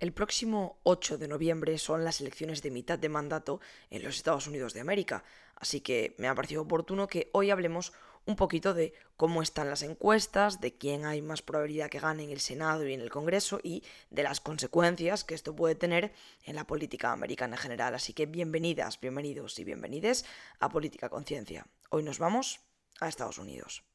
El 0.00 0.12
próximo 0.12 0.78
8 0.84 1.18
de 1.18 1.26
noviembre 1.26 1.76
son 1.76 2.04
las 2.04 2.20
elecciones 2.20 2.62
de 2.62 2.70
mitad 2.70 3.00
de 3.00 3.08
mandato 3.08 3.60
en 3.90 4.04
los 4.04 4.14
Estados 4.14 4.46
Unidos 4.46 4.72
de 4.72 4.80
América, 4.80 5.24
así 5.56 5.80
que 5.80 6.14
me 6.18 6.28
ha 6.28 6.34
parecido 6.36 6.62
oportuno 6.62 7.08
que 7.08 7.30
hoy 7.32 7.50
hablemos 7.50 7.92
un 8.24 8.36
poquito 8.36 8.74
de 8.74 8.92
cómo 9.16 9.42
están 9.42 9.68
las 9.68 9.82
encuestas, 9.82 10.60
de 10.60 10.76
quién 10.76 11.04
hay 11.04 11.20
más 11.20 11.42
probabilidad 11.42 11.90
que 11.90 11.98
gane 11.98 12.22
en 12.22 12.30
el 12.30 12.38
Senado 12.38 12.86
y 12.86 12.92
en 12.92 13.00
el 13.00 13.10
Congreso 13.10 13.58
y 13.60 13.82
de 14.10 14.22
las 14.22 14.40
consecuencias 14.40 15.24
que 15.24 15.34
esto 15.34 15.56
puede 15.56 15.74
tener 15.74 16.12
en 16.44 16.54
la 16.54 16.64
política 16.64 17.10
americana 17.10 17.56
en 17.56 17.62
general. 17.62 17.94
Así 17.96 18.12
que 18.12 18.26
bienvenidas, 18.26 19.00
bienvenidos 19.00 19.58
y 19.58 19.64
bienvenides 19.64 20.24
a 20.60 20.68
Política 20.68 21.08
Conciencia. 21.08 21.66
Hoy 21.90 22.04
nos 22.04 22.20
vamos 22.20 22.60
a 23.00 23.08
Estados 23.08 23.38
Unidos. 23.38 23.87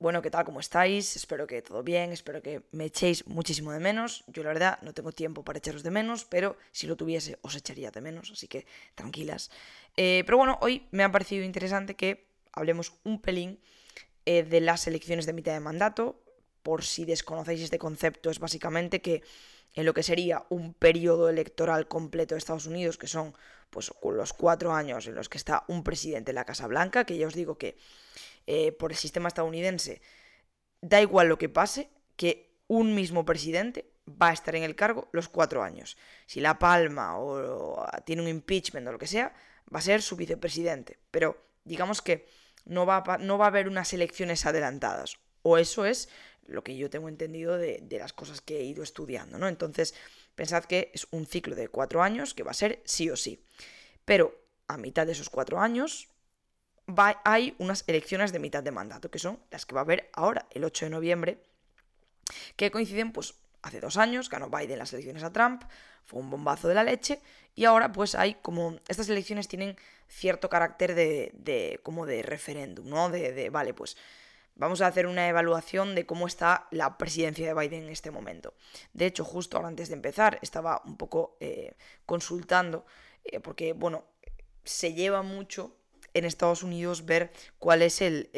Bueno, 0.00 0.22
¿qué 0.22 0.30
tal? 0.30 0.44
¿Cómo 0.44 0.60
estáis? 0.60 1.16
Espero 1.16 1.48
que 1.48 1.60
todo 1.60 1.82
bien, 1.82 2.12
espero 2.12 2.40
que 2.40 2.62
me 2.70 2.84
echéis 2.84 3.26
muchísimo 3.26 3.72
de 3.72 3.80
menos. 3.80 4.22
Yo 4.28 4.44
la 4.44 4.50
verdad 4.50 4.78
no 4.82 4.94
tengo 4.94 5.10
tiempo 5.10 5.42
para 5.42 5.58
echaros 5.58 5.82
de 5.82 5.90
menos, 5.90 6.24
pero 6.24 6.56
si 6.70 6.86
lo 6.86 6.96
tuviese 6.96 7.40
os 7.42 7.56
echaría 7.56 7.90
de 7.90 8.00
menos, 8.00 8.30
así 8.30 8.46
que 8.46 8.64
tranquilas. 8.94 9.50
Eh, 9.96 10.22
pero 10.24 10.38
bueno, 10.38 10.56
hoy 10.60 10.86
me 10.92 11.02
ha 11.02 11.10
parecido 11.10 11.44
interesante 11.44 11.96
que 11.96 12.28
hablemos 12.52 12.92
un 13.02 13.20
pelín 13.20 13.58
eh, 14.24 14.44
de 14.44 14.60
las 14.60 14.86
elecciones 14.86 15.26
de 15.26 15.32
mitad 15.32 15.52
de 15.52 15.58
mandato. 15.58 16.22
Por 16.62 16.84
si 16.84 17.04
desconocéis 17.04 17.62
este 17.62 17.80
concepto, 17.80 18.30
es 18.30 18.38
básicamente 18.38 19.02
que 19.02 19.24
en 19.74 19.84
lo 19.84 19.94
que 19.94 20.04
sería 20.04 20.44
un 20.48 20.74
periodo 20.74 21.28
electoral 21.28 21.88
completo 21.88 22.36
de 22.36 22.38
Estados 22.38 22.66
Unidos, 22.66 22.98
que 22.98 23.08
son 23.08 23.34
pues 23.70 23.90
los 24.04 24.32
cuatro 24.32 24.72
años 24.72 25.08
en 25.08 25.16
los 25.16 25.28
que 25.28 25.38
está 25.38 25.64
un 25.66 25.82
presidente 25.82 26.30
en 26.30 26.36
la 26.36 26.44
Casa 26.44 26.68
Blanca, 26.68 27.04
que 27.04 27.18
ya 27.18 27.26
os 27.26 27.34
digo 27.34 27.58
que 27.58 27.76
eh, 28.50 28.72
por 28.72 28.92
el 28.92 28.96
sistema 28.96 29.28
estadounidense, 29.28 30.00
da 30.80 31.02
igual 31.02 31.28
lo 31.28 31.36
que 31.36 31.50
pase, 31.50 31.90
que 32.16 32.56
un 32.66 32.94
mismo 32.94 33.26
presidente 33.26 33.92
va 34.08 34.30
a 34.30 34.32
estar 34.32 34.56
en 34.56 34.62
el 34.62 34.74
cargo 34.74 35.10
los 35.12 35.28
cuatro 35.28 35.62
años. 35.62 35.98
Si 36.24 36.40
la 36.40 36.58
palma 36.58 37.18
o, 37.18 37.86
tiene 38.06 38.22
un 38.22 38.28
impeachment 38.28 38.88
o 38.88 38.92
lo 38.92 38.98
que 38.98 39.06
sea, 39.06 39.34
va 39.72 39.80
a 39.80 39.82
ser 39.82 40.00
su 40.00 40.16
vicepresidente. 40.16 40.98
Pero 41.10 41.36
digamos 41.64 42.00
que 42.00 42.26
no 42.64 42.86
va 42.86 43.04
a, 43.06 43.18
no 43.18 43.36
va 43.36 43.44
a 43.44 43.48
haber 43.48 43.68
unas 43.68 43.92
elecciones 43.92 44.46
adelantadas. 44.46 45.18
O 45.42 45.58
eso 45.58 45.84
es 45.84 46.08
lo 46.46 46.64
que 46.64 46.74
yo 46.74 46.88
tengo 46.88 47.10
entendido 47.10 47.58
de, 47.58 47.80
de, 47.82 47.98
las 47.98 48.14
cosas 48.14 48.40
que 48.40 48.60
he 48.60 48.64
ido 48.64 48.82
estudiando, 48.82 49.36
¿no? 49.36 49.48
Entonces, 49.48 49.94
pensad 50.34 50.64
que 50.64 50.90
es 50.94 51.06
un 51.10 51.26
ciclo 51.26 51.54
de 51.54 51.68
cuatro 51.68 52.02
años 52.02 52.32
que 52.32 52.44
va 52.44 52.52
a 52.52 52.54
ser 52.54 52.80
sí 52.86 53.10
o 53.10 53.16
sí. 53.16 53.44
Pero 54.06 54.34
a 54.68 54.78
mitad 54.78 55.04
de 55.04 55.12
esos 55.12 55.28
cuatro 55.28 55.60
años, 55.60 56.08
hay 57.24 57.54
unas 57.58 57.84
elecciones 57.86 58.32
de 58.32 58.38
mitad 58.38 58.62
de 58.62 58.70
mandato, 58.70 59.10
que 59.10 59.18
son 59.18 59.38
las 59.50 59.66
que 59.66 59.74
va 59.74 59.82
a 59.82 59.84
haber 59.84 60.10
ahora, 60.12 60.46
el 60.50 60.64
8 60.64 60.86
de 60.86 60.90
noviembre, 60.90 61.42
que 62.56 62.70
coinciden, 62.70 63.12
pues, 63.12 63.34
hace 63.62 63.80
dos 63.80 63.96
años, 63.96 64.28
ganó 64.28 64.48
Biden 64.48 64.78
las 64.78 64.92
elecciones 64.92 65.22
a 65.22 65.32
Trump, 65.32 65.62
fue 66.04 66.20
un 66.20 66.30
bombazo 66.30 66.68
de 66.68 66.74
la 66.74 66.84
leche, 66.84 67.20
y 67.54 67.64
ahora, 67.64 67.92
pues, 67.92 68.14
hay 68.14 68.34
como, 68.34 68.76
estas 68.88 69.08
elecciones 69.08 69.48
tienen 69.48 69.76
cierto 70.08 70.48
carácter 70.48 70.94
de, 70.94 71.32
de 71.34 71.80
como 71.82 72.06
de 72.06 72.22
referéndum, 72.22 72.88
¿no? 72.88 73.10
De, 73.10 73.32
de, 73.32 73.50
vale, 73.50 73.74
pues, 73.74 73.96
vamos 74.54 74.80
a 74.80 74.86
hacer 74.86 75.06
una 75.06 75.28
evaluación 75.28 75.94
de 75.94 76.06
cómo 76.06 76.26
está 76.26 76.68
la 76.70 76.98
presidencia 76.98 77.46
de 77.46 77.54
Biden 77.54 77.84
en 77.84 77.90
este 77.90 78.10
momento. 78.10 78.54
De 78.92 79.06
hecho, 79.06 79.24
justo 79.24 79.64
antes 79.64 79.88
de 79.88 79.94
empezar, 79.94 80.38
estaba 80.42 80.82
un 80.84 80.96
poco 80.96 81.36
eh, 81.40 81.74
consultando, 82.06 82.86
eh, 83.24 83.40
porque, 83.40 83.72
bueno, 83.72 84.04
se 84.64 84.94
lleva 84.94 85.22
mucho 85.22 85.77
en 86.18 86.24
Estados 86.24 86.62
Unidos 86.62 87.04
ver 87.04 87.30
cuál 87.58 87.82
es 87.82 88.00
el, 88.00 88.28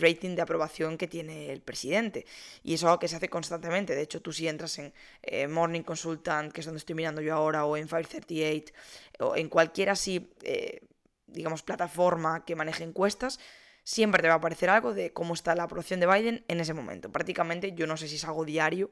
rating 0.00 0.36
de 0.36 0.42
aprobación 0.42 0.96
que 0.96 1.08
tiene 1.08 1.52
el 1.52 1.60
presidente. 1.60 2.26
Y 2.62 2.74
es 2.74 2.84
algo 2.84 2.98
que 2.98 3.08
se 3.08 3.16
hace 3.16 3.28
constantemente. 3.28 3.94
De 3.94 4.02
hecho, 4.02 4.20
tú 4.22 4.32
si 4.32 4.48
entras 4.48 4.78
en 4.78 4.92
eh, 5.22 5.48
Morning 5.48 5.82
Consultant, 5.82 6.52
que 6.52 6.60
es 6.60 6.66
donde 6.66 6.78
estoy 6.78 6.94
mirando 6.94 7.20
yo 7.20 7.34
ahora, 7.34 7.64
o 7.64 7.76
en 7.76 7.88
538, 7.88 8.72
o 9.20 9.36
en 9.36 9.48
cualquier 9.48 9.90
así, 9.90 10.32
eh, 10.42 10.80
digamos, 11.26 11.62
plataforma 11.62 12.44
que 12.44 12.56
maneje 12.56 12.84
encuestas, 12.84 13.40
siempre 13.82 14.22
te 14.22 14.28
va 14.28 14.34
a 14.34 14.36
aparecer 14.38 14.70
algo 14.70 14.94
de 14.94 15.12
cómo 15.12 15.34
está 15.34 15.54
la 15.54 15.64
aprobación 15.64 16.00
de 16.00 16.06
Biden 16.06 16.44
en 16.48 16.60
ese 16.60 16.74
momento. 16.74 17.10
Prácticamente, 17.10 17.72
yo 17.72 17.86
no 17.86 17.96
sé 17.96 18.08
si 18.08 18.16
es 18.16 18.24
algo 18.24 18.44
diario, 18.44 18.90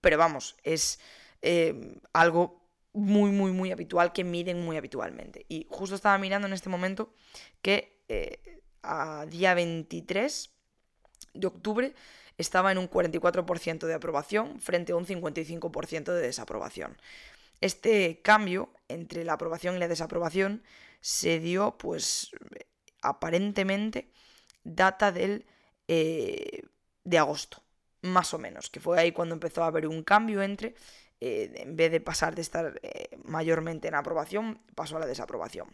pero 0.00 0.18
vamos, 0.18 0.56
es 0.62 0.98
eh, 1.42 1.98
algo 2.12 2.61
muy, 2.92 3.30
muy, 3.30 3.52
muy 3.52 3.72
habitual, 3.72 4.12
que 4.12 4.24
miden 4.24 4.64
muy 4.64 4.76
habitualmente. 4.76 5.46
Y 5.48 5.66
justo 5.70 5.94
estaba 5.94 6.18
mirando 6.18 6.46
en 6.46 6.52
este 6.52 6.68
momento 6.68 7.14
que 7.62 8.02
eh, 8.08 8.60
a 8.82 9.26
día 9.26 9.54
23 9.54 10.50
de 11.34 11.46
octubre 11.46 11.94
estaba 12.38 12.72
en 12.72 12.78
un 12.78 12.90
44% 12.90 13.86
de 13.86 13.94
aprobación 13.94 14.60
frente 14.60 14.92
a 14.92 14.96
un 14.96 15.06
55% 15.06 16.12
de 16.12 16.20
desaprobación. 16.20 16.96
Este 17.60 18.20
cambio 18.22 18.72
entre 18.88 19.24
la 19.24 19.34
aprobación 19.34 19.76
y 19.76 19.78
la 19.78 19.88
desaprobación 19.88 20.62
se 21.00 21.38
dio, 21.38 21.76
pues, 21.78 22.30
aparentemente, 23.02 24.10
data 24.64 25.12
del 25.12 25.46
eh, 25.88 26.62
de 27.04 27.18
agosto, 27.18 27.62
más 28.02 28.32
o 28.34 28.38
menos, 28.38 28.70
que 28.70 28.80
fue 28.80 28.98
ahí 28.98 29.12
cuando 29.12 29.34
empezó 29.34 29.62
a 29.62 29.66
haber 29.66 29.86
un 29.86 30.02
cambio 30.02 30.42
entre 30.42 30.74
eh, 31.24 31.52
en 31.54 31.76
vez 31.76 31.92
de 31.92 32.00
pasar 32.00 32.34
de 32.34 32.42
estar 32.42 32.80
eh, 32.82 33.16
mayormente 33.22 33.86
en 33.86 33.94
aprobación, 33.94 34.58
pasó 34.74 34.96
a 34.96 34.98
la 34.98 35.06
desaprobación. 35.06 35.68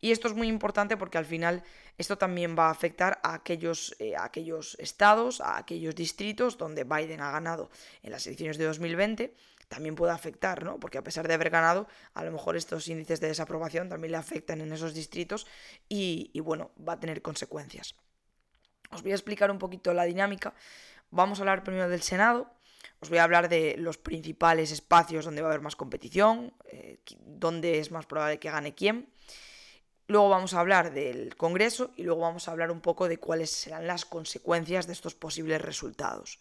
Y 0.00 0.10
esto 0.10 0.26
es 0.26 0.32
muy 0.32 0.48
importante 0.48 0.96
porque 0.96 1.18
al 1.18 1.26
final 1.26 1.62
esto 1.98 2.16
también 2.16 2.56
va 2.58 2.68
a 2.68 2.70
afectar 2.70 3.20
a 3.22 3.34
aquellos, 3.34 3.94
eh, 3.98 4.14
aquellos 4.18 4.74
estados, 4.80 5.42
a 5.42 5.58
aquellos 5.58 5.94
distritos 5.94 6.56
donde 6.56 6.84
Biden 6.84 7.20
ha 7.20 7.30
ganado 7.30 7.68
en 8.02 8.10
las 8.10 8.26
elecciones 8.26 8.56
de 8.56 8.64
2020 8.64 9.34
también 9.68 9.96
puede 9.96 10.12
afectar, 10.12 10.64
¿no? 10.64 10.80
Porque 10.80 10.96
a 10.96 11.02
pesar 11.02 11.28
de 11.28 11.34
haber 11.34 11.50
ganado, 11.50 11.88
a 12.14 12.24
lo 12.24 12.32
mejor 12.32 12.56
estos 12.56 12.88
índices 12.88 13.20
de 13.20 13.26
desaprobación 13.26 13.90
también 13.90 14.12
le 14.12 14.16
afectan 14.16 14.62
en 14.62 14.72
esos 14.72 14.94
distritos 14.94 15.46
y, 15.90 16.30
y, 16.32 16.40
bueno, 16.40 16.70
va 16.88 16.94
a 16.94 17.00
tener 17.00 17.20
consecuencias. 17.20 17.96
Os 18.92 19.02
voy 19.02 19.10
a 19.10 19.16
explicar 19.16 19.50
un 19.50 19.58
poquito 19.58 19.92
la 19.92 20.04
dinámica. 20.04 20.54
Vamos 21.10 21.40
a 21.40 21.42
hablar 21.42 21.64
primero 21.64 21.88
del 21.88 22.02
Senado, 22.02 22.55
os 23.00 23.08
voy 23.08 23.18
a 23.18 23.24
hablar 23.24 23.48
de 23.48 23.76
los 23.78 23.98
principales 23.98 24.72
espacios 24.72 25.24
donde 25.24 25.42
va 25.42 25.48
a 25.48 25.50
haber 25.52 25.62
más 25.62 25.76
competición, 25.76 26.52
eh, 26.66 26.98
dónde 27.20 27.78
es 27.78 27.90
más 27.90 28.06
probable 28.06 28.38
que 28.38 28.50
gane 28.50 28.74
quién. 28.74 29.08
Luego 30.08 30.28
vamos 30.28 30.54
a 30.54 30.60
hablar 30.60 30.94
del 30.94 31.36
Congreso 31.36 31.92
y 31.96 32.04
luego 32.04 32.20
vamos 32.20 32.48
a 32.48 32.52
hablar 32.52 32.70
un 32.70 32.80
poco 32.80 33.08
de 33.08 33.18
cuáles 33.18 33.50
serán 33.50 33.86
las 33.86 34.04
consecuencias 34.04 34.86
de 34.86 34.92
estos 34.92 35.14
posibles 35.14 35.60
resultados. 35.60 36.38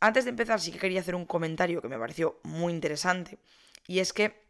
Antes 0.00 0.24
de 0.24 0.30
empezar 0.30 0.60
sí 0.60 0.72
que 0.72 0.78
quería 0.78 1.00
hacer 1.00 1.14
un 1.14 1.26
comentario 1.26 1.80
que 1.80 1.88
me 1.88 1.98
pareció 1.98 2.40
muy 2.42 2.72
interesante 2.72 3.38
y 3.86 4.00
es 4.00 4.12
que 4.12 4.42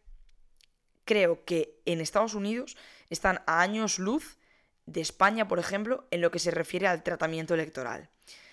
creo 1.05 1.45
que 1.45 1.81
en 1.85 2.01
Estados 2.01 2.35
Unidos 2.35 2.77
están 3.11 3.43
a 3.47 3.61
años 3.61 3.99
luz 3.99 4.39
de 4.87 5.01
España, 5.01 5.49
por 5.49 5.59
ejemplo, 5.59 6.07
en 6.11 6.21
lo 6.21 6.31
que 6.31 6.39
se 6.39 6.51
refiere 6.51 6.87
al 6.87 7.03
tratamiento 7.03 7.55
electoral. 7.55 8.11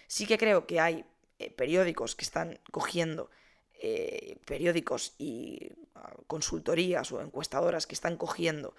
Sí 0.08 0.26
que 0.26 0.38
creo 0.38 0.66
que 0.66 0.80
hay 0.80 1.06
eh, 1.42 1.50
periódicos 1.50 2.16
que 2.16 2.24
están 2.24 2.60
cogiendo, 2.70 3.32
eh, 3.82 4.38
periódicos 4.46 5.16
y 5.18 5.72
ah, 5.96 6.14
consultorías 6.28 7.12
o 7.12 7.20
encuestadoras 7.20 7.88
que 7.88 7.96
están 7.96 8.16
cogiendo 8.16 8.76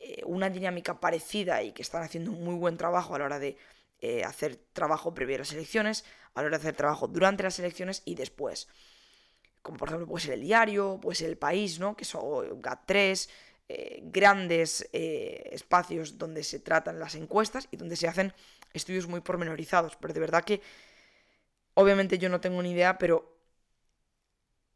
eh, 0.00 0.22
una 0.26 0.50
dinámica 0.50 0.98
parecida 0.98 1.62
y 1.62 1.70
que 1.70 1.82
están 1.82 2.02
haciendo 2.02 2.32
un 2.32 2.42
muy 2.42 2.56
buen 2.56 2.76
trabajo 2.76 3.14
a 3.14 3.18
la 3.20 3.26
hora 3.26 3.38
de 3.38 3.56
hacer 4.26 4.56
trabajo 4.72 5.12
previo 5.12 5.36
a 5.36 5.40
las 5.40 5.52
elecciones, 5.52 6.06
a 6.34 6.40
la 6.40 6.46
hora 6.46 6.56
de 6.56 6.62
hacer 6.62 6.74
trabajo 6.74 7.06
durante 7.06 7.42
las 7.42 7.58
elecciones 7.58 8.02
y 8.06 8.14
después. 8.14 8.66
Como 9.60 9.76
por 9.76 9.88
ejemplo 9.88 10.08
puede 10.08 10.24
ser 10.24 10.34
el 10.34 10.40
diario, 10.40 10.98
puede 11.02 11.16
ser 11.16 11.28
el 11.28 11.36
país, 11.36 11.78
¿no? 11.78 11.94
Que 11.94 12.06
son 12.06 12.62
GAT3, 12.62 13.28
grandes 14.04 14.88
espacios 14.90 16.16
donde 16.16 16.44
se 16.44 16.60
tratan 16.60 16.98
las 16.98 17.14
encuestas 17.14 17.68
y 17.70 17.76
donde 17.76 17.94
se 17.94 18.08
hacen 18.08 18.32
estudios 18.72 19.06
muy 19.06 19.20
pormenorizados. 19.20 19.96
Pero 20.00 20.14
de 20.14 20.20
verdad 20.20 20.44
que 20.44 20.62
Obviamente 21.74 22.18
yo 22.18 22.28
no 22.28 22.40
tengo 22.40 22.62
ni 22.62 22.72
idea, 22.72 22.98
pero 22.98 23.38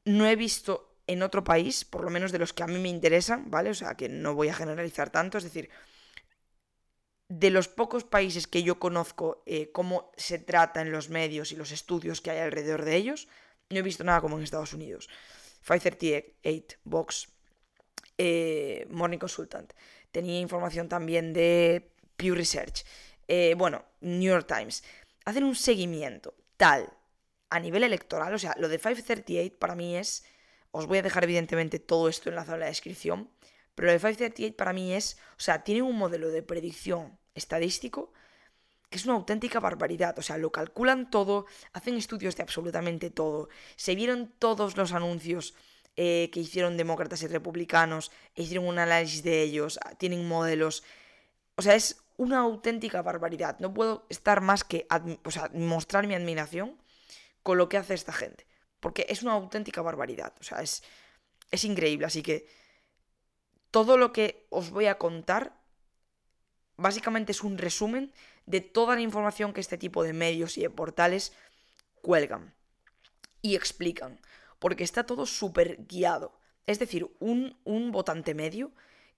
no 0.04 0.26
he 0.26 0.36
visto 0.36 0.98
en 1.06 1.22
otro 1.22 1.44
país, 1.44 1.84
por 1.84 2.04
lo 2.04 2.10
menos 2.10 2.32
de 2.32 2.38
los 2.38 2.52
que 2.52 2.62
a 2.62 2.66
mí 2.66 2.78
me 2.78 2.88
interesan, 2.88 3.50
¿vale? 3.50 3.70
O 3.70 3.74
sea, 3.74 3.94
que 3.94 4.08
no 4.08 4.34
voy 4.34 4.48
a 4.48 4.54
generalizar 4.54 5.10
tanto, 5.10 5.38
es 5.38 5.44
decir, 5.44 5.70
de 7.28 7.50
los 7.50 7.68
pocos 7.68 8.04
países 8.04 8.46
que 8.46 8.62
yo 8.62 8.78
conozco 8.78 9.42
eh, 9.46 9.70
cómo 9.72 10.12
se 10.16 10.38
trata 10.38 10.80
en 10.82 10.92
los 10.92 11.08
medios 11.08 11.52
y 11.52 11.56
los 11.56 11.72
estudios 11.72 12.20
que 12.20 12.30
hay 12.30 12.38
alrededor 12.38 12.84
de 12.84 12.96
ellos, 12.96 13.28
no 13.70 13.78
he 13.78 13.82
visto 13.82 14.04
nada 14.04 14.20
como 14.20 14.36
en 14.36 14.44
Estados 14.44 14.72
Unidos. 14.72 15.08
538, 15.66 16.78
Vox, 16.84 17.28
eh, 18.18 18.86
Morning 18.90 19.18
Consultant. 19.18 19.72
Tenía 20.12 20.38
información 20.38 20.88
también 20.88 21.32
de 21.32 21.90
Pew 22.16 22.34
Research. 22.34 22.84
Eh, 23.26 23.54
bueno, 23.56 23.84
New 24.00 24.30
York 24.30 24.46
Times. 24.46 24.84
Hacen 25.24 25.44
un 25.44 25.54
seguimiento 25.54 26.34
tal 26.56 26.92
a 27.50 27.60
nivel 27.60 27.84
electoral, 27.84 28.34
o 28.34 28.38
sea, 28.38 28.54
lo 28.58 28.68
de 28.68 28.78
538 28.78 29.58
para 29.58 29.74
mí 29.74 29.96
es, 29.96 30.24
os 30.72 30.86
voy 30.86 30.98
a 30.98 31.02
dejar 31.02 31.24
evidentemente 31.24 31.78
todo 31.78 32.08
esto 32.08 32.28
enlazado 32.28 32.54
en 32.54 32.60
la 32.60 32.66
descripción, 32.66 33.30
Pero 33.74 33.90
el 33.90 33.98
538 33.98 34.56
para 34.56 34.72
mí 34.72 34.92
es, 34.92 35.18
o 35.36 35.40
sea, 35.40 35.64
tiene 35.64 35.82
un 35.82 35.96
modelo 35.96 36.28
de 36.28 36.42
predicción 36.42 37.18
estadístico 37.34 38.12
que 38.94 38.98
es 38.98 39.06
una 39.06 39.14
auténtica 39.14 39.58
barbaridad. 39.58 40.16
O 40.20 40.22
sea, 40.22 40.38
lo 40.38 40.52
calculan 40.52 41.10
todo, 41.10 41.46
hacen 41.72 41.96
estudios 41.96 42.36
de 42.36 42.44
absolutamente 42.44 43.10
todo. 43.10 43.48
Se 43.74 43.96
vieron 43.96 44.32
todos 44.38 44.76
los 44.76 44.92
anuncios 44.92 45.54
eh, 45.96 46.30
que 46.32 46.38
hicieron 46.38 46.76
demócratas 46.76 47.22
y 47.22 47.26
republicanos, 47.26 48.12
hicieron 48.36 48.68
un 48.68 48.78
análisis 48.78 49.24
de 49.24 49.42
ellos, 49.42 49.80
tienen 49.98 50.28
modelos. 50.28 50.84
O 51.56 51.62
sea, 51.62 51.74
es 51.74 52.03
una 52.16 52.38
auténtica 52.38 53.02
barbaridad. 53.02 53.58
No 53.58 53.72
puedo 53.72 54.06
estar 54.08 54.40
más 54.40 54.64
que, 54.64 54.86
mostrar 55.52 56.06
mi 56.06 56.14
admiración 56.14 56.78
con 57.42 57.58
lo 57.58 57.68
que 57.68 57.76
hace 57.76 57.94
esta 57.94 58.12
gente. 58.12 58.46
Porque 58.80 59.06
es 59.08 59.22
una 59.22 59.32
auténtica 59.32 59.82
barbaridad. 59.82 60.34
O 60.40 60.44
sea, 60.44 60.60
es, 60.60 60.82
es 61.50 61.64
increíble. 61.64 62.06
Así 62.06 62.22
que 62.22 62.46
todo 63.70 63.96
lo 63.96 64.12
que 64.12 64.46
os 64.50 64.70
voy 64.70 64.86
a 64.86 64.98
contar 64.98 65.58
básicamente 66.76 67.32
es 67.32 67.42
un 67.42 67.58
resumen 67.58 68.12
de 68.46 68.60
toda 68.60 68.94
la 68.94 69.00
información 69.00 69.52
que 69.52 69.60
este 69.60 69.78
tipo 69.78 70.02
de 70.02 70.12
medios 70.12 70.58
y 70.58 70.62
de 70.62 70.70
portales 70.70 71.32
cuelgan 72.02 72.54
y 73.42 73.56
explican. 73.56 74.20
Porque 74.58 74.84
está 74.84 75.04
todo 75.04 75.26
súper 75.26 75.84
guiado. 75.86 76.38
Es 76.66 76.78
decir, 76.78 77.10
un, 77.18 77.58
un 77.64 77.92
votante 77.92 78.34
medio 78.34 78.72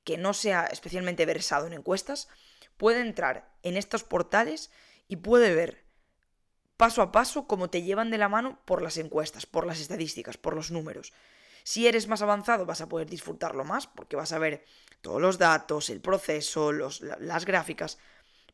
que 0.05 0.17
no 0.17 0.35
sea 0.35 0.67
especialmente 0.67 1.27
versado 1.27 1.67
en 1.67 1.73
encuestas 1.73 2.29
puede 2.76 3.00
entrar 3.00 3.50
en 3.62 3.76
estos 3.76 4.05
portales 4.05 4.70
y 5.08 5.17
puede 5.17 5.55
ver 5.55 5.84
paso 6.76 7.02
a 7.02 7.11
paso 7.12 7.46
cómo 7.46 7.70
te 7.70 7.82
llevan 7.82 8.11
de 8.11 8.19
la 8.19 8.28
mano 8.28 8.61
por 8.64 8.82
las 8.82 8.99
encuestas, 8.99 9.46
por 9.46 9.67
las 9.67 9.81
estadísticas, 9.81 10.37
por 10.37 10.55
los 10.55 10.70
números. 10.70 11.12
Si 11.64 11.87
eres 11.87 12.06
más 12.06 12.23
avanzado 12.23 12.67
vas 12.67 12.81
a 12.81 12.88
poder 12.88 13.08
disfrutarlo 13.08 13.64
más 13.64 13.87
porque 13.87 14.17
vas 14.17 14.32
a 14.32 14.38
ver 14.38 14.64
todos 15.00 15.20
los 15.20 15.38
datos, 15.38 15.90
el 15.90 16.00
proceso, 16.00 16.73
las 16.73 17.44
gráficas. 17.44 17.99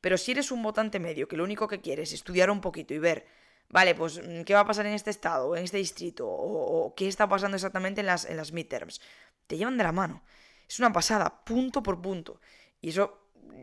Pero 0.01 0.17
si 0.19 0.33
eres 0.33 0.51
un 0.51 0.63
votante 0.63 0.99
medio 0.99 1.29
que 1.29 1.37
lo 1.37 1.45
único 1.45 1.69
que 1.69 1.81
quieres 1.81 2.09
es 2.09 2.15
estudiar 2.15 2.51
un 2.51 2.61
poquito 2.61 2.95
y 2.95 2.99
ver, 2.99 3.27
vale, 3.69 3.95
pues 3.95 4.19
mm, 4.19 4.43
qué 4.43 4.55
va 4.55 4.61
a 4.61 4.67
pasar 4.67 4.87
en 4.87 4.95
este 4.95 5.11
estado, 5.11 5.57
en 5.57 5.65
este 5.65 5.77
distrito, 5.77 6.27
o, 6.29 6.95
qué 6.95 7.07
está 7.07 7.29
pasando 7.29 7.57
exactamente 7.57 8.01
en 8.01 8.07
las, 8.07 8.25
en 8.25 8.37
las 8.37 8.53
midterms, 8.53 9.01
te 9.47 9.57
llevan 9.57 9.77
de 9.77 9.85
la 9.85 9.93
mano. 9.93 10.23
Es 10.69 10.79
una 10.79 10.93
pasada, 10.93 11.45
punto 11.45 11.83
por 11.83 12.01
punto. 12.01 12.41
Y 12.81 12.91
eso 12.91 13.22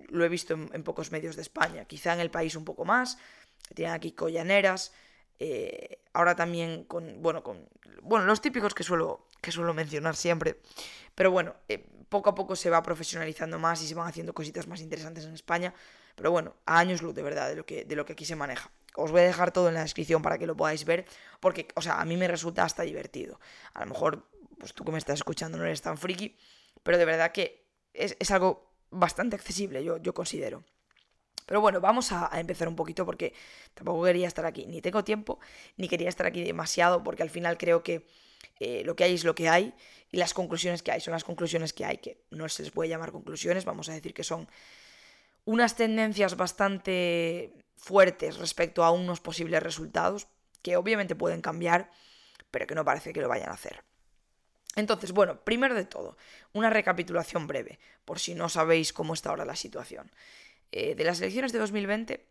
lo 0.10 0.26
he 0.26 0.30
visto 0.30 0.54
en, 0.54 0.84
pocos 0.84 1.12
medios 1.12 1.36
de 1.36 1.42
España. 1.42 1.86
Quizá 1.86 2.14
en 2.14 2.20
el 2.20 2.32
país 2.32 2.56
un 2.56 2.66
poco 2.66 2.86
más. 2.86 3.18
Tienen 3.74 3.94
aquí 3.94 4.12
collaneras. 4.12 4.92
Eh, 5.40 6.02
ahora 6.14 6.36
también 6.36 6.84
con, 6.84 7.22
bueno, 7.22 7.44
con, 7.44 7.70
bueno, 8.02 8.26
los 8.26 8.42
típicos 8.42 8.74
que 8.74 8.84
suelo, 8.84 9.28
que 9.42 9.52
suelo 9.52 9.74
mencionar 9.74 10.16
siempre. 10.16 10.60
Pero 11.16 11.32
bueno, 11.32 11.56
eh, 11.68 11.86
poco 12.10 12.30
a 12.30 12.36
poco 12.36 12.56
se 12.56 12.70
va 12.70 12.82
profesionalizando 12.84 13.60
más 13.60 13.82
y 13.82 13.88
se 13.88 13.96
van 13.96 14.08
haciendo 14.08 14.34
cositas 14.34 14.68
más 14.68 14.82
interesantes 14.82 15.26
en 15.26 15.34
España. 15.34 15.74
Pero 16.16 16.32
bueno, 16.32 16.56
a 16.66 16.80
años 16.80 17.02
luz 17.02 17.16
de 17.16 17.24
verdad 17.24 17.50
de 17.50 17.56
lo 17.56 17.66
que, 17.66 17.86
de 17.86 17.96
lo 17.96 18.06
que 18.06 18.14
aquí 18.14 18.26
se 18.26 18.36
maneja. 18.36 18.72
Os 18.96 19.12
voy 19.12 19.22
a 19.22 19.24
dejar 19.24 19.52
todo 19.52 19.70
en 19.70 19.76
la 19.76 19.82
descripción 19.82 20.22
para 20.22 20.38
que 20.38 20.48
lo 20.48 20.58
podáis 20.58 20.84
ver, 20.84 21.06
porque, 21.40 21.68
o 21.76 21.82
sea, 21.82 22.02
a 22.02 22.06
mí 22.06 22.18
me 22.18 22.28
resulta 22.28 22.64
hasta 22.64 22.84
divertido. 22.84 23.40
A 23.74 23.82
lo 23.82 23.86
mejor, 23.86 24.28
pues 24.58 24.74
tú 24.74 24.84
que 24.84 24.92
me 24.92 24.98
estás 24.98 25.20
escuchando 25.20 25.58
no 25.58 25.64
eres 25.64 25.82
tan 25.82 25.98
friki, 25.98 26.36
pero 26.84 26.98
de 26.98 27.06
verdad 27.06 27.32
que 27.32 27.70
es, 27.94 28.32
algo 28.32 28.69
bastante 28.92 29.36
accesible, 29.36 29.84
yo, 29.84 29.98
yo 29.98 30.14
considero. 30.14 30.64
Pero 31.50 31.62
bueno, 31.62 31.82
vamos 31.82 32.12
a, 32.12 32.30
empezar 32.40 32.68
un 32.68 32.76
poquito 32.76 33.08
porque 33.08 33.34
tampoco 33.74 34.04
quería 34.04 34.28
estar 34.28 34.46
aquí, 34.46 34.68
ni 34.68 34.82
tengo 34.82 35.04
tiempo, 35.04 35.40
ni 35.78 35.88
quería 35.88 36.08
estar 36.08 36.28
aquí 36.28 36.44
demasiado, 36.44 37.04
porque 37.04 37.24
al 37.24 37.32
final 37.32 37.58
creo 37.58 37.82
que 37.82 38.06
eh, 38.60 38.84
lo 38.86 38.96
que 38.96 39.06
hay 39.06 39.16
es 39.16 39.24
lo 39.24 39.34
que 39.34 39.50
hay 39.50 39.74
y 40.12 40.18
las 40.18 40.36
conclusiones 40.36 40.84
que 40.84 40.92
hay 40.92 41.02
son 41.02 41.14
las 41.14 41.24
conclusiones 41.24 41.74
que 41.74 41.86
hay, 41.86 41.98
que 41.98 42.22
no 42.30 42.48
se 42.50 42.62
les 42.62 42.72
puede 42.72 42.90
llamar 42.90 43.12
conclusiones, 43.12 43.66
vamos 43.66 43.90
a 43.90 43.94
decir 43.94 44.14
que 44.14 44.24
son 44.24 44.48
unas 45.44 45.76
tendencias 45.76 46.38
bastante 46.38 47.52
fuertes 47.78 48.38
respecto 48.38 48.84
a 48.84 48.92
unos 48.92 49.20
posibles 49.20 49.64
resultados, 49.64 50.28
que 50.62 50.78
obviamente 50.78 51.16
pueden 51.16 51.42
cambiar, 51.42 51.90
pero 52.52 52.68
que 52.68 52.76
no 52.76 52.86
parece 52.86 53.12
que 53.12 53.22
lo 53.22 53.28
vayan 53.28 53.50
a 53.50 53.54
hacer. 53.54 53.84
Entonces, 54.80 55.12
bueno, 55.12 55.44
primero 55.44 55.76
de 55.76 55.86
todo, 55.86 56.18
una 56.54 56.70
recapitulación 56.70 57.48
breve, 57.48 57.80
por 58.06 58.20
si 58.20 58.36
no 58.36 58.50
sabéis 58.50 58.94
cómo 58.94 59.14
está 59.14 59.30
ahora 59.30 59.46
la 59.46 59.56
situación. 59.56 60.12
Eh, 60.72 60.96
de 60.96 61.04
las 61.04 61.20
elecciones 61.20 61.52
de 61.52 61.60
2020, 61.60 62.26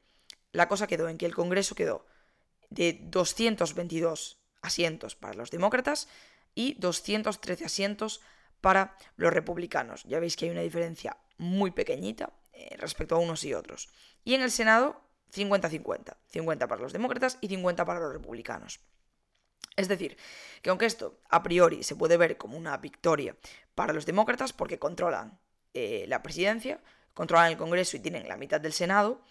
la 0.52 0.68
cosa 0.68 0.86
quedó 0.86 1.08
en 1.08 1.18
que 1.18 1.26
el 1.26 1.34
Congreso 1.34 1.74
quedó 1.74 2.06
de 2.70 2.98
222 3.02 4.38
asientos 4.62 5.14
para 5.14 5.34
los 5.34 5.50
demócratas 5.50 6.08
y 6.54 6.74
213 6.74 7.64
asientos 7.64 8.20
para 8.60 8.96
los 9.16 9.32
republicanos. 9.32 10.04
Ya 10.04 10.20
veis 10.20 10.36
que 10.36 10.46
hay 10.46 10.50
una 10.50 10.62
diferencia 10.62 11.16
muy 11.36 11.70
pequeñita 11.70 12.32
eh, 12.52 12.76
respecto 12.78 13.14
a 13.14 13.18
unos 13.18 13.44
y 13.44 13.54
otros. 13.54 13.88
Y 14.24 14.34
en 14.34 14.42
el 14.42 14.50
Senado, 14.50 15.00
50-50. 15.32 16.16
50 16.26 16.66
para 16.66 16.82
los 16.82 16.92
demócratas 16.92 17.38
y 17.40 17.48
50 17.48 17.84
para 17.84 18.00
los 18.00 18.12
republicanos. 18.12 18.80
Es 19.78 19.86
decir, 19.86 20.16
que 20.60 20.70
aunque 20.70 20.86
esto 20.86 21.20
a 21.30 21.40
priori 21.44 21.84
se 21.84 21.94
puede 21.94 22.16
ver 22.16 22.36
como 22.36 22.58
una 22.58 22.76
victoria 22.78 23.36
para 23.76 23.92
los 23.92 24.06
demócratas 24.06 24.52
porque 24.52 24.80
controlan 24.80 25.38
eh, 25.72 26.04
la 26.08 26.20
presidencia, 26.20 26.80
controlan 27.14 27.52
el 27.52 27.56
Congreso 27.56 27.96
y 27.96 28.00
tienen 28.00 28.26
la 28.26 28.36
mitad 28.36 28.60
del 28.60 28.72
Senado, 28.72 29.22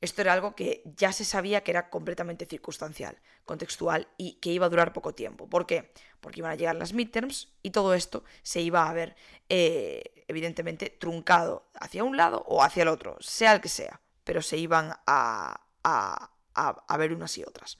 esto 0.00 0.22
era 0.22 0.32
algo 0.32 0.56
que 0.56 0.82
ya 0.96 1.12
se 1.12 1.26
sabía 1.26 1.62
que 1.62 1.72
era 1.72 1.90
completamente 1.90 2.46
circunstancial, 2.46 3.18
contextual 3.44 4.08
y 4.16 4.36
que 4.40 4.50
iba 4.52 4.64
a 4.64 4.70
durar 4.70 4.94
poco 4.94 5.14
tiempo. 5.14 5.50
¿Por 5.50 5.66
qué? 5.66 5.92
Porque 6.20 6.40
iban 6.40 6.52
a 6.52 6.54
llegar 6.54 6.76
las 6.76 6.94
midterms 6.94 7.52
y 7.62 7.68
todo 7.68 7.92
esto 7.92 8.24
se 8.42 8.62
iba 8.62 8.88
a 8.88 8.94
ver, 8.94 9.16
eh, 9.50 10.24
evidentemente, 10.28 10.88
truncado 10.88 11.68
hacia 11.74 12.04
un 12.04 12.16
lado 12.16 12.42
o 12.48 12.62
hacia 12.62 12.84
el 12.84 12.88
otro, 12.88 13.18
sea 13.20 13.52
el 13.52 13.60
que 13.60 13.68
sea, 13.68 14.00
pero 14.24 14.40
se 14.40 14.56
iban 14.56 14.94
a, 15.06 15.60
a, 15.84 16.30
a 16.54 16.96
ver 16.96 17.12
unas 17.12 17.36
y 17.36 17.42
otras. 17.42 17.76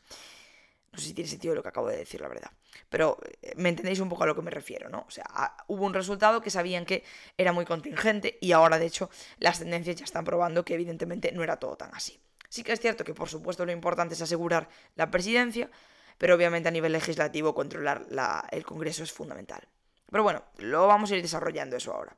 No 0.93 0.99
sé 0.99 1.07
si 1.07 1.15
tiene 1.15 1.31
sentido 1.31 1.55
lo 1.55 1.63
que 1.63 1.69
acabo 1.69 1.89
de 1.89 1.97
decir, 1.97 2.21
la 2.21 2.29
verdad. 2.29 2.51
Pero 2.89 3.19
eh, 3.43 3.53
me 3.57 3.69
entendéis 3.69 4.01
un 4.01 4.09
poco 4.09 4.25
a 4.25 4.27
lo 4.27 4.35
que 4.35 4.43
me 4.43 4.51
refiero, 4.51 4.89
¿no? 4.89 5.05
O 5.07 5.11
sea, 5.11 5.25
hubo 5.69 5.85
un 5.87 5.95
resultado 5.95 6.41
que 6.41 6.51
sabían 6.51 6.85
que 6.85 7.05
era 7.39 7.53
muy 7.53 7.65
contingente 7.65 8.39
y 8.41 8.53
ahora, 8.53 8.79
de 8.79 8.87
hecho, 8.87 9.11
las 9.39 9.61
tendencias 9.61 9.97
ya 9.97 10.05
están 10.05 10.25
probando 10.25 10.65
que 10.65 10.75
evidentemente 10.75 11.31
no 11.33 11.45
era 11.45 11.59
todo 11.59 11.77
tan 11.77 11.95
así. 11.95 12.21
Sí 12.49 12.65
que 12.65 12.73
es 12.73 12.81
cierto 12.81 13.05
que, 13.05 13.15
por 13.15 13.29
supuesto, 13.29 13.65
lo 13.65 13.73
importante 13.73 14.15
es 14.15 14.23
asegurar 14.23 14.69
la 14.97 15.11
presidencia, 15.11 15.71
pero 16.19 16.35
obviamente 16.35 16.69
a 16.69 16.73
nivel 16.73 16.93
legislativo 16.93 17.55
controlar 17.55 18.07
el 18.51 18.65
Congreso 18.65 19.05
es 19.05 19.13
fundamental. 19.13 19.67
Pero 20.11 20.25
bueno, 20.25 20.45
lo 20.59 20.89
vamos 20.89 21.11
a 21.13 21.17
ir 21.17 21.23
desarrollando 21.23 21.77
eso 21.77 21.95
ahora. 21.95 22.17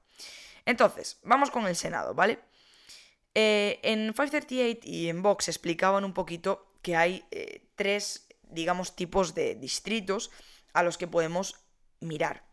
Entonces, 0.65 1.19
vamos 1.23 1.51
con 1.51 1.67
el 1.67 1.77
Senado, 1.77 2.15
¿vale? 2.15 2.39
Eh, 3.35 3.79
en 3.83 4.13
538 4.13 4.81
y 4.85 5.09
en 5.09 5.23
Vox 5.23 5.49
explicaban 5.49 6.05
un 6.05 6.15
poquito 6.15 6.73
que 6.83 6.97
hay 6.97 7.25
eh, 7.31 7.67
tres 7.77 8.27
digamos, 8.53 8.95
tipos 8.97 9.35
de 9.35 9.55
distritos 9.55 10.31
a 10.73 10.83
los 10.83 10.99
que 10.99 11.07
podemos 11.07 11.57
mirar. 12.01 12.45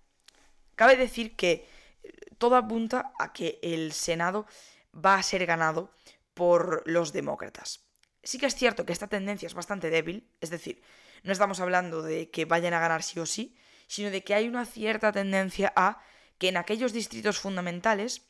Cabe 0.76 0.96
decir 0.96 1.36
que 1.36 1.68
eh, 2.04 2.12
todo 2.38 2.56
apunta 2.56 3.12
a 3.20 3.34
que 3.34 3.60
el 3.62 3.92
Senado 3.92 4.46
va 4.94 5.16
a 5.16 5.24
ser 5.24 5.46
ganado 5.46 5.92
por 6.34 6.84
los 6.86 7.14
demócratas. 7.14 7.86
Sí 8.24 8.38
que 8.38 8.46
es 8.46 8.56
cierto 8.56 8.86
que 8.86 8.94
esta 8.94 9.08
tendencia 9.08 9.48
es 9.48 9.54
bastante 9.54 9.90
débil, 9.90 10.30
es 10.42 10.50
decir, 10.50 10.82
no 11.24 11.32
estamos 11.32 11.60
hablando 11.60 12.02
de 12.02 12.30
que 12.30 12.46
vayan 12.46 12.74
a 12.74 12.80
ganar 12.80 13.04
sí 13.04 13.20
o 13.20 13.26
sí, 13.26 13.58
sino 13.88 14.12
de 14.12 14.24
que 14.24 14.34
hay 14.34 14.48
una 14.48 14.66
cierta 14.66 15.12
tendencia 15.12 15.74
a 15.76 16.02
que 16.38 16.50
en 16.50 16.58
aquellos 16.58 16.94
distritos 16.94 17.40
fundamentales, 17.40 18.30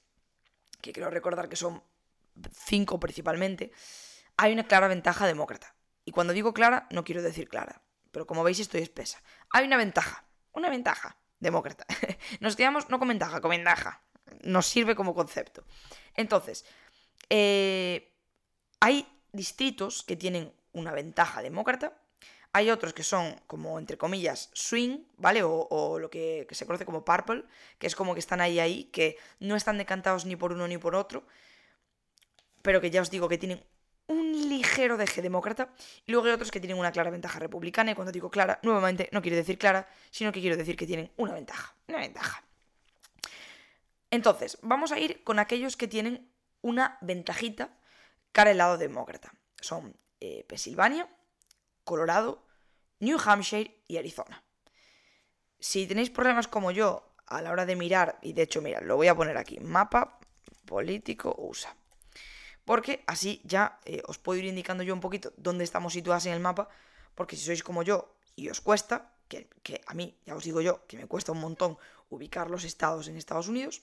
que 0.82 0.94
quiero 0.94 1.10
recordar 1.10 1.50
que 1.50 1.56
son 1.56 1.84
cinco 2.52 3.00
principalmente, 3.00 3.72
hay 4.38 4.54
una 4.54 4.68
clara 4.68 4.88
ventaja 4.88 5.28
demócrata. 5.28 5.76
Y 6.10 6.12
cuando 6.12 6.34
digo 6.34 6.56
clara, 6.56 6.88
no 6.90 7.04
quiero 7.04 7.22
decir 7.22 7.48
clara. 7.48 7.84
Pero 8.10 8.26
como 8.26 8.44
veis, 8.44 8.60
estoy 8.60 8.82
espesa. 8.82 9.22
Hay 9.52 9.68
una 9.68 9.78
ventaja. 9.78 10.26
Una 10.54 10.68
ventaja. 10.68 11.18
Demócrata. 11.40 11.86
Nos 12.40 12.56
quedamos 12.56 12.90
no 12.90 12.98
con 12.98 13.10
ventaja, 13.10 13.42
con 13.42 13.52
ventaja. 13.52 14.02
Nos 14.42 14.66
sirve 14.66 14.96
como 14.96 15.14
concepto. 15.14 15.64
Entonces, 16.16 16.66
eh, 17.30 18.12
hay 18.80 19.06
distritos 19.34 20.02
que 20.02 20.16
tienen 20.16 20.52
una 20.72 20.94
ventaja 20.94 21.44
demócrata. 21.44 21.94
Hay 22.54 22.72
otros 22.72 22.96
que 22.96 23.04
son 23.04 23.40
como, 23.46 23.78
entre 23.78 24.00
comillas, 24.00 24.50
swing, 24.54 25.04
¿vale? 25.18 25.44
O, 25.44 26.00
lo 26.00 26.10
que, 26.10 26.48
se 26.50 26.66
conoce 26.66 26.86
como 26.86 27.06
purple, 27.06 27.44
que 27.78 27.86
es 27.86 27.96
como 27.96 28.16
que 28.16 28.20
están 28.20 28.42
ahí, 28.42 28.60
ahí, 28.60 28.86
que 28.86 29.16
no 29.40 29.56
están 29.56 29.78
decantados 29.78 30.26
ni 30.26 30.36
por 30.36 30.54
uno 30.54 30.68
ni 30.68 30.80
por 30.80 30.96
otro, 30.96 31.24
pero 32.64 32.82
que 32.82 32.90
ya 32.90 33.04
os 33.04 33.12
digo 33.12 33.30
que 33.30 33.38
tienen 33.38 33.64
un 34.10 34.50
ligero 34.50 34.98
deje 34.98 35.22
demócrata 35.22 35.70
y 36.06 36.12
luego 36.12 36.28
hay 36.28 36.34
otros 36.34 36.52
que 36.52 36.60
tienen 36.60 36.78
una 36.78 36.92
clara 36.92 37.12
ventaja 37.12 37.40
republicana 37.40 37.92
y 37.92 37.96
cuando 37.96 38.12
digo 38.12 38.30
clara, 38.30 38.60
nuevamente 38.64 39.08
no 39.12 39.22
quiero 39.22 39.38
decir 39.38 39.58
clara, 39.58 39.88
sino 40.12 40.32
que 40.32 40.42
quiero 40.42 40.58
decir 40.58 40.76
que 40.76 40.88
tienen 40.88 41.12
una 41.16 41.34
ventaja, 41.34 41.76
una 41.88 42.00
ventaja. 42.00 42.44
Entonces, 44.12 44.58
vamos 44.64 44.92
a 44.92 45.00
ir 45.00 45.24
con 45.24 45.38
aquellos 45.38 45.78
que 45.78 45.88
tienen 45.88 46.28
una 46.62 46.98
ventajita 47.02 47.70
cara 48.32 48.52
al 48.52 48.58
lado 48.58 48.78
demócrata. 48.78 49.32
Son 49.62 49.96
eh, 50.20 50.44
Pensilvania, 50.48 51.08
Colorado, 51.84 52.44
New 53.00 53.20
Hampshire 53.24 53.84
y 53.88 53.98
Arizona. 53.98 54.44
Si 55.60 55.86
tenéis 55.86 56.10
problemas 56.10 56.48
como 56.48 56.72
yo 56.72 57.14
a 57.28 57.42
la 57.44 57.52
hora 57.52 57.68
de 57.68 57.76
mirar, 57.76 58.18
y 58.24 58.34
de 58.34 58.42
hecho, 58.42 58.62
mira, 58.62 58.82
lo 58.82 58.96
voy 58.96 59.08
a 59.08 59.16
poner 59.16 59.38
aquí, 59.38 59.60
mapa 59.60 60.20
político 60.66 61.36
USA. 61.38 61.76
Porque 62.70 63.04
así 63.08 63.42
ya 63.46 63.80
eh, 63.84 64.04
os 64.06 64.20
puedo 64.20 64.38
ir 64.38 64.46
indicando 64.46 64.84
yo 64.84 64.94
un 64.94 65.00
poquito 65.00 65.34
dónde 65.38 65.64
estamos 65.64 65.92
situados 65.92 66.28
en 66.28 66.34
el 66.34 66.40
mapa, 66.40 66.70
porque 67.16 67.36
si 67.36 67.44
sois 67.44 67.64
como 67.64 67.82
yo 67.82 68.14
y 68.36 68.48
os 68.48 68.62
cuesta, 68.62 69.10
que, 69.28 69.50
a 69.88 69.94
mí, 69.96 70.16
ya 70.28 70.36
os 70.36 70.44
digo 70.44 70.62
yo, 70.62 70.86
que 70.86 70.96
me 70.96 71.08
cuesta 71.08 71.32
un 71.32 71.40
montón 71.40 71.80
ubicar 72.12 72.52
los 72.52 72.64
estados 72.66 73.08
en 73.08 73.18
Estados 73.18 73.48
Unidos, 73.48 73.82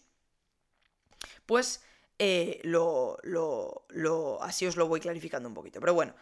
pues 1.47 1.83
eh, 2.21 2.63
así 4.43 4.67
os 4.69 4.77
lo 4.77 4.87
voy 4.87 5.01
clarificando 5.01 5.49
un 5.49 5.57
poquito. 5.57 5.81
Pero 5.81 5.93
bueno, 5.93 6.15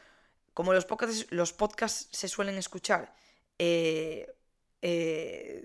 como 0.55 0.73
los 0.73 0.87
podcasts, 0.87 2.09
se 2.13 2.29
suelen 2.29 2.57
escuchar 2.57 3.15
eh, 3.59 4.33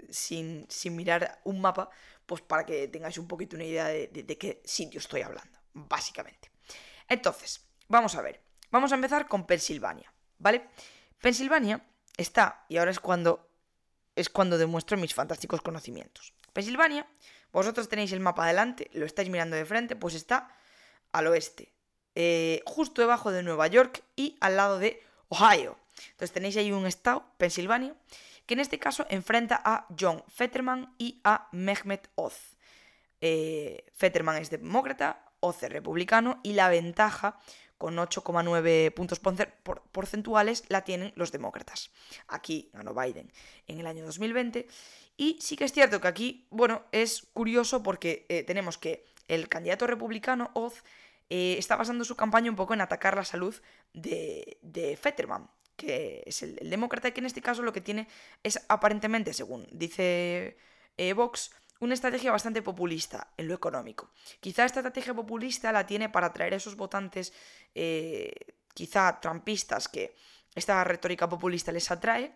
sin, 0.09 0.67
mirar 0.91 1.39
un 1.45 1.61
mapa, 1.61 1.89
pues 2.25 2.41
para 2.41 2.65
que 2.65 2.89
tengáis 2.89 3.17
un 3.17 3.27
poquito 3.29 3.55
una 3.55 3.63
idea 3.63 3.87
de, 3.87 4.07
de, 4.09 4.37
qué 4.37 4.61
sitio 4.65 4.99
estoy 4.99 5.21
hablando, 5.21 5.57
básicamente. 5.73 6.48
Entonces, 7.09 7.67
vamos 7.87 8.15
a 8.15 8.21
ver. 8.21 8.41
Vamos 8.71 8.91
a 8.91 8.95
empezar 8.95 9.27
con 9.27 9.45
Pensilvania, 9.45 10.13
¿vale? 10.37 10.69
Pensilvania 11.19 11.83
está, 12.17 12.65
y 12.69 12.77
ahora 12.77 12.91
es 12.91 12.99
cuando, 12.99 13.49
es 14.15 14.29
cuando 14.29 14.57
demuestro 14.57 14.95
mis 14.95 15.13
fantásticos 15.13 15.61
conocimientos. 15.61 16.33
Pensilvania 16.53 17.07
vosotros 17.51 17.89
tenéis 17.89 18.11
el 18.11 18.19
mapa 18.19 18.43
adelante, 18.43 18.89
lo 18.93 19.05
estáis 19.05 19.29
mirando 19.29 19.55
de 19.55 19.65
frente, 19.65 19.95
pues 19.95 20.13
está 20.13 20.55
al 21.11 21.27
oeste, 21.27 21.73
eh, 22.13 22.61
justo 22.65 23.01
debajo 23.01 23.31
de 23.31 23.41
Nueva 23.41 23.67
York 23.67 24.03
y 24.15 24.37
al 24.39 24.55
lado 24.55 24.77
de 24.77 25.01
Ohio. 25.29 25.77
Entonces 26.11 26.31
tenéis 26.31 26.57
ahí 26.57 26.71
un 26.71 26.85
estado, 26.85 27.25
Pensilvania, 27.37 27.95
que 28.45 28.53
en 28.53 28.59
este 28.59 28.77
caso 28.77 29.05
enfrenta 29.09 29.59
a 29.63 29.87
John 29.99 30.23
Fetterman 30.27 30.93
y 30.97 31.19
a 31.23 31.49
Mehmet 31.51 32.09
Oz. 32.15 32.55
Eh, 33.21 33.85
Fetterman 33.95 34.37
es 34.37 34.49
demócrata, 34.49 35.28
Oz 35.39 35.63
es 35.63 35.71
republicano 35.71 36.39
y 36.43 36.53
la 36.53 36.69
ventaja 36.69 37.39
con 37.77 37.95
8,9 37.95 38.93
puntos 38.93 39.21
porcentuales 39.91 40.65
la 40.67 40.83
tienen 40.83 41.13
los 41.15 41.31
demócratas. 41.31 41.91
Aquí 42.27 42.69
ganó 42.73 42.93
Biden 42.93 43.31
en 43.67 43.79
el 43.79 43.87
año 43.87 44.05
2020 44.05 44.67
y 45.15 45.37
sí 45.41 45.55
que 45.55 45.63
es 45.63 45.71
cierto 45.71 46.01
que 46.01 46.07
aquí, 46.07 46.47
bueno, 46.49 46.83
es 46.91 47.27
curioso 47.33 47.81
porque 47.81 48.25
eh, 48.29 48.43
tenemos 48.43 48.77
que 48.77 49.05
el 49.29 49.47
candidato 49.47 49.87
republicano, 49.87 50.51
Oz, 50.53 50.83
eh, 51.29 51.55
está 51.57 51.75
basando 51.75 52.03
su 52.03 52.15
campaña 52.15 52.49
un 52.49 52.55
poco 52.55 52.73
en 52.73 52.81
atacar 52.81 53.15
la 53.15 53.23
salud 53.23 53.55
de, 53.93 54.57
de 54.61 54.97
Fetterman, 54.97 55.49
que 55.75 56.23
es 56.25 56.41
el, 56.41 56.69
demócrata, 56.69 57.11
que 57.11 57.21
en 57.21 57.27
este 57.27 57.41
caso 57.41 57.61
lo 57.61 57.71
que 57.71 57.81
tiene 57.81 58.07
es 58.43 58.59
aparentemente, 58.67 59.33
según 59.33 59.67
dice 59.71 60.57
eh, 60.97 61.13
Vox, 61.13 61.51
una 61.79 61.93
estrategia 61.93 62.31
bastante 62.31 62.61
populista 62.61 63.31
en 63.37 63.47
lo 63.47 63.53
económico. 63.53 64.11
Quizá 64.39 64.65
esta 64.65 64.79
estrategia 64.79 65.13
populista 65.13 65.71
la 65.71 65.85
tiene 65.85 66.09
para 66.09 66.27
atraer 66.27 66.53
a 66.53 66.57
esos 66.57 66.75
votantes, 66.75 67.33
quizá 68.73 69.19
trampistas, 69.21 69.87
que 69.87 70.15
esta 70.55 70.83
retórica 70.83 71.29
populista 71.29 71.71
les 71.71 71.89
atrae, 71.89 72.33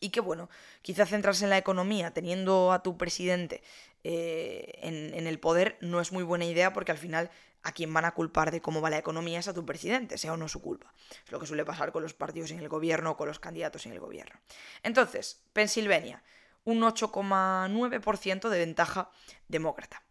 y 0.00 0.10
que 0.10 0.20
bueno, 0.20 0.48
quizá 0.82 1.06
centrarse 1.06 1.44
en 1.44 1.50
la 1.50 1.58
economía 1.58 2.12
teniendo 2.12 2.72
a 2.72 2.82
tu 2.82 2.96
presidente 2.96 3.62
eh, 4.02 4.78
en, 4.82 5.26
el 5.26 5.38
poder 5.38 5.76
no 5.82 6.00
es 6.00 6.10
muy 6.10 6.22
buena 6.22 6.46
idea 6.46 6.72
porque 6.72 6.92
al 6.92 6.98
final 6.98 7.30
a 7.62 7.72
quien 7.72 7.92
van 7.92 8.06
a 8.06 8.12
culpar 8.12 8.50
de 8.50 8.62
cómo 8.62 8.80
va 8.80 8.88
la 8.88 8.96
economía 8.96 9.38
es 9.38 9.48
a 9.48 9.52
tu 9.52 9.66
presidente, 9.66 10.16
sea 10.16 10.32
o 10.32 10.38
no 10.38 10.48
su 10.48 10.62
culpa. 10.62 10.94
Es 11.26 11.30
lo 11.30 11.38
que 11.38 11.46
suele 11.46 11.66
pasar 11.66 11.92
con 11.92 12.02
los 12.02 12.14
partidos 12.14 12.50
en 12.52 12.58
el 12.58 12.70
gobierno 12.70 13.10
o 13.10 13.16
con 13.18 13.28
los 13.28 13.38
candidatos 13.38 13.84
en 13.84 13.92
el 13.92 14.00
gobierno. 14.00 14.40
Entonces, 14.82 15.42
Pensilvania, 15.52 16.22
un 16.64 16.80
8,9% 16.80 18.48
de 18.48 18.58
ventaja 18.58 19.10
demócrata. 19.48 20.02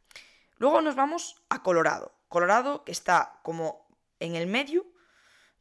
Luego 0.58 0.82
nos 0.82 0.96
vamos 0.96 1.42
a 1.50 1.64
Colorado. 1.64 2.14
Colorado 2.28 2.84
que 2.84 2.92
está 2.92 3.40
como 3.44 3.88
en 4.20 4.36
el 4.36 4.48
medio, 4.48 4.86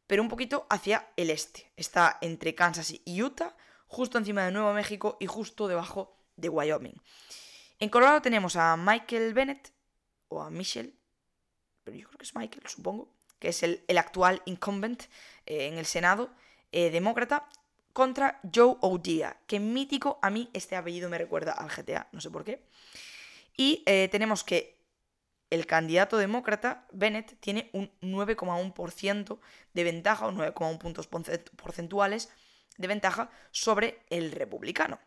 pero 0.07 0.21
un 0.21 0.29
poquito 0.29 0.67
hacia 0.69 1.07
el 1.15 1.29
este. 1.29 1.71
Está 1.77 2.17
entre 2.21 2.55
Kansas 2.55 2.93
y 3.03 3.21
Utah 3.21 3.55
justo 3.89 4.17
encima 4.17 4.45
de 4.45 4.51
Nuevo 4.51 4.73
México 4.73 5.17
y 5.19 5.25
justo 5.25 5.67
debajo 5.67 6.15
de 6.35 6.47
Wyoming. 6.47 7.01
En 7.79 7.89
Colorado 7.89 8.21
tenemos 8.21 8.55
a 8.55 8.77
Michael 8.77 9.33
Bennett, 9.33 9.73
o 10.29 10.41
a 10.41 10.49
Michelle, 10.49 10.93
pero 11.83 11.97
yo 11.97 12.07
creo 12.07 12.17
que 12.19 12.25
es 12.25 12.35
Michael, 12.35 12.63
supongo, 12.67 13.15
que 13.39 13.49
es 13.49 13.63
el, 13.63 13.83
actual 13.97 14.41
incumbent 14.45 15.03
eh, 15.45 15.67
en 15.67 15.77
el 15.77 15.85
Senado, 15.85 16.29
eh, 16.71 16.91
demócrata, 16.91 17.49
contra 17.93 18.39
Joe 18.53 18.77
O'Dea, 18.81 19.41
que 19.47 19.59
mítico, 19.59 20.19
a 20.21 20.29
mí 20.29 20.49
este 20.53 20.75
apellido 20.75 21.09
me 21.09 21.17
recuerda 21.17 21.53
al 21.53 21.69
GTA, 21.69 22.07
no 22.11 22.21
sé 22.21 22.29
por 22.29 22.43
qué. 22.43 22.63
Y 23.57 23.83
eh, 23.85 24.07
tenemos 24.11 24.43
que 24.43 24.79
el 25.49 25.65
candidato 25.65 26.17
demócrata, 26.17 26.85
Bennett, 26.91 27.39
tiene 27.39 27.69
un 27.73 27.91
9,1% 28.01 29.39
de 29.73 29.83
ventaja, 29.83 30.27
o 30.27 30.31
9,1 30.31 30.77
puntos 30.77 31.07
porcentuales 31.07 32.29
de 32.77 32.87
ventaja 32.87 33.29
sobre 33.51 34.03
el 34.09 34.31
republicano. 34.31 34.99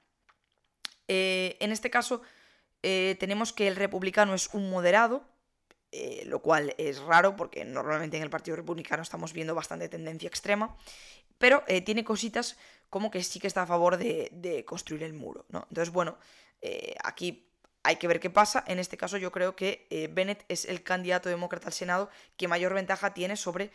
Eh, 1.08 1.56
en 1.60 1.72
este 1.72 1.90
caso, 1.90 2.22
eh, 2.82 3.16
tenemos 3.20 3.52
que 3.52 3.68
el 3.68 3.76
republicano 3.76 4.34
es 4.34 4.52
un 4.52 4.68
moderado, 4.70 5.24
eh, 5.92 6.24
lo 6.26 6.40
cual 6.40 6.74
es 6.78 7.00
raro 7.00 7.36
porque 7.36 7.64
normalmente 7.64 8.16
en 8.16 8.22
el 8.22 8.30
Partido 8.30 8.56
Republicano 8.56 9.02
estamos 9.02 9.32
viendo 9.32 9.54
bastante 9.54 9.88
tendencia 9.88 10.26
extrema, 10.26 10.76
pero 11.38 11.64
tiene 11.84 12.04
cositas 12.04 12.56
como 12.90 13.10
que 13.10 13.22
sí 13.22 13.40
que 13.40 13.46
está 13.46 13.62
a 13.62 13.66
favor 13.66 13.96
de, 13.96 14.64
construir 14.66 15.02
el 15.02 15.12
muro. 15.12 15.44
¿no? 15.48 15.66
Entonces, 15.68 15.92
bueno, 15.92 16.16
aquí 17.02 17.48
hay 17.82 17.96
que 17.96 18.06
ver 18.06 18.20
qué 18.20 18.30
pasa. 18.30 18.62
En 18.68 18.78
este 18.78 18.96
caso 18.96 19.16
yo 19.16 19.32
creo 19.32 19.56
que 19.56 19.88
Bennett 20.12 20.44
es 20.48 20.66
el 20.66 20.84
candidato 20.84 21.28
demócrata 21.28 21.66
al 21.66 21.72
Senado 21.72 22.10
que 22.36 22.46
mayor 22.46 22.74
ventaja 22.74 23.12
tiene 23.12 23.36
sobre 23.36 23.72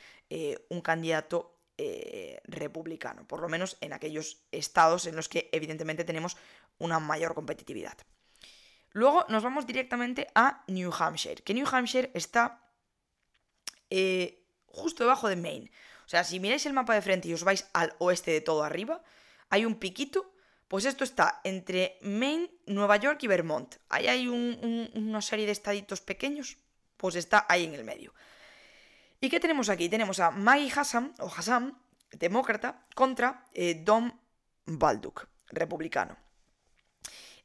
un 0.69 0.81
candidato 0.81 1.57
eh, 1.79 2.41
republicano, 2.45 3.27
por 3.27 3.39
lo 3.39 3.49
menos 3.49 3.77
en 3.81 3.93
aquellos 3.93 4.41
estados 4.51 5.05
en 5.05 5.15
los 5.15 5.29
que 5.29 5.47
evidentemente 5.51 6.03
tenemos 6.03 6.35
una 6.79 6.99
mayor 6.99 7.35
competitividad. 7.35 7.95
Luego 8.91 9.25
nos 9.29 9.43
vamos 9.43 9.67
directamente 9.67 10.27
a 10.33 10.63
New 10.67 10.91
Hampshire, 10.97 11.43
que 11.43 11.53
New 11.53 11.67
Hampshire 11.69 12.11
está 12.13 12.67
eh, 13.89 14.45
justo 14.65 15.03
debajo 15.03 15.27
de 15.29 15.35
Maine. 15.35 15.71
O 16.05 16.09
sea, 16.09 16.23
si 16.23 16.39
miráis 16.39 16.65
el 16.65 16.73
mapa 16.73 16.95
de 16.95 17.01
frente 17.01 17.27
y 17.27 17.33
os 17.33 17.43
vais 17.43 17.69
al 17.73 17.93
oeste 17.99 18.31
de 18.31 18.41
todo 18.41 18.63
arriba, 18.63 19.03
hay 19.49 19.65
un 19.65 19.75
piquito, 19.75 20.33
pues 20.67 20.85
esto 20.85 21.03
está 21.03 21.41
entre 21.43 21.97
Maine, 22.01 22.49
Nueva 22.65 22.97
York 22.97 23.21
y 23.23 23.27
Vermont. 23.27 23.75
Ahí 23.89 24.07
hay 24.07 24.27
una 24.27 25.21
serie 25.21 25.45
de 25.45 25.51
estaditos 25.51 26.01
pequeños, 26.01 26.57
pues 26.95 27.15
está 27.15 27.45
ahí 27.49 27.65
en 27.65 27.73
el 27.73 27.83
medio. 27.83 28.13
¿Y 29.19 29.29
qué 29.29 29.39
tenemos 29.39 29.69
aquí? 29.69 29.89
Tenemos 29.89 30.19
a 30.19 30.31
Maggie 30.31 30.71
Hassan, 30.73 31.13
o 31.19 31.27
Hassan, 31.27 31.77
demócrata, 32.11 32.85
contra 32.95 33.45
eh, 33.53 33.81
Don 33.83 34.19
Balduck, 34.65 35.27
republicano. 35.47 36.26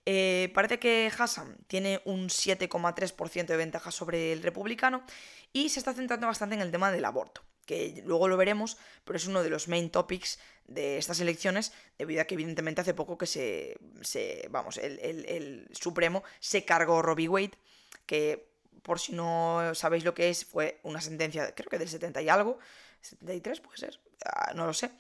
Eh, 0.05 0.51
parece 0.55 0.79
que 0.79 1.11
Hassan 1.17 1.57
tiene 1.69 2.03
un 2.05 2.29
7,3% 2.29 3.47
de 3.47 3.57
ventaja 3.57 3.91
sobre 3.91 4.33
el 4.33 4.43
republicano 4.43 5.05
y 5.53 5.69
se 5.69 5.79
está 5.79 5.95
centrando 5.95 6.27
bastante 6.27 6.57
en 6.57 6.61
el 6.61 6.73
tema 6.73 6.91
del 6.91 7.05
aborto, 7.05 7.43
que 7.67 8.03
luego 8.05 8.27
lo 8.27 8.37
veremos, 8.37 8.79
pero 9.05 9.17
es 9.17 9.27
uno 9.27 9.43
de 9.43 9.51
los 9.51 9.69
main 9.69 9.91
topics 9.91 10.41
de 10.67 10.99
estas 10.99 11.21
elecciones, 11.21 11.73
debido 11.99 12.21
a 12.23 12.25
que 12.25 12.35
evidentemente 12.35 12.81
hace 12.81 12.95
poco 12.95 13.17
que 13.17 13.27
se, 13.27 13.77
vamos, 14.51 14.79
el, 14.79 14.99
el 15.01 15.69
Supremo 15.73 16.25
se 16.41 16.65
cargó 16.65 17.03
Robbie 17.03 17.29
Wade, 17.29 17.59
que 18.07 18.53
por 18.83 18.99
si 18.99 19.13
no 19.13 19.75
sabéis 19.75 20.05
lo 20.05 20.15
que 20.15 20.29
es, 20.29 20.45
fue 20.45 20.81
una 20.83 21.01
sentencia, 21.01 21.55
creo 21.55 21.71
que 21.71 21.79
del 21.79 21.89
70 21.89 22.23
y 22.23 22.29
algo, 22.29 22.59
73 23.03 23.61
puede 23.61 23.79
ser, 23.79 24.01
ah, 24.25 24.53
no 24.55 24.67
lo 24.67 24.73
sé, 24.73 24.91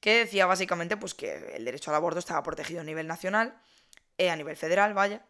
que 0.00 0.18
decía 0.18 0.46
básicamente 0.46 0.96
pues 0.96 1.14
que 1.14 1.54
el 1.54 1.64
derecho 1.64 1.90
al 1.90 1.96
aborto 1.96 2.18
estaba 2.18 2.42
protegido 2.42 2.80
a 2.80 2.84
nivel 2.84 3.06
nacional, 3.06 3.60
eh, 4.18 4.30
a 4.30 4.36
nivel 4.36 4.56
federal, 4.56 4.94
vaya, 4.94 5.24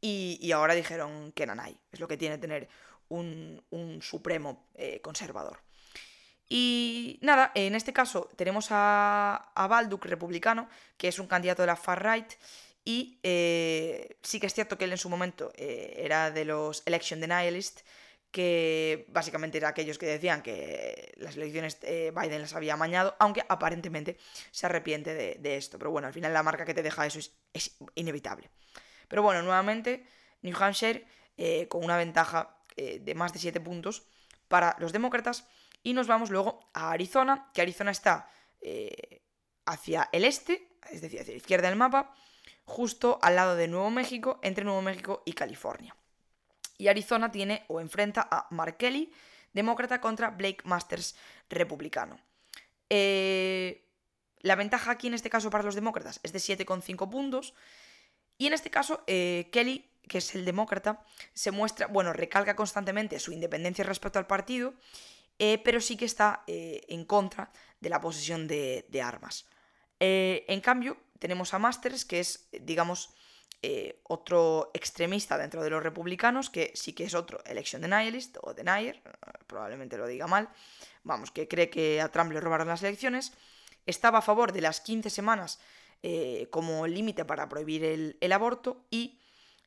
y, 0.00 0.50
ahora 0.52 0.74
dijeron 0.74 1.32
que 1.32 1.46
nanay, 1.46 1.78
es 1.92 2.00
lo 2.00 2.08
que 2.08 2.16
tiene 2.16 2.38
tener 2.38 2.68
un, 3.08 3.62
supremo 4.02 4.66
eh, 4.74 5.00
conservador. 5.02 5.60
Y 6.48 7.18
nada, 7.22 7.52
en 7.54 7.74
este 7.74 7.92
caso 7.92 8.28
tenemos 8.36 8.68
a, 8.70 9.52
a 9.54 9.66
Balduc, 9.68 10.04
republicano, 10.06 10.68
que 10.96 11.08
es 11.08 11.18
un 11.18 11.26
candidato 11.26 11.62
de 11.62 11.66
la 11.66 11.76
far-right, 11.76 12.32
y 12.84 13.20
eh, 13.22 14.16
sí 14.22 14.40
que 14.40 14.46
es 14.46 14.54
cierto 14.54 14.78
que 14.78 14.86
él 14.86 14.92
en 14.92 14.98
su 14.98 15.10
momento 15.10 15.52
era 15.54 16.30
de 16.30 16.44
los 16.46 16.82
election 16.86 17.20
denialists, 17.20 17.84
que 18.30 19.06
básicamente 19.08 19.58
era 19.58 19.68
aquellos 19.68 19.98
que 19.98 20.06
decían 20.06 20.42
que 20.42 21.12
las 21.16 21.36
elecciones 21.36 21.78
eh, 21.82 22.12
Biden 22.14 22.42
las 22.42 22.54
había 22.54 22.74
amañado, 22.74 23.16
aunque 23.18 23.44
aparentemente 23.48 24.18
se 24.50 24.66
arrepiente 24.66 25.14
de, 25.14 25.56
esto. 25.56 25.78
Pero 25.78 25.90
bueno, 25.90 26.06
al 26.08 26.14
final 26.14 26.32
la 26.32 26.42
marca 26.42 26.64
que 26.64 26.74
te 26.74 26.82
deja 26.82 27.06
eso 27.06 27.18
es, 27.52 27.76
inevitable. 27.94 28.50
Pero 29.08 29.22
bueno, 29.22 29.42
nuevamente 29.42 30.06
New 30.42 30.56
Hampshire 30.56 31.06
con 31.68 31.82
una 31.82 31.96
ventaja 31.96 32.58
de 32.76 33.14
más 33.14 33.32
de 33.32 33.38
7 33.38 33.60
puntos 33.60 34.04
para 34.46 34.76
los 34.78 34.92
demócratas. 34.92 35.46
Y 35.82 35.94
nos 35.94 36.06
vamos 36.06 36.30
luego 36.30 36.70
a 36.74 36.90
Arizona, 36.92 37.50
que 37.54 37.62
Arizona 37.62 37.90
está 37.90 38.28
hacia 39.66 40.08
el 40.12 40.24
este, 40.24 40.68
es 40.90 41.00
decir, 41.00 41.20
hacia 41.20 41.32
la 41.32 41.38
izquierda 41.38 41.68
del 41.68 41.78
mapa, 41.78 42.14
justo 42.64 43.18
al 43.22 43.36
lado 43.36 43.56
de 43.56 43.68
Nuevo 43.68 43.90
México, 43.90 44.38
entre 44.42 44.64
Nuevo 44.64 44.82
México 44.82 45.22
y 45.24 45.32
California. 45.32 45.94
Y 46.80 46.88
Arizona 46.88 47.30
tiene 47.30 47.64
o 47.68 47.78
enfrenta 47.78 48.26
a 48.30 48.46
Mark 48.48 48.78
Kelly, 48.78 49.12
demócrata, 49.52 50.00
contra 50.00 50.30
Blake 50.30 50.62
Masters, 50.64 51.14
republicano. 51.50 52.18
Eh, 52.88 53.86
la 54.40 54.56
ventaja 54.56 54.90
aquí 54.90 55.08
en 55.08 55.12
este 55.12 55.28
caso 55.28 55.50
para 55.50 55.62
los 55.62 55.74
demócratas 55.74 56.20
es 56.22 56.32
de 56.32 56.38
7,5 56.38 57.10
puntos. 57.10 57.52
Y 58.38 58.46
en 58.46 58.54
este 58.54 58.70
caso, 58.70 59.04
eh, 59.06 59.50
Kelly, 59.52 59.90
que 60.08 60.18
es 60.18 60.34
el 60.34 60.46
demócrata, 60.46 61.04
se 61.34 61.50
muestra, 61.50 61.86
bueno, 61.86 62.14
recalca 62.14 62.56
constantemente 62.56 63.20
su 63.20 63.32
independencia 63.32 63.84
respecto 63.84 64.18
al 64.18 64.26
partido, 64.26 64.72
eh, 65.38 65.60
pero 65.62 65.82
sí 65.82 65.98
que 65.98 66.06
está 66.06 66.44
en 66.46 67.04
contra 67.04 67.52
de 67.78 67.90
la 67.90 68.00
posesión 68.00 68.48
de, 68.48 68.86
de 68.88 69.02
armas. 69.02 69.44
en 69.98 70.60
cambio, 70.62 70.96
tenemos 71.18 71.52
a 71.52 71.58
Masters, 71.58 72.06
que 72.06 72.20
es, 72.20 72.48
digamos, 72.52 73.10
eh, 73.62 74.00
otro 74.04 74.70
extremista 74.72 75.36
dentro 75.36 75.62
de 75.62 75.68
los 75.68 75.82
republicanos, 75.82 76.48
que 76.48 76.72
sí 76.74 76.94
que 76.94 77.04
es 77.04 77.14
otro 77.14 77.44
election 77.44 77.82
denialist 77.82 78.38
o 78.40 78.54
denier, 78.54 79.02
probablemente 79.46 79.98
lo 79.98 80.06
diga 80.06 80.26
mal, 80.26 80.48
vamos, 81.02 81.30
que 81.30 81.46
cree 81.46 81.68
que 81.68 82.00
a 82.00 82.08
Trump 82.08 82.32
le 82.32 82.40
robaron 82.40 82.68
las 82.68 82.82
elecciones, 82.82 83.32
estaba 83.84 84.18
a 84.18 84.22
favor 84.22 84.52
de 84.52 84.62
las 84.62 84.80
15 84.80 85.10
semanas 85.10 85.60
eh, 86.02 86.48
como 86.50 86.86
límite 86.86 87.26
para 87.26 87.50
prohibir 87.50 88.16
el, 88.18 88.32
aborto 88.32 88.86
y 88.88 89.20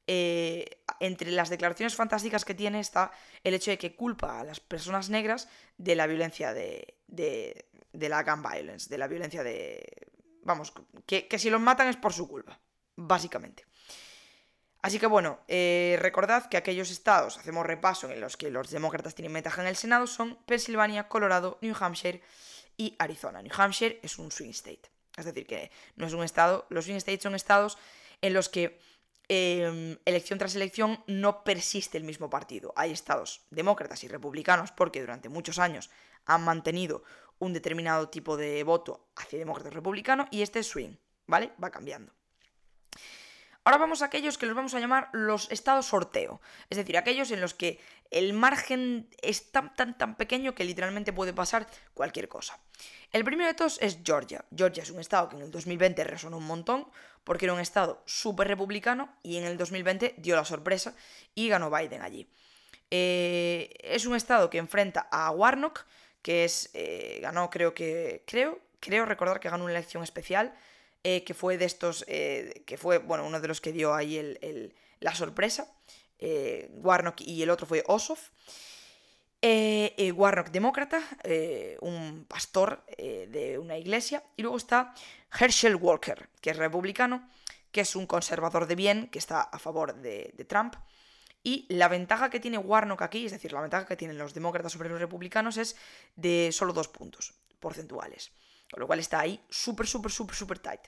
eh, 0.07 0.81
entre 0.99 1.29
las 1.29 1.49
declaraciones 1.49 1.95
fantásticas 1.95 2.45
que 2.45 2.55
tiene 2.55 2.79
está 2.79 3.11
el 3.43 3.53
hecho 3.53 3.69
de 3.69 3.77
que 3.77 3.95
culpa 3.95 4.39
a 4.39 4.43
las 4.43 4.59
personas 4.59 5.11
negras 5.11 5.47
de 5.77 5.95
la 5.95 6.07
violencia 6.07 6.51
de, 6.51 6.97
de, 7.05 7.67
de 7.91 8.09
la 8.09 8.23
gun 8.23 8.41
violence, 8.41 8.89
de 8.89 8.97
la 8.97 9.07
violencia 9.07 9.43
de... 9.43 9.85
Vamos, 10.41 10.73
que, 11.05 11.27
que 11.27 11.37
si 11.37 11.51
los 11.51 11.61
matan 11.61 11.89
es 11.89 11.97
por 11.97 12.11
su 12.11 12.27
culpa, 12.27 12.59
básicamente. 12.95 13.65
Así 14.83 14.99
que 14.99 15.07
bueno, 15.07 15.39
eh, 15.47 15.97
recordad 16.01 16.49
que 16.49 16.57
aquellos 16.57 16.91
estados, 16.91 17.37
hacemos 17.37 17.65
repaso 17.65 18.09
en 18.09 18.19
los 18.19 18.35
que 18.35 18.51
los 18.51 18.69
demócratas 18.69 19.15
tienen 19.15 19.31
ventaja 19.31 19.61
en 19.61 19.69
el 19.69 19.77
Senado, 19.77 20.07
son 20.07 20.37
Pensilvania, 20.45 21.07
Colorado, 21.07 21.57
New 21.61 21.73
Hampshire 21.79 22.21
y 22.75 22.93
Arizona. 22.99 23.41
New 23.41 23.53
Hampshire 23.57 24.01
es 24.03 24.19
un 24.19 24.29
swing 24.29 24.49
state. 24.49 24.91
Es 25.15 25.23
decir, 25.23 25.47
que 25.47 25.71
no 25.95 26.05
es 26.05 26.11
un 26.11 26.25
estado, 26.25 26.65
los 26.69 26.83
swing 26.83 26.97
states 26.97 27.23
son 27.23 27.33
estados 27.33 27.77
en 28.21 28.33
los 28.33 28.49
que 28.49 28.77
em, 29.29 29.97
elección 30.03 30.37
tras 30.37 30.53
elección 30.53 31.01
no 31.07 31.45
persiste 31.45 31.97
el 31.97 32.03
mismo 32.03 32.29
partido. 32.29 32.73
Hay 32.75 32.91
estados 32.91 33.45
demócratas 33.51 34.03
y 34.03 34.09
republicanos 34.09 34.73
porque 34.73 34.99
durante 34.99 35.29
muchos 35.29 35.59
años 35.59 35.91
han 36.25 36.43
mantenido 36.43 37.05
un 37.39 37.53
determinado 37.53 38.09
tipo 38.09 38.35
de 38.35 38.61
voto 38.65 39.07
hacia 39.15 39.39
demócrata 39.39 39.69
y 39.69 39.71
republicano 39.71 40.27
y 40.29 40.41
este 40.41 40.59
es 40.59 40.67
swing, 40.67 40.97
¿vale? 41.25 41.53
Va 41.63 41.71
cambiando. 41.71 42.11
Ahora 43.65 43.77
vamos 43.77 44.01
a 44.01 44.05
aquellos 44.05 44.37
que 44.37 44.45
los 44.45 44.55
vamos 44.55 44.73
a 44.73 44.79
llamar 44.79 45.09
los 45.13 45.49
estados 45.49 45.85
sorteo, 45.85 46.41
es 46.69 46.77
decir, 46.77 46.97
aquellos 46.97 47.31
en 47.31 47.39
los 47.39 47.53
que 47.53 47.79
el 48.11 48.33
margen 48.33 49.07
es 49.21 49.51
tan 49.51 49.73
tan 49.73 49.97
tan 49.97 50.15
pequeño 50.15 50.53
que 50.53 50.65
literalmente 50.65 51.13
puede 51.13 51.33
pasar 51.33 51.67
cualquier 51.93 52.27
cosa. 52.27 52.59
El 53.11 53.23
primero 53.23 53.47
de 53.47 53.53
todos 53.53 53.79
es 53.81 53.99
Georgia. 54.03 54.43
Georgia 54.55 54.83
es 54.83 54.89
un 54.89 54.99
estado 54.99 55.29
que 55.29 55.37
en 55.37 55.43
el 55.43 55.51
2020 55.51 56.03
resonó 56.03 56.37
un 56.37 56.45
montón 56.45 56.87
porque 57.23 57.45
era 57.45 57.53
un 57.53 57.61
estado 57.61 58.03
súper 58.05 58.49
republicano 58.49 59.15
y 59.23 59.37
en 59.37 59.45
el 59.45 59.57
2020 59.57 60.15
dio 60.17 60.35
la 60.35 60.43
sorpresa 60.43 60.93
y 61.33 61.47
ganó 61.47 61.71
Biden 61.71 62.01
allí. 62.01 62.27
Eh, 62.91 63.73
es 63.81 64.05
un 64.05 64.15
estado 64.15 64.49
que 64.49 64.57
enfrenta 64.57 65.07
a 65.09 65.31
Warnock, 65.31 65.85
que 66.21 66.43
es 66.43 66.69
eh, 66.73 67.19
ganó 67.21 67.49
creo 67.49 67.73
que 67.73 68.23
creo 68.27 68.59
creo 68.81 69.05
recordar 69.05 69.39
que 69.39 69.49
ganó 69.49 69.63
una 69.63 69.73
elección 69.73 70.03
especial 70.03 70.53
eh, 71.03 71.23
que 71.23 71.33
fue 71.33 71.57
de 71.57 71.65
estos, 71.65 72.05
eh, 72.07 72.63
que 72.65 72.77
fue, 72.77 72.97
bueno, 72.97 73.25
uno 73.25 73.41
de 73.41 73.47
los 73.47 73.59
que 73.59 73.73
dio 73.73 73.93
ahí 73.93 74.17
el, 74.17 74.73
la 74.99 75.13
sorpresa, 75.13 75.67
eh, 76.19 76.69
Warnock 76.75 77.21
y 77.21 77.41
el 77.43 77.49
otro 77.49 77.67
fue 77.67 77.83
Ossoff. 77.87 78.29
Warnock 79.41 80.51
demócrata, 80.51 81.01
un 81.81 82.25
pastor 82.29 82.85
de 82.87 83.59
una 83.59 83.77
iglesia, 83.77 84.23
y 84.37 84.41
luego 84.41 84.55
está 84.55 84.93
Herschel 85.37 85.75
Walker, 85.75 86.29
que 86.39 86.51
es 86.51 86.57
republicano, 86.57 87.29
que 87.73 87.81
es 87.81 87.97
un 87.97 88.07
conservador 88.07 88.67
de 88.67 88.75
bien, 88.75 89.09
que 89.09 89.19
está 89.19 89.41
a 89.41 89.59
favor 89.59 89.95
de 89.95 90.45
Trump. 90.47 90.75
Y 91.43 91.65
la 91.67 91.89
ventaja 91.89 92.29
que 92.29 92.39
tiene 92.39 92.57
Warnock 92.57 93.01
aquí, 93.01 93.25
es 93.25 93.33
decir, 93.33 93.51
la 93.51 93.59
ventaja 93.59 93.85
que 93.85 93.97
tienen 93.97 94.17
los 94.17 94.33
demócratas 94.33 94.71
sobre 94.71 94.87
los 94.87 95.01
republicanos 95.01 95.57
es 95.57 95.75
de 96.15 96.49
solo 96.53 96.71
dos 96.71 96.87
puntos 96.87 97.33
porcentuales. 97.59 98.31
Con 98.73 98.79
lo 98.79 98.87
cual 98.87 98.97
está 98.97 99.19
ahí 99.19 99.39
súper, 99.51 99.85
súper, 99.85 100.11
súper, 100.11 100.35
súper 100.35 100.57
tight. 100.57 100.81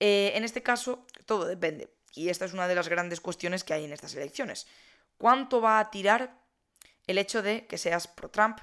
Eh, 0.00 0.32
en 0.34 0.42
este 0.42 0.60
caso, 0.60 1.06
todo 1.24 1.44
depende. 1.44 1.94
Y 2.14 2.30
esta 2.30 2.46
es 2.46 2.52
una 2.52 2.66
de 2.66 2.74
las 2.74 2.88
grandes 2.88 3.20
cuestiones 3.20 3.62
que 3.62 3.74
hay 3.74 3.84
en 3.84 3.92
estas 3.92 4.12
elecciones. 4.16 4.66
¿Cuánto 5.18 5.60
va 5.60 5.78
a 5.78 5.88
tirar 5.88 6.36
el 7.06 7.18
hecho 7.18 7.40
de 7.40 7.68
que 7.68 7.78
seas 7.78 8.08
pro-Trump 8.08 8.58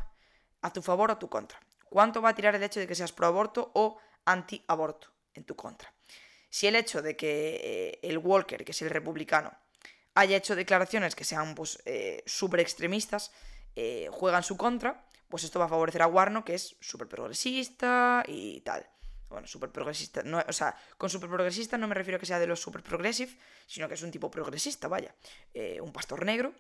a 0.62 0.74
tu 0.74 0.82
favor 0.82 1.10
o 1.10 1.14
a 1.14 1.20
tu 1.20 1.30
contra? 1.30 1.58
¿Cuánto 1.86 2.22
va 2.22 2.32
a 2.32 2.36
tirar 2.36 2.54
el 2.54 2.64
hecho 2.64 2.82
de 2.82 2.88
que 2.88 2.96
seas 2.96 3.14
pro-aborto 3.14 3.72
o 3.76 3.98
anti-aborto 4.26 5.08
en 5.34 5.46
tu 5.46 5.56
contra? 5.56 5.94
Si 6.50 6.68
el 6.68 6.76
hecho 6.76 7.02
de 7.02 7.16
que 7.16 7.62
eh, 7.64 8.00
el 8.04 8.18
Walker, 8.18 8.66
que 8.66 8.74
es 8.74 8.82
el 8.82 8.90
republicano, 8.90 9.58
haya 10.16 10.36
hecho 10.36 10.54
declaraciones 10.54 11.16
que 11.16 11.24
sean 11.24 11.56
pues, 11.56 11.82
eh, 11.86 12.24
súper 12.26 12.60
extremistas, 12.60 13.32
juega 14.12 14.40
en 14.40 14.44
su 14.44 14.58
contra, 14.58 15.06
pues 15.30 15.44
esto 15.44 15.60
va 15.60 15.66
a 15.66 15.70
favorecer 15.70 16.02
a 16.02 16.08
Warno, 16.08 16.44
que 16.44 16.56
es 16.56 16.76
súper 16.82 17.08
progresista 17.08 18.24
y 18.28 18.62
tal. 18.62 18.86
Bueno, 19.30 19.48
súper 19.48 19.72
progresista. 19.72 20.24
No, 20.24 20.44
o 20.48 20.54
sea, 20.54 20.76
con 20.98 21.10
súper 21.10 21.30
progresista 21.30 21.78
no 21.78 21.88
me 21.88 21.94
refiero 21.94 22.18
a 22.18 22.20
que 22.20 22.26
sea 22.26 22.40
de 22.40 22.48
los 22.48 22.60
súper 22.60 22.82
progressive, 22.82 23.38
sino 23.68 23.88
que 23.88 23.94
es 23.94 24.02
un 24.02 24.12
tipo 24.12 24.32
progresista, 24.32 24.88
vaya. 24.88 25.14
Eh, 25.54 25.80
un 25.82 25.94
pastor 25.94 26.26
negro. 26.26 26.54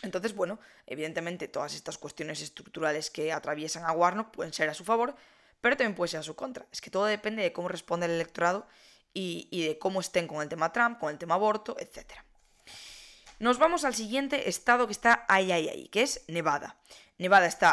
Entonces, 0.00 0.34
bueno, 0.34 0.58
evidentemente 0.86 1.48
todas 1.48 1.74
estas 1.74 1.98
cuestiones 1.98 2.40
estructurales 2.40 3.10
que 3.10 3.30
atraviesan 3.30 3.84
a 3.84 3.92
Warnock 3.92 4.32
pueden 4.32 4.52
ser 4.52 4.68
a 4.70 4.74
su 4.74 4.84
favor, 4.84 5.14
pero 5.60 5.76
también 5.76 5.94
puede 5.94 6.08
ser 6.08 6.20
a 6.20 6.24
su 6.24 6.34
contra. 6.34 6.66
Es 6.72 6.80
que 6.80 6.90
todo 6.90 7.04
depende 7.04 7.42
de 7.42 7.52
cómo 7.52 7.68
responde 7.68 8.06
el 8.06 8.12
electorado 8.12 8.66
y, 9.12 9.48
y 9.50 9.66
de 9.66 9.78
cómo 9.78 10.00
estén 10.00 10.26
con 10.26 10.42
el 10.42 10.48
tema 10.48 10.72
Trump, 10.72 10.98
con 10.98 11.10
el 11.10 11.18
tema 11.18 11.34
aborto, 11.34 11.76
etc. 11.78 12.14
Nos 13.42 13.58
vamos 13.58 13.84
al 13.84 13.92
siguiente 13.92 14.48
estado 14.48 14.86
que 14.86 14.92
está 14.92 15.26
ahí, 15.28 15.50
ahí, 15.50 15.68
ahí, 15.68 15.88
que 15.88 16.02
es 16.02 16.22
Nevada. 16.28 16.76
Nevada 17.18 17.46
está 17.46 17.72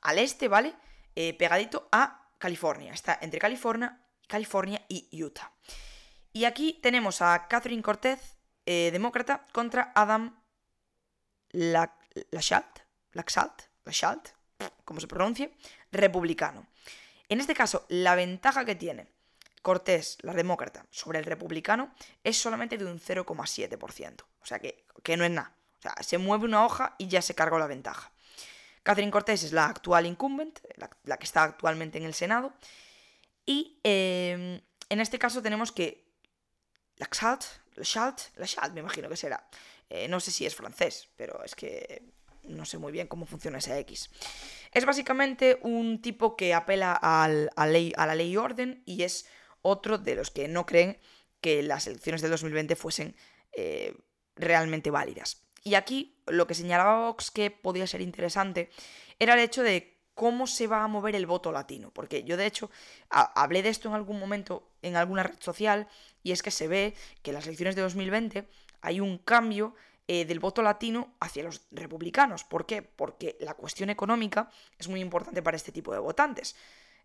al 0.00 0.16
este, 0.16 0.46
¿vale? 0.46 0.76
Eh, 1.16 1.34
pegadito 1.34 1.88
a 1.90 2.30
California. 2.38 2.92
Está 2.92 3.18
entre 3.20 3.40
California, 3.40 4.00
California 4.28 4.80
y 4.86 5.08
Utah. 5.20 5.50
Y 6.32 6.44
aquí 6.44 6.78
tenemos 6.80 7.20
a 7.20 7.48
Catherine 7.48 7.82
Cortez, 7.82 8.36
eh, 8.64 8.90
demócrata, 8.92 9.44
contra 9.52 9.90
Adam 9.92 10.40
Lachalt, 11.50 12.78
Lachalt, 13.10 13.62
Lachalt, 13.86 14.28
como 14.84 15.00
se 15.00 15.08
pronuncie, 15.08 15.52
republicano. 15.90 16.68
En 17.28 17.40
este 17.40 17.56
caso, 17.56 17.86
la 17.88 18.14
ventaja 18.14 18.64
que 18.64 18.76
tiene 18.76 19.08
Cortés, 19.62 20.18
la 20.22 20.32
demócrata, 20.32 20.86
sobre 20.90 21.18
el 21.18 21.24
republicano 21.24 21.92
es 22.22 22.38
solamente 22.38 22.78
de 22.78 22.84
un 22.84 23.00
0,7%. 23.00 24.22
O 24.40 24.46
sea 24.46 24.60
que, 24.60 24.86
que 25.02 25.16
no 25.16 25.24
es 25.24 25.30
nada. 25.30 25.54
O 25.78 25.82
sea, 25.82 25.94
se 26.00 26.18
mueve 26.18 26.44
una 26.44 26.64
hoja 26.64 26.94
y 26.98 27.08
ya 27.08 27.22
se 27.22 27.34
cargó 27.34 27.58
la 27.58 27.66
ventaja. 27.66 28.12
Catherine 28.82 29.12
Cortés 29.12 29.42
es 29.42 29.52
la 29.52 29.66
actual 29.66 30.06
incumbent, 30.06 30.60
la, 31.04 31.16
que 31.16 31.24
está 31.24 31.42
actualmente 31.42 31.98
en 31.98 32.04
el 32.04 32.14
Senado. 32.14 32.52
Y 33.44 33.78
em, 33.82 34.60
en 34.88 35.00
este 35.00 35.18
caso 35.18 35.42
tenemos 35.42 35.72
que 35.72 36.08
Laxalt, 36.96 37.44
Lachalt, 37.76 38.36
Lachalt 38.36 38.74
me 38.74 38.80
imagino 38.80 39.08
que 39.08 39.16
será. 39.16 39.48
Eh, 39.88 40.08
no 40.08 40.20
sé 40.20 40.30
si 40.30 40.46
es 40.46 40.54
francés, 40.54 41.08
pero 41.16 41.42
es 41.44 41.54
que 41.54 42.02
no 42.42 42.64
sé 42.64 42.78
muy 42.78 42.92
bien 42.92 43.06
cómo 43.06 43.26
funciona 43.26 43.58
esa 43.58 43.78
X. 43.78 44.10
Es 44.72 44.84
básicamente 44.84 45.58
un 45.62 46.00
tipo 46.02 46.36
que 46.36 46.54
apela 46.54 46.98
a 47.00 47.28
la 47.28 47.66
ley 47.66 47.92
y 48.30 48.36
orden 48.36 48.82
y 48.86 49.02
es 49.02 49.26
otro 49.62 49.98
de 49.98 50.14
los 50.14 50.30
que 50.30 50.48
no 50.48 50.66
creen 50.66 50.98
que 51.40 51.62
las 51.62 51.86
elecciones 51.86 52.22
del 52.22 52.30
2020 52.30 52.76
fuesen 52.76 53.14
eh, 53.52 53.96
realmente 54.38 54.90
válidas. 54.90 55.42
Y 55.64 55.74
aquí 55.74 56.16
lo 56.26 56.46
que 56.46 56.54
señalaba 56.54 57.06
Vox 57.06 57.30
que 57.30 57.50
podía 57.50 57.86
ser 57.86 58.00
interesante 58.00 58.70
era 59.18 59.34
el 59.34 59.40
hecho 59.40 59.62
de 59.62 59.98
cómo 60.14 60.46
se 60.46 60.66
va 60.66 60.82
a 60.82 60.88
mover 60.88 61.14
el 61.14 61.26
voto 61.26 61.52
latino. 61.52 61.90
Porque 61.92 62.24
yo, 62.24 62.36
de 62.36 62.46
hecho, 62.46 62.70
hablé 63.08 63.62
de 63.62 63.68
esto 63.68 63.88
en 63.88 63.94
algún 63.94 64.18
momento 64.18 64.70
en 64.82 64.96
alguna 64.96 65.22
red 65.22 65.38
social 65.40 65.88
y 66.22 66.32
es 66.32 66.42
que 66.42 66.50
se 66.50 66.68
ve 66.68 66.94
que 67.22 67.30
en 67.30 67.34
las 67.34 67.46
elecciones 67.46 67.76
de 67.76 67.82
2020 67.82 68.48
hay 68.80 69.00
un 69.00 69.18
cambio 69.18 69.74
eh, 70.08 70.24
del 70.24 70.40
voto 70.40 70.62
latino 70.62 71.14
hacia 71.20 71.44
los 71.44 71.62
republicanos. 71.70 72.44
¿Por 72.44 72.66
qué? 72.66 72.82
Porque 72.82 73.36
la 73.40 73.54
cuestión 73.54 73.90
económica 73.90 74.50
es 74.78 74.88
muy 74.88 75.00
importante 75.00 75.42
para 75.42 75.56
este 75.56 75.70
tipo 75.70 75.92
de 75.92 75.98
votantes. 75.98 76.56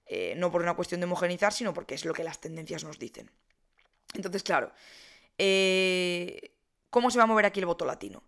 Eh, 0.06 0.34
no 0.38 0.52
por 0.52 0.62
una 0.62 0.74
cuestión 0.74 1.02
de 1.02 1.06
homogenizar, 1.06 1.54
sino 1.54 1.74
porque 1.74 1.96
es 1.96 2.06
lo 2.06 2.14
que 2.14 2.24
las 2.24 2.40
tendencias 2.40 2.84
nos 2.84 3.00
dicen. 3.00 3.30
Entonces, 4.14 4.44
claro, 4.44 4.72
eh, 5.38 6.53
¿cómo 6.94 7.10
se 7.10 7.18
va 7.18 7.26
a 7.26 7.28
mover 7.28 7.46
aquí 7.46 7.60
el 7.60 7.66
voto 7.66 7.84
latino? 7.84 8.24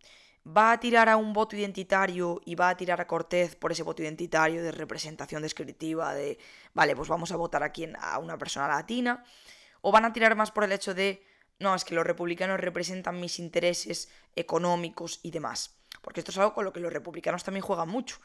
va 0.46 0.74
a 0.74 0.80
tirar 0.80 1.10
a 1.10 1.18
un 1.18 1.34
voto 1.34 1.56
identitario 1.56 2.42
y 2.46 2.56
va 2.56 2.70
a 2.70 2.78
tirar 2.78 3.02
a 3.02 3.08
Cortés 3.08 3.56
por 3.56 3.72
ese 3.72 3.84
voto 3.84 4.04
identitario 4.04 4.62
de 4.62 4.72
representación 4.72 5.42
descriptiva 5.42 6.14
de, 6.14 6.38
vale, 6.74 6.96
pues 6.96 7.10
vamos 7.10 7.32
a 7.32 7.36
votar 7.36 7.64
aquí 7.64 7.88
a 8.00 8.20
una 8.20 8.38
persona 8.38 8.68
latina, 8.68 9.24
o 9.82 9.92
van 9.92 10.06
a 10.06 10.14
tirar 10.14 10.36
más 10.36 10.52
por 10.52 10.64
el 10.64 10.72
hecho 10.72 10.94
de, 10.94 11.26
no, 11.60 11.74
es 11.74 11.84
que 11.84 11.96
los 11.96 12.06
republicanos 12.06 12.60
representan 12.60 13.20
mis 13.20 13.40
intereses 13.40 14.10
económicos 14.36 15.20
y 15.24 15.32
demás. 15.32 15.78
Porque 16.02 16.20
esto 16.20 16.32
es 16.32 16.38
algo 16.38 16.54
con 16.54 16.66
lo 16.66 16.74
que 16.74 16.80
los 16.80 16.94
republicanos 16.94 17.44
también 17.44 17.64
juegan 17.64 17.90
mucho. 17.90 18.18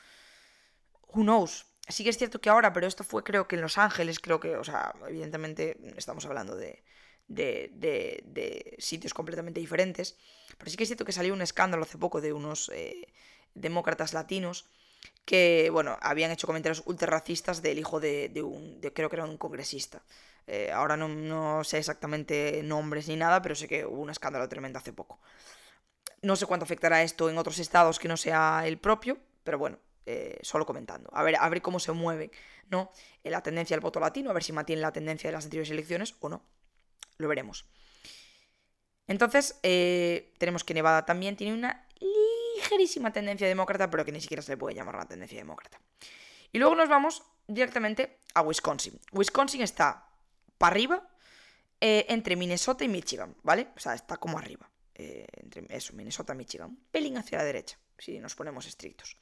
Who 1.13 1.23
knows? 1.23 1.67
Sí 1.89 2.05
que 2.05 2.11
es 2.11 2.19
cierto 2.19 2.41
que 2.41 2.51
ahora, 2.51 2.73
pero 2.73 2.87
esto 2.87 3.03
fue 3.03 3.25
creo 3.25 3.49
que 3.49 3.57
en 3.57 3.63
Los 3.63 3.79
Ángeles, 3.79 4.21
creo 4.21 4.39
que, 4.39 4.57
o 4.57 4.65
sea, 4.65 4.95
evidentemente 5.09 5.79
estamos 5.97 6.27
hablando 6.27 6.55
de, 6.55 6.85
de, 7.31 8.77
sitios 8.79 9.15
completamente 9.15 9.61
diferentes. 9.61 10.17
Pero 10.59 10.71
sí 10.71 10.77
que 10.77 10.85
es 10.85 10.89
cierto 10.89 11.05
que 11.05 11.13
salió 11.13 11.33
un 11.33 11.43
escándalo 11.43 11.85
hace 11.85 11.99
poco 11.99 12.21
de 12.21 12.33
unos 12.33 12.71
eh, 12.75 13.09
demócratas 13.55 14.13
latinos 14.13 14.67
que, 15.25 15.71
bueno, 15.73 15.97
habían 16.03 16.31
hecho 16.31 16.47
comentarios 16.47 16.83
ultra 16.87 17.09
racistas 17.09 17.63
del 17.63 17.79
hijo 17.79 18.01
de, 18.01 18.31
un, 18.43 18.81
creo 18.95 19.09
que 19.09 19.17
era 19.17 19.25
un 19.25 19.39
congresista. 19.39 20.03
Eh, 20.47 20.71
ahora 20.73 20.97
no, 20.97 21.63
sé 21.65 21.79
exactamente 21.79 22.63
nombres 22.65 23.07
ni 23.09 23.17
nada, 23.17 23.41
pero 23.41 23.55
sé 23.55 23.69
que 23.69 23.87
hubo 23.87 24.03
un 24.03 24.11
escándalo 24.11 24.49
tremendo 24.49 24.79
hace 24.79 24.93
poco. 24.93 25.21
No 26.23 26.37
sé 26.37 26.47
cuánto 26.47 26.65
afectará 26.65 27.03
esto 27.03 27.31
en 27.31 27.39
otros 27.39 27.59
estados 27.59 27.99
que 27.99 28.09
no 28.09 28.17
sea 28.17 28.65
el 28.67 28.79
propio, 28.79 29.19
pero 29.45 29.59
bueno, 29.59 29.79
eh, 30.05 30.39
solo 30.43 30.67
comentando. 30.67 31.09
A 31.13 31.23
ver, 31.23 31.37
a 31.37 31.49
ver 31.49 31.63
cómo 31.63 31.79
se 31.79 31.93
mueve, 31.93 32.31
¿no? 32.69 32.91
La 33.23 33.43
tendencia 33.43 33.75
del 33.77 33.81
voto 33.81 34.01
latino, 34.01 34.31
a 34.31 34.35
ver 34.35 34.43
si 34.43 34.53
mantiene 34.53 34.83
la 34.83 34.93
tendencia 34.93 35.31
de 35.31 35.35
las 35.35 35.45
anteriores 35.45 35.71
elecciones 35.71 36.17
o 36.21 36.29
no. 36.29 36.43
Lo 37.21 37.29
veremos. 37.29 37.67
Entonces, 39.07 39.59
eh, 39.63 40.33
tenemos 40.39 40.65
que 40.65 40.73
Nevada 40.73 41.05
también 41.05 41.37
tiene 41.37 41.53
una 41.53 41.87
ligerísima 42.57 43.13
tendencia 43.13 43.47
demócrata, 43.47 43.91
pero 43.91 44.05
que 44.05 44.13
ni 44.13 44.21
siquiera 44.21 44.43
se 44.43 44.53
le 44.53 44.57
puede 44.57 44.75
llamar 44.75 44.95
una 44.95 45.07
tendencia 45.07 45.37
demócrata. 45.37 45.79
Y 46.51 46.59
luego 46.59 46.75
nos 46.75 46.89
vamos 46.89 47.23
directamente 47.47 48.19
a 48.35 48.43
Wisconsin. 48.43 48.99
Wisconsin 49.13 49.61
está 49.61 50.09
para 50.57 50.73
arriba 50.73 51.09
eh, 51.81 52.07
entre 52.09 52.37
Minnesota 52.37 52.85
y 52.85 52.89
Michigan, 52.89 53.37
¿vale? 53.43 53.69
O 53.77 53.81
sea, 53.81 53.95
está 53.95 54.17
como 54.17 54.39
arriba. 54.39 54.71
Eh, 54.95 55.27
entre 55.43 55.67
eso, 55.69 55.93
Minnesota 55.93 56.33
y 56.33 56.37
Michigan. 56.37 56.79
Pelín 56.91 57.19
hacia 57.19 57.39
la 57.39 57.45
derecha, 57.45 57.79
si 57.99 58.19
nos 58.19 58.35
ponemos 58.35 58.67
estrictos. 58.67 59.17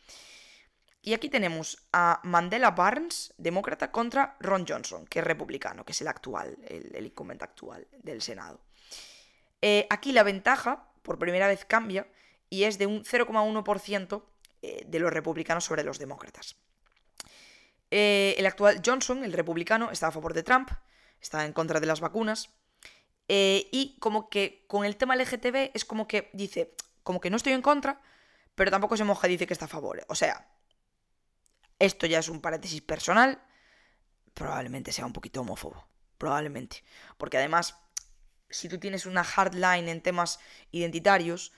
Y 1.00 1.14
aquí 1.14 1.28
tenemos 1.28 1.78
a 1.92 2.20
Mandela 2.24 2.72
Barnes, 2.72 3.32
demócrata, 3.38 3.92
contra 3.92 4.36
Ron 4.40 4.66
Johnson, 4.66 5.06
que 5.06 5.20
es 5.20 5.24
republicano, 5.24 5.84
que 5.84 5.92
es 5.92 6.00
el 6.00 6.08
actual, 6.08 6.58
el, 6.66 7.06
incumbente 7.06 7.44
actual 7.44 7.86
del 8.02 8.20
Senado. 8.20 8.60
Eh, 9.62 9.86
aquí 9.90 10.12
la 10.12 10.22
ventaja, 10.22 10.88
por 11.02 11.18
primera 11.18 11.46
vez, 11.46 11.64
cambia 11.64 12.08
y 12.50 12.64
es 12.64 12.78
de 12.78 12.86
un 12.86 13.04
0,1% 13.04 14.22
eh, 14.62 14.84
de 14.86 14.98
los 14.98 15.12
republicanos 15.12 15.64
sobre 15.64 15.84
los 15.84 15.98
demócratas. 15.98 16.56
Eh, 17.90 18.34
el 18.36 18.46
actual 18.46 18.82
Johnson, 18.84 19.24
el 19.24 19.32
republicano, 19.32 19.90
está 19.90 20.08
a 20.08 20.12
favor 20.12 20.34
de 20.34 20.42
Trump, 20.42 20.70
está 21.20 21.44
en 21.44 21.52
contra 21.52 21.80
de 21.80 21.86
las 21.86 22.00
vacunas. 22.00 22.50
y 23.28 23.96
como 24.00 24.28
que 24.30 24.64
con 24.66 24.84
el 24.84 24.96
tema 24.96 25.14
LGTB 25.14 25.70
es 25.74 25.84
como 25.84 26.08
que 26.08 26.30
dice, 26.32 26.74
como 27.02 27.20
que 27.20 27.30
no 27.30 27.36
estoy 27.36 27.52
en 27.52 27.62
contra, 27.62 28.00
pero 28.54 28.70
tampoco 28.70 28.96
se 28.96 29.04
moja 29.04 29.28
y 29.28 29.32
dice 29.32 29.46
que 29.46 29.52
está 29.52 29.66
a 29.66 29.68
favor. 29.68 30.04
O 30.08 30.14
sea, 30.14 30.46
esto 31.78 32.06
ya 32.06 32.18
es 32.18 32.28
un 32.28 32.40
paréntesis 32.40 32.80
personal, 32.82 33.40
probablemente 34.34 34.92
sea 34.92 35.06
un 35.06 35.12
poquito 35.12 35.40
homófobo. 35.40 35.86
Probablemente. 36.18 36.82
Porque 37.16 37.38
además, 37.38 37.76
si 38.50 38.68
tú 38.68 38.78
tienes 38.78 39.06
una 39.06 39.22
hardline 39.24 39.88
en 39.88 40.02
temas 40.02 40.40
identitarios, 40.72 41.52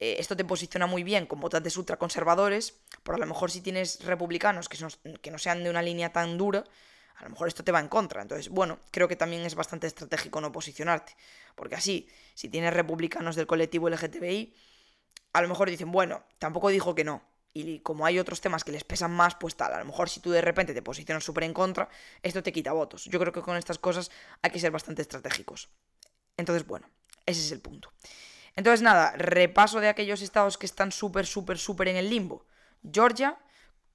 eh, 0.00 0.16
esto 0.18 0.36
te 0.36 0.44
posiciona 0.44 0.86
muy 0.86 1.04
bien 1.04 1.26
con 1.26 1.40
votantes 1.40 1.76
ultraconservadores, 1.76 2.80
pero 3.02 3.16
a 3.16 3.18
lo 3.18 3.26
mejor 3.26 3.50
si 3.50 3.60
tienes 3.60 4.04
republicanos 4.04 4.68
que, 4.68 4.78
que 5.20 5.30
no 5.30 5.38
sean 5.38 5.62
de 5.62 5.70
una 5.70 5.82
línea 5.82 6.12
tan 6.12 6.38
dura, 6.38 6.64
a 7.16 7.24
lo 7.24 7.30
mejor 7.30 7.48
esto 7.48 7.62
te 7.62 7.70
va 7.70 7.80
en 7.80 7.88
contra. 7.88 8.22
Entonces, 8.22 8.48
bueno, 8.48 8.78
creo 8.90 9.06
que 9.06 9.16
también 9.16 9.42
es 9.44 9.54
bastante 9.54 9.86
estratégico 9.86 10.40
no 10.40 10.50
posicionarte. 10.50 11.14
Porque 11.54 11.76
así, 11.76 12.08
si 12.34 12.48
tienes 12.48 12.72
republicanos 12.72 13.36
del 13.36 13.46
colectivo 13.46 13.88
LGTBI, 13.90 14.54
a 15.34 15.42
lo 15.42 15.48
mejor 15.48 15.70
dicen, 15.70 15.92
bueno, 15.92 16.24
tampoco 16.38 16.70
dijo 16.70 16.94
que 16.94 17.04
no, 17.04 17.22
y 17.52 17.80
como 17.80 18.06
hay 18.06 18.18
otros 18.18 18.40
temas 18.40 18.64
que 18.64 18.72
les 18.72 18.84
pesan 18.84 19.10
más, 19.10 19.34
pues 19.34 19.56
tal, 19.56 19.72
a 19.72 19.78
lo 19.78 19.84
mejor 19.84 20.08
si 20.08 20.20
tú 20.20 20.30
de 20.30 20.40
repente 20.40 20.74
te 20.74 20.82
posicionas 20.82 21.24
súper 21.24 21.44
en 21.44 21.54
contra, 21.54 21.88
esto 22.22 22.42
te 22.42 22.52
quita 22.52 22.72
votos. 22.72 23.06
Yo 23.06 23.18
creo 23.18 23.32
que 23.32 23.42
con 23.42 23.56
estas 23.56 23.78
cosas 23.78 24.10
hay 24.42 24.50
que 24.50 24.60
ser 24.60 24.70
bastante 24.70 25.02
estratégicos. 25.02 25.68
Entonces, 26.36 26.66
bueno, 26.66 26.88
ese 27.26 27.40
es 27.40 27.52
el 27.52 27.60
punto. 27.60 27.92
Entonces, 28.56 28.82
nada, 28.82 29.12
repaso 29.16 29.80
de 29.80 29.88
aquellos 29.88 30.22
estados 30.22 30.58
que 30.58 30.66
están 30.66 30.92
súper, 30.92 31.26
súper, 31.26 31.58
súper 31.58 31.88
en 31.88 31.96
el 31.96 32.08
limbo. 32.08 32.46
Georgia, 32.90 33.38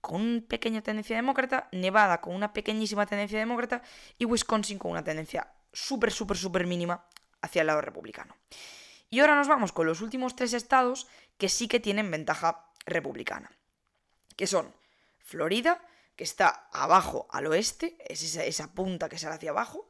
con 0.02 0.22
una 0.22 0.42
pequeña 0.42 0.82
tendencia 0.82 1.16
demócrata, 1.16 1.68
Nevada 1.72 2.22
con 2.22 2.36
una 2.36 2.54
pequeñísima 2.54 3.06
tendencia 3.06 3.40
demócrata 3.40 3.82
y 4.18 4.26
Wisconsin 4.26 4.78
con 4.78 4.92
una 4.92 5.04
tendencia 5.04 5.52
súper, 5.74 6.12
súper, 6.12 6.38
súper 6.38 6.68
mínima 6.68 7.06
hacia 7.42 7.62
el 7.62 7.68
lado 7.68 7.82
republicano. 7.82 8.36
Y 9.10 9.20
ahora 9.20 9.36
nos 9.36 9.48
vamos 9.48 9.72
con 9.72 9.88
los 9.88 10.02
últimos 10.02 10.36
tres 10.36 10.54
estados 10.54 11.08
que 11.38 11.50
sí 11.50 11.68
que 11.68 11.80
tienen 11.80 12.12
ventaja 12.12 12.66
republicana, 12.86 13.52
que 14.36 14.48
son 14.48 14.74
Florida, 15.20 15.82
que 16.16 16.24
está 16.24 16.70
abajo 16.72 17.28
al 17.32 17.48
oeste, 17.48 17.98
es 18.08 18.36
esa, 18.36 18.74
punta 18.74 19.10
que 19.10 19.18
sale 19.18 19.36
hacia 19.36 19.52
abajo, 19.52 19.90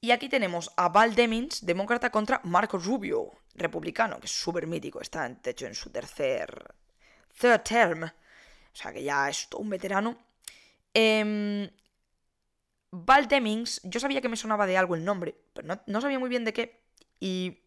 y 0.00 0.12
aquí 0.12 0.28
tenemos 0.28 0.72
a 0.76 0.88
Val 0.88 1.14
Demings, 1.14 1.64
demócrata, 1.64 2.10
contra 2.10 2.40
Marco 2.44 2.78
Rubio, 2.78 3.30
republicano, 3.54 4.18
que 4.18 4.26
es 4.26 4.32
súper 4.32 4.66
mítico, 4.66 5.00
está 5.00 5.28
de 5.28 5.50
hecho 5.50 5.66
en 5.66 5.74
su 5.74 5.90
tercer 5.90 6.74
third 7.38 7.62
term, 7.62 8.04
o 8.04 8.76
sea 8.76 8.92
que 8.92 9.02
ya 9.02 9.28
es 9.28 9.48
todo 9.48 9.60
un 9.60 9.70
veterano. 9.70 10.16
Eh, 10.94 11.70
Val 12.92 13.28
Demings, 13.28 13.80
yo 13.84 14.00
sabía 14.00 14.20
que 14.20 14.28
me 14.28 14.36
sonaba 14.36 14.66
de 14.66 14.76
algo 14.76 14.94
el 14.94 15.04
nombre, 15.04 15.36
pero 15.52 15.68
no, 15.68 15.80
no 15.86 16.00
sabía 16.00 16.18
muy 16.18 16.28
bien 16.28 16.44
de 16.44 16.52
qué, 16.52 16.80
y 17.20 17.60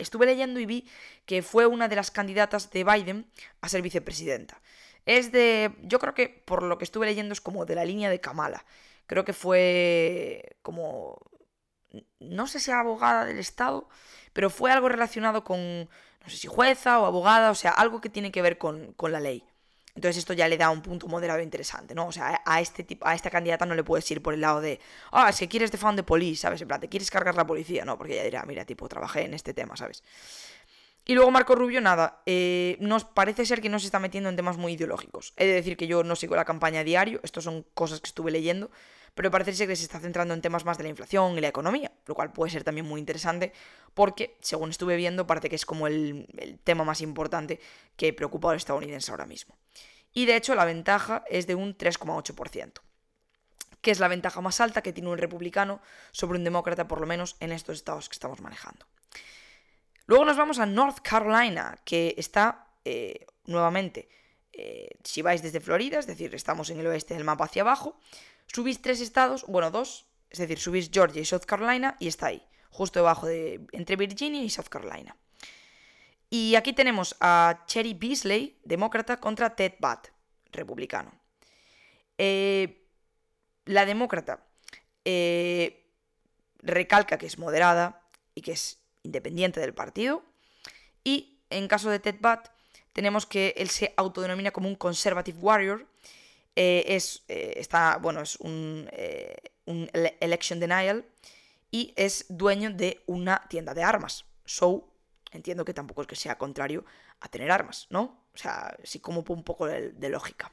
estuve 0.00 0.26
leyendo 0.26 0.60
y 0.60 0.66
vi 0.66 0.88
que 1.26 1.42
fue 1.42 1.66
una 1.66 1.88
de 1.88 1.96
las 1.96 2.10
candidatas 2.10 2.70
de 2.70 2.84
Biden 2.84 3.26
a 3.60 3.68
ser 3.68 3.82
vicepresidenta. 3.82 4.60
Es 5.06 5.32
de, 5.32 5.74
yo 5.82 5.98
creo 5.98 6.14
que 6.14 6.28
por 6.28 6.62
lo 6.62 6.78
que 6.78 6.84
estuve 6.84 7.06
leyendo 7.06 7.32
es 7.32 7.40
como 7.40 7.64
de 7.64 7.74
la 7.74 7.84
línea 7.84 8.10
de 8.10 8.20
Kamala. 8.20 8.64
Creo 9.06 9.24
que 9.24 9.32
fue 9.32 10.56
como, 10.62 11.18
no 12.20 12.46
sé 12.46 12.60
si 12.60 12.70
abogada 12.70 13.24
del 13.24 13.38
Estado, 13.38 13.88
pero 14.32 14.50
fue 14.50 14.70
algo 14.72 14.88
relacionado 14.88 15.42
con, 15.44 15.58
no 15.84 16.28
sé 16.28 16.36
si 16.36 16.48
jueza 16.48 17.00
o 17.00 17.06
abogada, 17.06 17.50
o 17.50 17.54
sea, 17.54 17.72
algo 17.72 18.00
que 18.00 18.08
tiene 18.08 18.30
que 18.30 18.42
ver 18.42 18.58
con, 18.58 18.92
con 18.94 19.12
la 19.12 19.20
ley. 19.20 19.44
Entonces 20.00 20.16
esto 20.16 20.32
ya 20.32 20.48
le 20.48 20.56
da 20.56 20.70
un 20.70 20.80
punto 20.80 21.06
moderado 21.08 21.42
interesante, 21.42 21.94
¿no? 21.94 22.06
O 22.06 22.12
sea, 22.12 22.40
a 22.46 22.60
este 22.62 22.84
tipo, 22.84 23.06
a 23.06 23.14
esta 23.14 23.28
candidata 23.28 23.66
no 23.66 23.74
le 23.74 23.84
puedes 23.84 24.10
ir 24.10 24.22
por 24.22 24.32
el 24.32 24.40
lado 24.40 24.62
de, 24.62 24.80
ah, 25.12 25.28
es 25.28 25.38
que 25.38 25.46
quieres 25.46 25.70
defund 25.70 25.94
de 25.94 26.02
police, 26.02 26.40
¿sabes? 26.40 26.62
En 26.62 26.68
plan, 26.68 26.80
te 26.80 26.88
quieres 26.88 27.10
cargar 27.10 27.34
la 27.34 27.46
policía, 27.46 27.84
no, 27.84 27.98
porque 27.98 28.14
ella 28.14 28.24
dirá, 28.24 28.44
mira, 28.46 28.64
tipo, 28.64 28.88
trabajé 28.88 29.24
en 29.26 29.34
este 29.34 29.52
tema, 29.52 29.76
¿sabes? 29.76 30.02
Y 31.04 31.12
luego 31.12 31.30
Marco 31.30 31.54
Rubio, 31.54 31.82
nada, 31.82 32.22
eh, 32.24 32.78
nos 32.80 33.04
parece 33.04 33.44
ser 33.44 33.60
que 33.60 33.68
no 33.68 33.78
se 33.78 33.84
está 33.84 33.98
metiendo 33.98 34.30
en 34.30 34.36
temas 34.36 34.56
muy 34.56 34.72
ideológicos. 34.72 35.34
He 35.36 35.44
de 35.44 35.52
decir 35.52 35.76
que 35.76 35.86
yo 35.86 36.02
no 36.02 36.16
sigo 36.16 36.34
la 36.34 36.46
campaña 36.46 36.80
a 36.80 36.84
diario, 36.84 37.20
esto 37.22 37.42
son 37.42 37.66
cosas 37.74 38.00
que 38.00 38.08
estuve 38.08 38.30
leyendo, 38.30 38.70
pero 39.20 39.30
parece 39.30 39.52
ser 39.52 39.68
que 39.68 39.76
se 39.76 39.82
está 39.82 40.00
centrando 40.00 40.32
en 40.32 40.40
temas 40.40 40.64
más 40.64 40.78
de 40.78 40.84
la 40.84 40.88
inflación 40.88 41.36
y 41.36 41.42
la 41.42 41.48
economía, 41.48 41.92
lo 42.06 42.14
cual 42.14 42.32
puede 42.32 42.50
ser 42.50 42.64
también 42.64 42.86
muy 42.86 42.98
interesante, 42.98 43.52
porque, 43.92 44.38
según 44.40 44.70
estuve 44.70 44.96
viendo, 44.96 45.26
parece 45.26 45.50
que 45.50 45.56
es 45.56 45.66
como 45.66 45.86
el, 45.86 46.26
tema 46.64 46.84
más 46.84 47.02
importante 47.02 47.60
que 47.98 48.14
preocupa 48.14 48.50
al 48.50 48.56
estadounidense 48.56 49.10
ahora 49.10 49.26
mismo. 49.26 49.58
Y 50.14 50.24
de 50.24 50.36
hecho 50.36 50.54
la 50.54 50.64
ventaja 50.64 51.22
es 51.28 51.46
de 51.46 51.54
un 51.54 51.76
3,8%, 51.76 52.80
que 53.82 53.90
es 53.90 54.00
la 54.00 54.08
ventaja 54.08 54.40
más 54.40 54.58
alta 54.58 54.80
que 54.80 54.94
tiene 54.94 55.10
un 55.10 55.18
republicano 55.18 55.82
sobre 56.12 56.38
un 56.38 56.44
demócrata, 56.44 56.88
por 56.88 57.02
lo 57.02 57.06
menos 57.06 57.36
en 57.40 57.52
estos 57.52 57.76
estados 57.76 58.08
que 58.08 58.14
estamos 58.14 58.40
manejando. 58.40 58.86
Luego 60.06 60.24
nos 60.24 60.38
vamos 60.38 60.58
a 60.60 60.64
North 60.64 61.00
Carolina, 61.02 61.78
que 61.84 62.14
está 62.16 62.68
eh, 62.86 63.26
nuevamente, 63.44 64.08
eh, 64.54 64.88
si 65.04 65.20
vais 65.20 65.42
desde 65.42 65.60
Florida, 65.60 65.98
es 65.98 66.06
decir, 66.06 66.34
estamos 66.34 66.70
en 66.70 66.80
el 66.80 66.86
oeste 66.86 67.12
del 67.12 67.24
mapa 67.24 67.44
hacia 67.44 67.60
abajo, 67.60 68.00
subís 68.52 68.82
tres 68.82 69.00
estados, 69.00 69.44
bueno, 69.46 69.70
dos, 69.70 70.06
es 70.30 70.38
decir, 70.38 70.58
subís 70.58 70.90
Georgia 70.92 71.22
y 71.22 71.24
South 71.24 71.44
Carolina 71.46 71.96
y 71.98 72.08
está 72.08 72.26
ahí, 72.26 72.42
justo 72.70 72.98
debajo 72.98 73.26
de, 73.26 73.66
entre 73.72 73.96
Virginia 73.96 74.42
y 74.42 74.50
South 74.50 74.68
Carolina. 74.68 75.16
Y 76.28 76.54
aquí 76.54 76.72
tenemos 76.72 77.16
a 77.20 77.64
Cherry 77.66 77.94
Beasley, 77.94 78.58
demócrata, 78.64 79.18
contra 79.18 79.56
Ted 79.56 79.74
Budd, 79.80 80.10
republicano. 80.52 81.12
Eh, 82.18 82.86
la 83.64 83.84
demócrata 83.84 84.46
eh, 85.04 85.90
recalca 86.62 87.18
que 87.18 87.26
es 87.26 87.38
moderada 87.38 88.02
y 88.34 88.42
que 88.42 88.52
es 88.52 88.78
independiente 89.02 89.58
del 89.60 89.74
partido. 89.74 90.24
Y 91.02 91.40
en 91.50 91.66
caso 91.66 91.90
de 91.90 91.98
Ted 91.98 92.16
Budd, 92.20 92.46
tenemos 92.92 93.26
que 93.26 93.54
él 93.56 93.68
se 93.70 93.94
autodenomina 93.96 94.50
como 94.50 94.68
un 94.68 94.76
conservative 94.76 95.38
warrior. 95.38 95.86
Eh, 96.56 96.84
es, 96.88 97.24
está, 97.28 97.98
bueno, 97.98 98.20
es 98.20 98.36
un, 98.36 98.88
un, 99.66 99.90
election 99.92 100.60
denial 100.60 101.06
y 101.70 101.94
es 101.96 102.26
dueño 102.28 102.70
de 102.70 103.02
una 103.06 103.46
tienda 103.48 103.72
de 103.74 103.82
armas. 103.82 104.24
So, 104.44 104.92
entiendo 105.32 105.64
que 105.64 105.74
tampoco 105.74 106.02
es 106.02 106.08
que 106.08 106.16
sea 106.16 106.36
contrario 106.36 106.84
a 107.20 107.28
tener 107.28 107.50
armas, 107.50 107.86
¿no? 107.90 108.26
O 108.34 108.36
sea, 108.36 108.76
sí 108.82 109.00
como 109.00 109.24
un 109.26 109.44
poco 109.44 109.66
de, 109.66 110.08
lógica. 110.08 110.52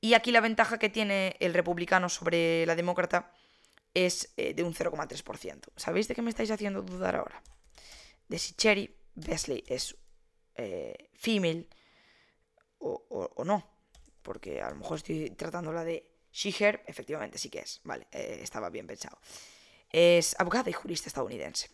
Y 0.00 0.14
aquí 0.14 0.32
la 0.32 0.40
ventaja 0.40 0.78
que 0.78 0.88
tiene 0.88 1.36
el 1.40 1.54
republicano 1.54 2.08
sobre 2.08 2.64
la 2.66 2.74
demócrata 2.74 3.32
es 3.92 4.32
eh, 4.36 4.54
de 4.54 4.62
un 4.62 4.74
0,3%. 4.74 5.68
¿Sabéis 5.76 6.08
de 6.08 6.14
qué 6.14 6.22
me 6.22 6.30
estáis 6.30 6.50
haciendo 6.50 6.82
dudar 6.82 7.16
ahora? 7.16 7.42
de 8.30 8.38
si 8.38 8.54
Cherry 8.54 8.96
Besley 9.14 9.64
es 9.66 9.96
eh, 10.54 11.10
female 11.14 11.68
o, 12.78 13.42
no. 13.44 13.66
Porque 14.30 14.62
a 14.62 14.70
lo 14.70 14.76
mejor 14.76 14.98
estoy 14.98 15.30
tratando 15.30 15.72
la 15.72 15.82
de 15.82 16.08
she, 16.32 16.50
efectivamente 16.86 17.36
sí 17.36 17.50
que 17.50 17.58
es. 17.58 17.80
Vale, 17.82 18.06
eh, 18.12 18.38
estaba 18.40 18.70
bien 18.70 18.86
pensado. 18.86 19.18
Es 19.90 20.38
abogada 20.38 20.70
y 20.70 20.72
jurista 20.72 21.08
estadounidense. 21.08 21.68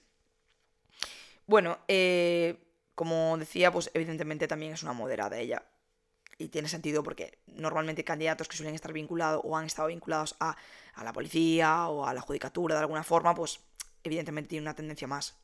Bueno, 1.46 1.80
eh, 1.86 2.56
como 2.94 3.36
decía, 3.36 3.70
pues 3.70 3.90
evidentemente 3.92 4.48
también 4.48 4.72
es 4.72 4.82
una 4.82 4.94
moderada 4.94 5.36
ella. 5.38 5.66
Y 6.38 6.48
tiene 6.48 6.66
sentido 6.70 7.02
porque 7.02 7.40
normalmente 7.44 8.04
candidatos 8.04 8.48
que 8.48 8.56
suelen 8.56 8.74
estar 8.74 8.94
vinculados 8.94 9.42
o 9.44 9.54
han 9.54 9.66
estado 9.66 9.88
vinculados 9.88 10.34
a, 10.40 10.56
a 10.94 11.04
la 11.04 11.12
policía 11.12 11.88
o 11.88 12.06
a 12.06 12.14
la 12.14 12.22
judicatura 12.22 12.76
de 12.76 12.80
alguna 12.80 13.04
forma, 13.04 13.34
pues 13.34 13.60
evidentemente 14.02 14.48
tiene 14.48 14.62
una 14.62 14.74
tendencia 14.74 15.06
más 15.06 15.36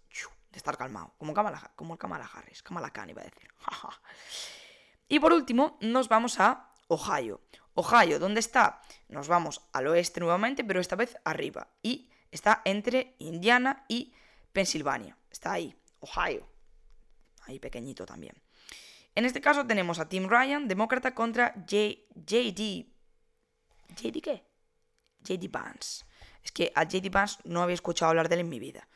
de 0.51 0.57
estar 0.57 0.79
calmado, 0.79 1.13
como 1.19 1.35
Kamala, 1.35 1.73
como 1.77 1.99
Kamala 1.99 2.31
Harris, 2.33 2.63
Kamala 2.63 2.91
Khan 2.91 3.11
iba 3.11 3.21
a 3.21 3.25
decir. 3.25 3.51
y 5.09 5.21
por 5.21 5.35
último, 5.35 5.77
nos 5.83 6.09
vamos 6.09 6.41
a 6.41 6.72
Ohio. 6.89 7.41
Ohio, 7.75 8.19
¿dónde 8.19 8.41
está? 8.41 8.83
Nos 9.09 9.29
vamos 9.29 9.63
al 9.73 9.87
oeste 9.87 10.21
nuevamente, 10.21 10.65
pero 10.65 10.81
esta 10.81 10.97
vez 10.97 11.17
arriba. 11.25 11.69
Y 11.83 12.11
está 12.31 12.63
entre 12.65 13.15
Indiana 13.19 13.85
y 13.89 14.13
Pensilvania. 14.53 15.17
Está 15.31 15.53
ahí, 15.53 15.75
Ohio. 16.01 16.47
Ahí 17.43 17.59
pequeñito 17.59 18.05
también. 18.05 18.35
En 19.15 19.25
este 19.25 19.41
caso 19.41 19.67
tenemos 19.67 19.99
a 19.99 20.09
Tim 20.09 20.29
Ryan, 20.29 20.69
demócrata, 20.69 21.15
contra 21.15 21.55
JD. 21.67 22.87
¿JD 23.97 24.21
qué? 24.23 24.45
JD 25.23 25.51
Vance. 25.51 26.05
Es 26.43 26.53
que 26.53 26.73
a 26.75 26.85
JD 26.85 27.11
Vance 27.11 27.39
no 27.45 27.63
había 27.63 27.75
escuchado 27.75 28.11
hablar 28.11 28.29
de 28.29 28.37
él 28.37 28.41
en 28.43 28.49
mi 28.49 28.59
vida. 28.59 28.89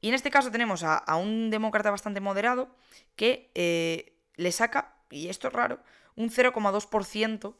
Y 0.00 0.08
en 0.08 0.14
este 0.14 0.30
caso 0.30 0.50
tenemos 0.50 0.82
a, 0.84 1.02
un 1.16 1.50
demócrata 1.50 1.90
bastante 1.90 2.20
moderado 2.20 2.68
que 3.16 3.50
eh, 3.54 4.16
le 4.36 4.52
saca, 4.52 4.96
y 5.10 5.28
esto 5.28 5.48
es 5.48 5.54
raro, 5.54 5.82
un 6.18 6.30
0,2% 6.30 7.54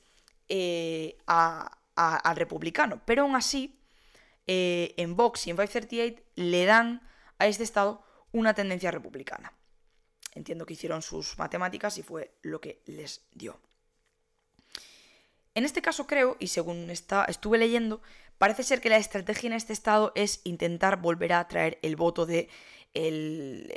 eh, 0.48 1.16
al 1.26 2.36
republicano. 2.36 3.00
Pero 3.06 3.22
aún 3.22 3.36
así, 3.36 3.80
eh, 4.46 4.94
en 4.96 5.16
Vox 5.16 5.46
y 5.46 5.50
en 5.50 5.56
538 5.56 6.22
le 6.34 6.64
dan 6.66 7.08
a 7.38 7.46
este 7.46 7.62
estado 7.62 8.04
una 8.32 8.54
tendencia 8.54 8.90
republicana. 8.90 9.52
Entiendo 10.34 10.66
que 10.66 10.74
hicieron 10.74 11.02
sus 11.02 11.38
matemáticas 11.38 11.98
y 11.98 12.02
fue 12.02 12.34
lo 12.42 12.60
que 12.60 12.82
les 12.86 13.28
dio. 13.32 13.60
En 15.54 15.64
este 15.64 15.80
caso 15.80 16.06
creo, 16.06 16.36
y 16.40 16.48
según 16.48 16.90
está, 16.90 17.24
estuve 17.24 17.58
leyendo, 17.58 18.02
parece 18.38 18.64
ser 18.64 18.80
que 18.80 18.90
la 18.90 18.96
estrategia 18.96 19.46
en 19.46 19.52
este 19.52 19.72
estado 19.72 20.12
es 20.16 20.40
intentar 20.44 21.00
volver 21.00 21.32
a 21.32 21.40
atraer 21.40 21.78
el 21.82 21.94
voto 21.94 22.26
de 22.26 22.48
el, 22.94 23.74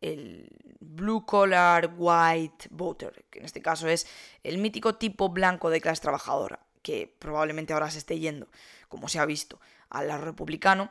el, 0.00 0.48
blue 0.80 1.24
collar 1.24 1.94
white 1.96 2.68
voter, 2.70 3.24
que 3.30 3.38
en 3.38 3.44
este 3.44 3.62
caso 3.62 3.88
es 3.88 4.06
el 4.42 4.58
mítico 4.58 4.96
tipo 4.96 5.28
blanco 5.28 5.70
de 5.70 5.80
clase 5.80 6.02
trabajadora, 6.02 6.60
que 6.82 7.14
probablemente 7.18 7.72
ahora 7.72 7.90
se 7.90 7.98
esté 7.98 8.18
yendo, 8.18 8.48
como 8.88 9.08
se 9.08 9.18
ha 9.18 9.26
visto, 9.26 9.60
al 9.90 10.08
lado 10.08 10.24
republicano, 10.24 10.90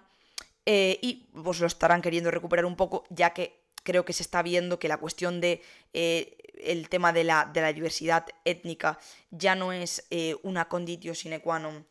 eh, 0.65 0.97
y 1.01 1.29
pues 1.33 1.59
lo 1.59 1.67
estarán 1.67 2.01
queriendo 2.01 2.31
recuperar 2.31 2.65
un 2.65 2.75
poco, 2.75 3.03
ya 3.09 3.33
que 3.33 3.61
creo 3.83 4.05
que 4.05 4.13
se 4.13 4.23
está 4.23 4.41
viendo 4.41 4.79
que 4.79 4.87
la 4.87 4.97
cuestión 4.97 5.41
de 5.41 5.61
eh, 5.93 6.37
el 6.63 6.89
tema 6.89 7.13
de 7.13 7.23
la, 7.23 7.49
de 7.51 7.61
la, 7.61 7.73
diversidad 7.73 8.25
étnica 8.45 8.99
ya 9.31 9.55
no 9.55 9.73
es 9.73 10.05
eh, 10.11 10.35
una 10.43 10.67
conditio 10.67 11.15
sine 11.15 11.41
qua 11.41 11.57
non 11.57 11.85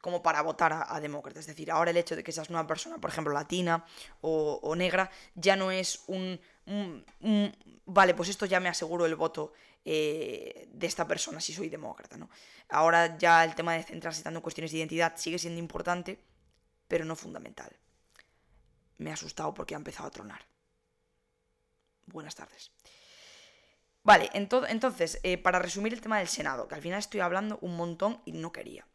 como 0.00 0.22
para 0.22 0.42
votar 0.42 0.86
a, 0.88 1.00
demócratas. 1.00 1.40
Es 1.40 1.46
decir, 1.48 1.70
ahora 1.70 1.90
el 1.90 1.96
hecho 1.96 2.16
de 2.16 2.24
que 2.24 2.32
seas 2.32 2.50
una 2.50 2.66
persona, 2.66 2.98
por 2.98 3.10
ejemplo, 3.10 3.32
latina 3.32 3.84
o, 4.20 4.74
negra, 4.76 5.10
ya 5.34 5.56
no 5.56 5.70
es 5.70 6.04
un, 6.06 6.40
Vale, 7.86 8.14
pues 8.14 8.28
esto 8.28 8.46
ya 8.46 8.60
me 8.60 8.68
aseguro 8.68 9.06
el 9.06 9.16
voto 9.16 9.52
de 9.84 10.68
esta 10.82 11.06
persona 11.06 11.40
si 11.40 11.54
soy 11.54 11.68
demócrata, 11.70 12.16
¿no? 12.16 12.28
Ahora 12.68 13.16
ya 13.16 13.42
el 13.44 13.54
tema 13.54 13.72
de 13.74 13.82
centrarse 13.82 14.22
tanto 14.22 14.38
en 14.38 14.42
cuestiones 14.42 14.70
de 14.70 14.78
identidad 14.78 15.14
sigue 15.16 15.38
siendo 15.38 15.58
importante, 15.58 16.22
pero 16.86 17.04
no 17.04 17.16
fundamental. 17.16 17.74
Me 18.98 19.10
ha 19.10 19.14
asustado 19.14 19.54
porque 19.54 19.74
ha 19.74 19.78
empezado 19.78 20.08
a 20.08 20.10
tronar. 20.10 20.44
Buenas 22.06 22.34
tardes. 22.34 22.70
Vale, 24.02 24.30
entonces, 24.32 25.20
eh, 25.22 25.36
para 25.38 25.58
resumir 25.58 25.92
el 25.92 26.00
tema 26.00 26.18
del 26.18 26.28
Senado, 26.28 26.66
que 26.66 26.74
al 26.74 26.82
final 26.82 26.98
estoy 26.98 27.20
hablando 27.20 27.58
un 27.60 27.76
montón 27.76 28.20
y 28.24 28.32
no 28.32 28.52
quería. 28.52 28.86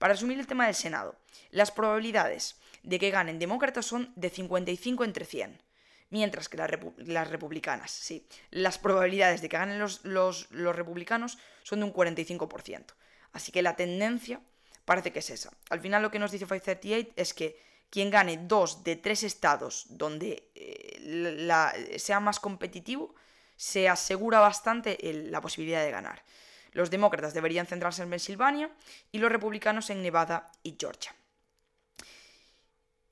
Para 0.00 0.14
resumir 0.14 0.40
el 0.40 0.46
tema 0.46 0.64
del 0.64 0.74
Senado, 0.74 1.14
las 1.50 1.70
probabilidades 1.70 2.56
de 2.82 2.98
que 2.98 3.10
ganen 3.10 3.38
demócratas 3.38 3.84
son 3.84 4.10
de 4.16 4.30
55 4.30 5.04
entre 5.04 5.26
100. 5.26 5.60
Mientras 6.08 6.48
que 6.48 6.56
las, 6.56 7.28
republicanas, 7.28 7.90
sí, 7.90 8.26
las 8.50 8.78
probabilidades 8.78 9.42
de 9.42 9.50
que 9.50 9.58
ganen 9.58 9.78
los, 9.78 10.02
republicanos 10.50 11.36
son 11.64 11.80
de 11.80 11.84
un 11.84 11.92
45%. 11.92 12.94
Así 13.34 13.52
que 13.52 13.60
la 13.60 13.76
tendencia 13.76 14.40
parece 14.86 15.12
que 15.12 15.18
es 15.18 15.28
esa. 15.28 15.52
Al 15.68 15.80
final 15.80 16.00
lo 16.00 16.10
que 16.10 16.18
nos 16.18 16.32
dice 16.32 16.46
538 16.46 17.12
es 17.16 17.34
que 17.34 17.60
quien 17.90 18.08
gane 18.08 18.38
dos 18.38 18.82
de 18.82 18.96
tres 18.96 19.22
estados 19.22 19.84
donde 19.90 20.50
eh, 20.54 21.98
sea 21.98 22.20
más 22.20 22.40
competitivo, 22.40 23.14
se 23.54 23.86
asegura 23.86 24.40
bastante 24.40 24.96
la 25.28 25.42
posibilidad 25.42 25.84
de 25.84 25.90
ganar. 25.90 26.24
Los 26.72 26.90
demócratas 26.90 27.34
deberían 27.34 27.66
centrarse 27.66 28.02
en 28.02 28.10
Pensilvania 28.10 28.70
y 29.12 29.18
los 29.18 29.30
republicanos 29.30 29.90
en 29.90 30.02
Nevada 30.02 30.50
y 30.62 30.76
Georgia. 30.78 31.14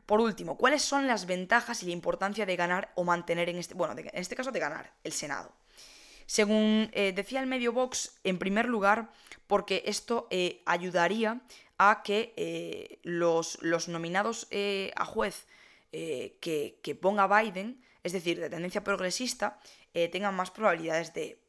Por 0.07 0.21
último, 0.21 0.57
¿cuáles 0.57 0.83
son 0.83 1.07
las 1.07 1.27
ventajas 1.27 1.83
y 1.83 1.87
la 1.87 1.93
importancia 1.93 2.47
de 2.47 2.57
ganar 2.57 2.93
o 2.95 3.05
mantener 3.05 3.51
en 3.51 3.59
este, 3.59 3.75
bueno, 3.75 3.95
en 3.99 4.09
este 4.15 4.37
caso 4.37 4.51
de 4.51 4.59
ganar 4.59 4.95
el 5.05 5.13
Senado? 5.13 5.53
Según 6.25 6.91
eh, 6.93 7.13
decía 7.13 7.41
el 7.41 7.47
medio 7.47 7.73
Vox, 7.73 8.19
en 8.25 8.39
primer 8.39 8.67
lugar, 8.67 9.11
porque 9.47 9.83
esto 9.87 10.29
eh, 10.31 10.63
ayudaría 10.67 11.41
a 11.79 12.03
que 12.03 12.35
eh, 12.37 13.01
los, 13.03 13.59
nominados 13.89 14.49
a 14.95 15.05
juez 15.05 15.47
eh, 15.91 16.37
que, 16.41 16.95
ponga 16.95 17.27
Biden, 17.27 17.83
es 18.05 18.13
decir, 18.13 18.39
de 18.39 18.51
tendencia 18.51 18.85
progresista, 18.85 19.59
tengan 20.13 20.37
más 20.37 20.53
probabilidades 20.53 21.13
de, 21.13 21.41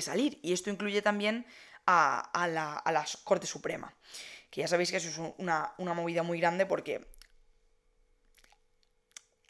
salir. 0.00 0.38
Y 0.42 0.52
esto 0.52 0.70
incluye 0.70 1.02
también 1.02 1.46
a, 1.86 2.48
la, 2.48 3.04
Corte 3.24 3.46
Suprema. 3.46 3.94
Que 4.50 4.62
ya 4.62 4.68
sabéis 4.68 4.90
que 4.90 4.96
eso 4.98 5.08
es 5.08 5.34
una, 5.38 5.74
movida 5.78 6.22
muy 6.22 6.40
grande 6.40 6.66
porque 6.66 7.06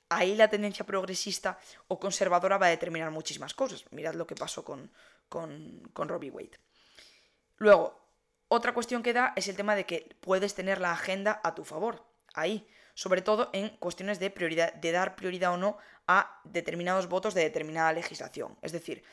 ahí 0.08 0.34
la 0.34 0.48
tendencia 0.48 0.86
progresista 0.86 1.58
o 1.88 1.98
conservadora 2.00 2.58
va 2.58 2.66
a 2.66 2.70
determinar 2.70 3.10
muchísimas 3.10 3.54
cosas. 3.54 3.84
Mirad 3.90 4.14
lo 4.14 4.26
que 4.26 4.34
pasó 4.34 4.64
con, 4.64 4.90
con, 5.28 5.82
con 5.92 6.08
Robbie 6.08 6.30
Wade. 6.30 6.58
Luego, 7.56 8.00
otra 8.48 8.72
cuestión 8.72 9.02
que 9.02 9.12
da 9.12 9.32
es 9.36 9.48
el 9.48 9.56
tema 9.56 9.76
de 9.76 9.84
que 9.84 10.16
puedes 10.20 10.54
tener 10.54 10.80
la 10.80 10.92
agenda 10.92 11.40
a 11.44 11.54
tu 11.54 11.64
favor, 11.64 12.04
ahí, 12.34 12.66
sobre 12.94 13.20
todo 13.20 13.50
en 13.52 13.68
cuestiones 13.76 14.18
de 14.18 14.30
prioridad, 14.30 14.72
de 14.74 14.90
dar 14.92 15.16
prioridad 15.16 15.52
o 15.52 15.56
no 15.56 15.76
a 16.06 16.40
determinados 16.44 17.08
votos 17.08 17.34
de 17.34 17.42
determinada 17.42 17.92
legislación. 17.92 18.58
Es 18.62 18.72
decir, 18.72 19.04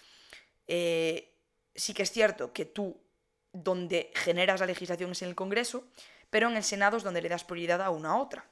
eh, 0.68 1.36
sí 1.76 1.94
que 1.94 2.04
es 2.04 2.12
cierto 2.12 2.54
que 2.54 2.66
tú 2.66 3.02
donde 3.54 4.12
generas 4.16 4.60
la 4.60 4.66
legislación 4.66 5.12
es 5.12 5.22
en 5.22 5.30
el 5.30 5.36
Congreso, 5.36 5.88
pero 6.30 6.50
en 6.50 6.58
el 6.58 6.64
Senado 6.64 6.98
es 6.98 7.04
donde 7.04 7.22
le 7.22 7.30
das 7.30 7.44
prioridad 7.44 7.82
a 7.82 7.90
una 7.90 8.12
a 8.12 8.18
otra. 8.18 8.46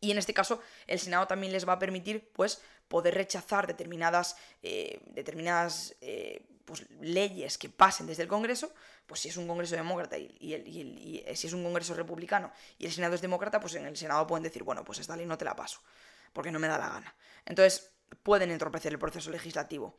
Y 0.00 0.10
en 0.10 0.18
este 0.18 0.34
caso, 0.34 0.60
el 0.86 0.98
Senado 0.98 1.26
también 1.26 1.52
les 1.52 1.66
va 1.66 1.74
a 1.74 1.78
permitir, 1.78 2.30
pues, 2.32 2.60
poder 2.88 3.14
rechazar 3.14 3.66
determinadas, 3.66 4.36
eh, 4.62 5.00
determinadas 5.06 5.96
eh, 6.00 6.46
pues, 6.64 6.88
leyes 7.00 7.58
que 7.58 7.68
pasen 7.68 8.06
desde 8.06 8.22
el 8.22 8.28
Congreso, 8.28 8.72
pues 9.06 9.20
si 9.20 9.28
es 9.28 9.36
un 9.36 9.46
Congreso 9.46 9.74
demócrata 9.74 10.18
y, 10.18 10.36
y, 10.40 11.22
eh, 11.24 11.34
si 11.34 11.46
es 11.46 11.52
un 11.52 11.62
Congreso 11.62 11.94
republicano 11.94 12.52
y 12.78 12.86
el 12.86 12.92
Senado 12.92 13.14
es 13.14 13.20
demócrata, 13.20 13.60
pues 13.60 13.74
en 13.74 13.86
el 13.86 13.96
Senado 13.96 14.26
pueden 14.26 14.42
decir, 14.44 14.62
bueno, 14.62 14.84
pues 14.84 14.98
esta 14.98 15.16
ley 15.16 15.26
no 15.26 15.38
te 15.38 15.44
la 15.44 15.56
paso, 15.56 15.80
porque 16.32 16.52
no 16.52 16.58
me 16.58 16.68
da 16.68 16.78
la 16.78 16.88
gana. 16.88 17.14
Entonces, 17.44 17.90
pueden 18.22 18.50
entorpecer 18.50 18.92
el 18.92 18.98
proceso 18.98 19.30
legislativo. 19.30 19.96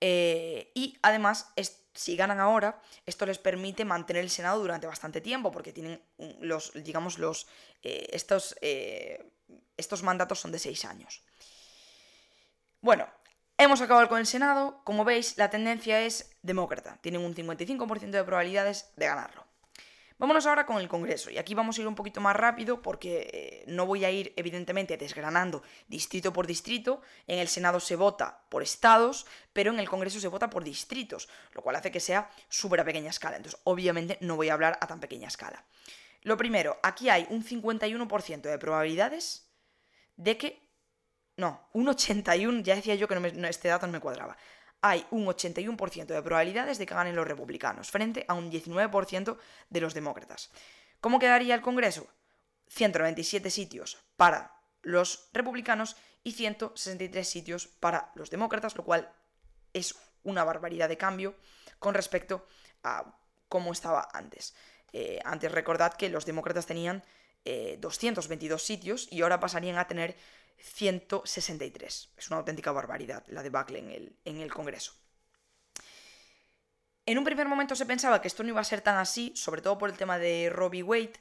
Eh, 0.00 0.70
y 0.74 0.98
además, 1.02 1.52
si 1.94 2.16
ganan 2.16 2.40
ahora, 2.40 2.80
esto 3.06 3.26
les 3.26 3.38
permite 3.38 3.84
mantener 3.84 4.22
el 4.22 4.30
Senado 4.30 4.60
durante 4.60 4.86
bastante 4.86 5.20
tiempo, 5.20 5.50
porque 5.50 5.72
tienen 5.72 6.02
los, 6.40 6.72
digamos, 6.74 7.18
los, 7.18 7.46
eh, 7.82 8.08
estos, 8.12 8.56
estos 9.76 10.02
mandatos 10.02 10.40
son 10.40 10.52
de 10.52 10.58
seis 10.58 10.84
años. 10.84 11.22
Bueno, 12.80 13.08
Hemos 13.58 13.80
acabado 13.80 14.06
con 14.10 14.18
el 14.18 14.26
Senado, 14.26 14.82
como 14.84 15.06
veis 15.06 15.38
la 15.38 15.48
tendencia 15.48 16.02
es 16.02 16.30
demócrata, 16.42 16.98
tienen 17.00 17.22
un 17.22 17.34
55% 17.34 18.10
de 18.10 18.22
probabilidades 18.22 18.92
de 18.96 19.06
ganarlo. 19.06 19.45
Vámonos 20.18 20.46
ahora 20.46 20.64
con 20.64 20.78
el 20.78 20.88
Congreso, 20.88 21.30
y 21.30 21.36
aquí 21.36 21.54
vamos 21.54 21.76
a 21.76 21.82
ir 21.82 21.88
un 21.88 21.94
poquito 21.94 22.22
más 22.22 22.34
rápido 22.34 22.80
porque 22.80 23.28
eh, 23.32 23.64
no 23.66 23.84
voy 23.84 24.06
a 24.06 24.10
ir 24.10 24.32
evidentemente 24.36 24.96
desgranando 24.96 25.62
distrito 25.88 26.32
por 26.32 26.46
distrito, 26.46 27.02
en 27.26 27.38
el 27.38 27.48
Senado 27.48 27.80
se 27.80 27.96
vota 27.96 28.40
por 28.48 28.62
estados, 28.62 29.26
pero 29.52 29.72
en 29.72 29.78
el 29.78 29.90
Congreso 29.90 30.18
se 30.18 30.28
vota 30.28 30.48
por 30.48 30.64
distritos, 30.64 31.28
lo 31.52 31.60
cual 31.60 31.76
hace 31.76 31.90
que 31.90 32.00
sea 32.00 32.30
súper 32.48 32.80
a 32.80 32.84
pequeña 32.84 33.10
escala, 33.10 33.36
entonces 33.36 33.60
obviamente 33.64 34.16
no 34.22 34.36
voy 34.36 34.48
a 34.48 34.54
hablar 34.54 34.78
a 34.80 34.86
tan 34.86 35.00
pequeña 35.00 35.28
escala. 35.28 35.66
Lo 36.22 36.38
primero, 36.38 36.78
aquí 36.82 37.10
hay 37.10 37.26
un 37.28 37.44
51% 37.44 38.40
de 38.40 38.58
probabilidades 38.58 39.50
de 40.16 40.38
que 40.38 40.66
No, 41.36 41.68
un 41.74 41.86
81, 41.86 42.62
ya 42.62 42.74
decía 42.74 42.94
yo 42.94 43.06
que 43.06 43.20
no 43.20 43.46
este 43.46 43.68
dato 43.68 43.86
no 43.86 43.92
me 43.92 44.00
cuadraba. 44.00 44.38
Hay 44.88 45.04
un 45.10 45.26
81% 45.26 46.06
de 46.06 46.22
probabilidades 46.22 46.78
de 46.78 46.86
que 46.86 46.94
ganen 46.94 47.16
los 47.16 47.26
republicanos, 47.26 47.90
frente 47.90 48.24
a 48.28 48.34
un 48.34 48.52
19% 48.52 49.36
de 49.68 49.80
los 49.80 49.94
demócratas. 49.94 50.52
¿Cómo 51.00 51.18
quedaría 51.18 51.56
el 51.56 51.60
Congreso? 51.60 52.06
197 52.68 53.50
sitios 53.50 53.98
para 54.16 54.54
los 54.82 55.28
republicanos 55.32 55.96
y 56.22 56.32
163 56.32 57.28
sitios 57.28 57.66
para 57.66 58.12
los 58.14 58.30
demócratas, 58.30 58.76
lo 58.76 58.84
cual 58.84 59.12
es 59.72 59.96
una 60.22 60.44
barbaridad 60.44 60.88
de 60.88 60.96
cambio 60.96 61.34
con 61.80 61.94
respecto 61.94 62.46
a 62.84 63.18
cómo 63.48 63.72
estaba 63.72 64.08
antes. 64.12 64.54
Eh, 64.92 65.18
antes 65.24 65.50
recordad 65.50 65.94
que 65.94 66.10
los 66.10 66.26
demócratas 66.26 66.66
tenían 66.66 67.02
222 67.78 68.62
eh, 68.62 68.64
sitios 68.64 69.08
y 69.10 69.22
ahora 69.22 69.40
pasarían 69.40 69.78
a 69.78 69.88
tener 69.88 70.16
163. 70.58 72.10
Es 72.16 72.28
una 72.28 72.38
auténtica 72.38 72.72
barbaridad 72.72 73.24
la 73.28 73.42
debacle 73.42 73.78
en 73.78 73.90
el, 73.90 74.16
en 74.24 74.40
el 74.40 74.52
Congreso. 74.52 74.92
En 77.04 77.18
un 77.18 77.24
primer 77.24 77.46
momento 77.46 77.76
se 77.76 77.86
pensaba 77.86 78.20
que 78.20 78.28
esto 78.28 78.42
no 78.42 78.48
iba 78.48 78.60
a 78.60 78.64
ser 78.64 78.80
tan 78.80 78.96
así, 78.96 79.32
sobre 79.36 79.62
todo 79.62 79.78
por 79.78 79.90
el 79.90 79.96
tema 79.96 80.18
de 80.18 80.50
Robbie 80.50 80.82
Wade, 80.82 81.12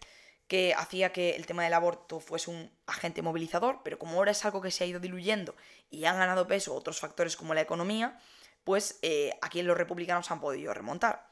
que 0.48 0.74
hacía 0.76 1.12
que 1.12 1.36
el 1.36 1.46
tema 1.46 1.64
del 1.64 1.74
aborto 1.74 2.20
fuese 2.20 2.52
un 2.52 2.72
agente 2.86 3.22
movilizador, 3.22 3.82
pero 3.84 4.00
como 4.00 4.18
ahora 4.18 4.32
es 4.32 4.46
algo 4.46 4.62
que 4.62 4.72
se 4.72 4.84
ha 4.84 4.88
ido 4.88 5.00
diluyendo 5.00 5.56
y 5.90 6.06
han 6.06 6.18
ganado 6.18 6.48
peso 6.48 6.74
otros 6.74 7.00
factores 7.00 7.36
como 7.36 7.54
la 7.54 7.62
economía, 7.62 8.20
pues 8.64 9.00
eh, 9.02 9.32
aquí 9.42 9.62
los 9.62 9.78
republicanos 9.78 10.32
han 10.32 10.40
podido 10.40 10.74
remontar. 10.74 11.28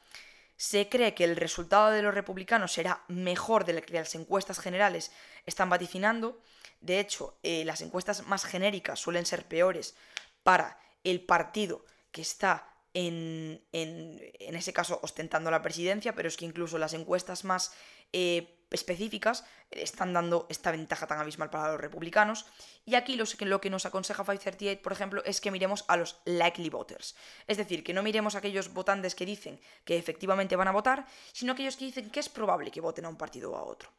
Se 0.56 0.88
cree 0.88 1.16
que 1.16 1.24
el 1.24 1.36
resultado 1.36 1.90
de 1.92 2.02
los 2.02 2.14
republicanos 2.14 2.74
será 2.74 3.04
mejor 3.08 3.66
de 3.66 3.74
lo 3.74 3.82
que 3.82 3.94
las 3.94 4.14
encuestas 4.16 4.60
generales 4.60 5.12
están 5.46 5.70
vaticinando. 5.70 6.42
De 6.84 7.00
hecho, 7.00 7.40
eh, 7.44 7.64
las 7.64 7.80
encuestas 7.82 8.28
más 8.28 8.44
genéricas 8.44 9.00
suelen 9.00 9.26
ser 9.26 9.46
peores 9.46 9.96
para 10.44 10.78
el 11.06 11.22
partido 11.22 11.86
que 12.12 12.22
está 12.22 12.70
en, 12.94 13.64
en, 13.72 14.56
ese 14.56 14.74
caso 14.74 15.00
ostentando 15.02 15.50
la 15.50 15.62
presidencia, 15.62 16.14
pero 16.14 16.28
es 16.28 16.36
que 16.36 16.44
incluso 16.44 16.78
las 16.78 16.94
encuestas 16.94 17.46
más 17.46 17.72
eh, 18.12 18.60
específicas 18.70 19.46
están 19.72 20.12
dando 20.12 20.46
esta 20.50 20.72
ventaja 20.72 21.08
tan 21.08 21.20
abismal 21.20 21.50
para 21.50 21.72
los 21.72 21.80
republicanos. 21.80 22.46
Y 22.86 22.96
aquí 22.96 23.16
lo, 23.16 23.24
lo 23.40 23.62
que 23.62 23.70
nos 23.70 23.86
aconseja 23.86 24.26
538, 24.26 24.82
por 24.82 24.92
ejemplo, 24.92 25.24
es 25.24 25.40
que 25.40 25.52
miremos 25.52 25.86
a 25.88 25.96
los 25.96 26.20
likely 26.26 26.70
voters. 26.70 27.16
Es 27.48 27.56
decir, 27.56 27.82
que 27.82 27.94
no 27.94 28.04
miremos 28.04 28.36
a 28.36 28.40
aquellos 28.40 28.74
votantes 28.74 29.16
que 29.16 29.26
dicen 29.26 29.58
que 29.86 29.98
efectivamente 29.98 30.58
van 30.58 30.68
a 30.68 30.72
votar, 30.72 31.08
sino 31.32 31.54
aquellos 31.54 31.78
que 31.78 31.86
dicen 31.86 32.10
que 32.10 32.20
es 32.20 32.28
probable 32.28 32.72
que 32.72 32.82
voten 32.82 33.06
a 33.06 33.10
un 33.10 33.16
partido 33.16 33.54
o 33.54 33.56
a 33.56 33.64
otro. 33.64 33.90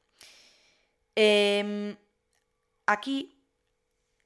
Em, 1.17 1.97
aquí 2.87 3.41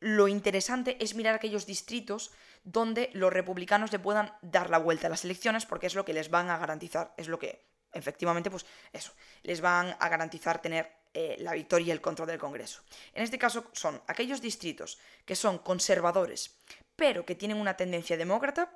lo 0.01 0.29
interesante 0.29 0.97
es 1.01 1.15
mirar 1.15 1.35
aquellos 1.35 1.67
distritos 1.67 2.31
donde 2.65 3.11
los 3.15 3.33
republicanos 3.33 3.93
le 3.93 3.99
puedan 3.99 4.33
dar 4.43 4.71
la 4.71 4.79
vuelta 4.79 5.07
a 5.07 5.11
las 5.11 5.25
elecciones 5.25 5.67
porque 5.67 5.87
es 5.87 5.95
lo 5.95 6.05
que 6.05 6.13
les 6.13 6.31
van 6.31 6.51
a 6.51 6.59
garantizar, 6.59 7.15
es 7.17 7.29
lo 7.29 7.39
que 7.39 7.67
efectivamente, 7.93 8.51
pues 8.51 8.67
eso, 8.93 9.13
les 9.43 9.61
van 9.61 9.97
a 9.99 10.09
garantizar 10.09 10.61
tener 10.61 10.93
eh, 11.15 11.37
la 11.41 11.55
victoria 11.55 11.89
y 11.89 11.91
el 11.91 12.01
control 12.01 12.29
del 12.29 12.39
Congreso. 12.39 12.83
En 13.15 13.23
este 13.23 13.39
caso 13.39 13.71
son 13.73 14.01
aquellos 14.07 14.41
distritos 14.41 14.99
que 15.25 15.35
son 15.35 15.59
conservadores, 15.59 16.57
pero 16.97 17.25
que 17.25 17.35
tienen 17.35 17.57
una 17.57 17.77
tendencia 17.77 18.17
demócrata, 18.17 18.71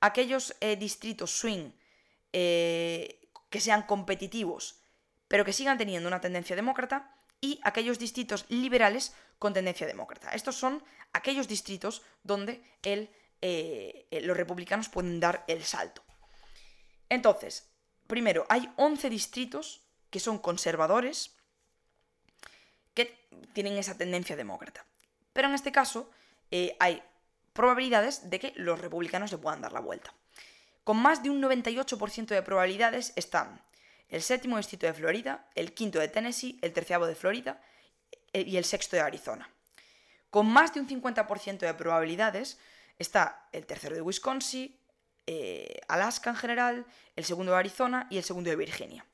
aquellos 0.00 0.56
eh, 0.60 0.76
distritos 0.76 1.30
swing 1.30 1.70
eh, 2.32 3.30
que 3.48 3.60
sean 3.60 3.82
competitivos, 3.82 4.80
pero 5.28 5.44
que 5.44 5.52
sigan 5.52 5.78
teniendo 5.78 6.08
una 6.08 6.20
tendencia 6.20 6.56
demócrata, 6.56 7.12
y 7.40 7.60
aquellos 7.62 7.98
distritos 7.98 8.46
liberales 8.48 9.14
con 9.38 9.52
tendencia 9.52 9.86
demócrata. 9.86 10.30
Estos 10.30 10.56
son 10.56 10.82
aquellos 11.12 11.48
distritos 11.48 12.02
donde 12.22 12.62
los 14.10 14.36
republicanos 14.36 14.88
pueden 14.88 15.20
dar 15.20 15.44
el 15.46 15.64
salto. 15.64 16.02
Entonces, 17.08 17.68
primero, 18.06 18.46
hay 18.48 18.72
11 18.76 19.10
distritos 19.10 19.82
que 20.10 20.20
son 20.20 20.38
conservadores, 20.38 21.36
que 22.94 23.28
tienen 23.52 23.76
esa 23.76 23.96
tendencia 23.96 24.36
demócrata. 24.36 24.84
Pero 25.32 25.48
en 25.48 25.54
este 25.54 25.72
caso 25.72 26.10
eh, 26.50 26.76
hay 26.80 27.02
probabilidades 27.52 28.30
de 28.30 28.40
que 28.40 28.52
los 28.56 28.80
republicanos 28.80 29.32
le 29.32 29.38
puedan 29.38 29.60
dar 29.60 29.72
la 29.72 29.80
vuelta. 29.80 30.14
Con 30.84 30.96
más 30.98 31.22
de 31.22 31.30
un 31.30 31.42
98% 31.42 32.26
de 32.26 32.42
probabilidades 32.42 33.12
están 33.16 33.60
el 34.08 34.22
séptimo 34.22 34.56
distrito 34.56 34.86
de 34.86 34.94
Florida, 34.94 35.48
el 35.54 35.74
quinto 35.74 35.98
de 35.98 36.08
Tennessee, 36.08 36.58
el 36.62 36.72
terceavo 36.72 37.06
de 37.06 37.16
Florida 37.16 37.60
eh, 37.60 37.75
y 38.40 38.56
el 38.56 38.64
sexto 38.64 38.96
de 38.96 39.02
Arizona. 39.02 39.48
Con 40.30 40.46
más 40.48 40.74
de 40.74 40.80
un 40.80 40.88
50% 40.88 41.58
de 41.58 41.74
probabilidades 41.74 42.58
está 42.98 43.48
el 43.52 43.66
tercero 43.66 43.94
de 43.94 44.02
Wisconsin, 44.02 44.76
eh, 45.26 45.80
Alaska 45.88 46.30
en 46.30 46.36
general, 46.36 46.86
el 47.16 47.24
segundo 47.24 47.52
de 47.52 47.58
Arizona 47.58 48.06
y 48.10 48.18
el 48.18 48.24
segundo 48.24 48.50
de 48.50 48.56
Virginia. 48.56 49.04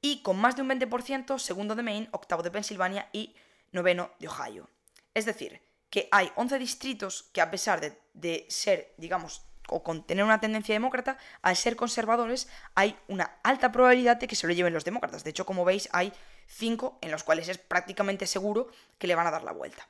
Y 0.00 0.22
con 0.22 0.38
más 0.38 0.56
de 0.56 0.62
un 0.62 0.68
20%, 0.68 1.38
segundo 1.38 1.74
de 1.74 1.82
Maine, 1.82 2.08
octavo 2.12 2.42
de 2.42 2.50
Pensilvania 2.50 3.08
y 3.12 3.34
noveno 3.72 4.12
de 4.18 4.28
Ohio. 4.28 4.70
Es 5.14 5.26
decir, 5.26 5.60
que 5.90 6.08
hay 6.10 6.30
11 6.36 6.58
distritos 6.58 7.24
que 7.32 7.40
a 7.40 7.50
pesar 7.50 7.80
de, 8.14 8.46
ser, 8.48 8.94
digamos, 8.96 9.42
o 9.68 9.82
con 9.82 10.04
tener 10.04 10.24
una 10.24 10.40
tendencia 10.40 10.74
demócrata, 10.74 11.18
al 11.42 11.56
ser 11.56 11.76
conservadores, 11.76 12.48
hay 12.74 12.96
una 13.08 13.38
alta 13.42 13.72
probabilidad 13.72 14.16
de 14.16 14.26
que 14.26 14.36
se 14.36 14.46
lo 14.46 14.52
lleven 14.52 14.72
los 14.72 14.84
demócratas. 14.84 15.24
De 15.24 15.30
hecho, 15.30 15.46
como 15.46 15.64
veis, 15.64 15.88
hay 15.92 16.12
5 16.46 16.98
en 17.02 17.10
los 17.10 17.24
cuales 17.24 17.48
es 17.48 17.58
prácticamente 17.58 18.26
seguro 18.26 18.68
que 18.98 19.06
le 19.06 19.14
van 19.14 19.26
a 19.26 19.30
dar 19.30 19.44
la 19.44 19.52
vuelta. 19.52 19.88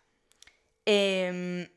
Em, 0.85 1.69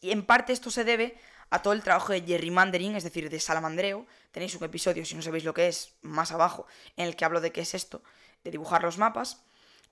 y 0.00 0.10
en 0.12 0.24
parte 0.24 0.52
esto 0.52 0.70
se 0.70 0.84
debe 0.84 1.16
a 1.50 1.62
todo 1.62 1.72
el 1.72 1.82
trabajo 1.82 2.12
de 2.12 2.22
gerrymandering, 2.22 2.94
es 2.94 3.04
decir, 3.04 3.28
de 3.28 3.40
salamandreo. 3.40 4.06
Tenéis 4.30 4.54
un 4.54 4.64
episodio, 4.64 5.04
si 5.04 5.14
no 5.14 5.22
sabéis 5.22 5.44
lo 5.44 5.52
que 5.52 5.68
es, 5.68 5.94
más 6.00 6.32
abajo, 6.32 6.66
en 6.96 7.06
el 7.06 7.16
que 7.16 7.24
hablo 7.24 7.40
de 7.40 7.52
qué 7.52 7.62
es 7.62 7.74
esto, 7.74 8.02
de 8.44 8.52
dibujar 8.52 8.82
los 8.82 8.98
mapas. 8.98 9.44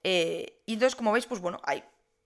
Eh, 0.04 0.62
y 0.66 0.74
entonces, 0.74 0.94
como 0.94 1.12
veis, 1.12 1.26
pues 1.26 1.40
bueno, 1.40 1.61
hay 1.64 1.83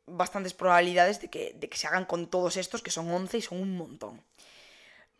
bastantes 0.06 0.52
probabilidades 0.52 1.20
de 1.20 1.30
que, 1.30 1.54
de 1.54 1.68
que 1.68 1.78
se 1.78 1.86
hagan 1.86 2.04
con 2.04 2.28
todos 2.28 2.56
estos, 2.56 2.82
que 2.82 2.90
son 2.90 3.10
11 3.10 3.38
y 3.38 3.42
son 3.42 3.58
un 3.58 3.76
montón. 3.76 4.22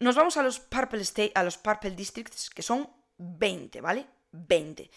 Nos 0.02 0.16
vamos 0.16 0.36
a 0.36 0.42
los 0.42 0.58
Purple, 0.58 1.02
State, 1.02 1.30
a 1.36 1.44
los 1.44 1.58
Purple 1.58 1.92
Districts, 1.92 2.50
que 2.50 2.62
son 2.62 2.90
20, 3.18 3.80
¿vale? 3.80 4.04
20. 4.32 4.90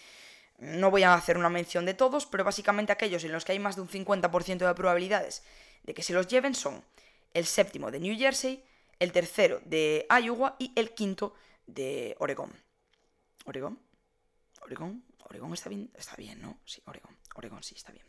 No 0.58 0.90
voy 0.90 1.04
a 1.04 1.14
hacer 1.14 1.38
una 1.38 1.48
mención 1.48 1.86
de 1.86 1.94
todos, 1.94 2.26
pero 2.26 2.42
básicamente 2.42 2.90
aquellos 2.90 3.22
en 3.22 3.30
los 3.30 3.44
que 3.44 3.52
hay 3.52 3.60
más 3.60 3.76
de 3.76 3.82
un 3.82 3.88
50% 3.88 4.66
de 4.66 4.74
probabilidades 4.74 5.44
de 5.84 5.94
que 5.94 6.02
se 6.02 6.12
los 6.12 6.26
lleven 6.26 6.56
son 6.56 6.84
el 7.34 7.46
séptimo 7.46 7.92
de 7.92 8.00
New 8.00 8.18
Jersey, 8.18 8.64
el 8.98 9.12
tercero 9.12 9.60
de 9.64 10.08
Iowa 10.10 10.56
y 10.58 10.72
el 10.74 10.92
quinto 10.92 11.34
de 11.66 12.16
Oregón. 12.18 12.52
¿Oregón? 13.44 13.78
¿Oregón? 14.62 15.04
¿Oregón 15.28 15.52
está 15.54 15.68
bien? 15.68 15.88
Está 15.94 16.16
bien, 16.16 16.42
¿no? 16.42 16.58
Sí, 16.64 16.82
Oregón. 16.86 17.16
Oregón 17.36 17.62
sí, 17.62 17.76
está 17.76 17.92
bien. 17.92 18.04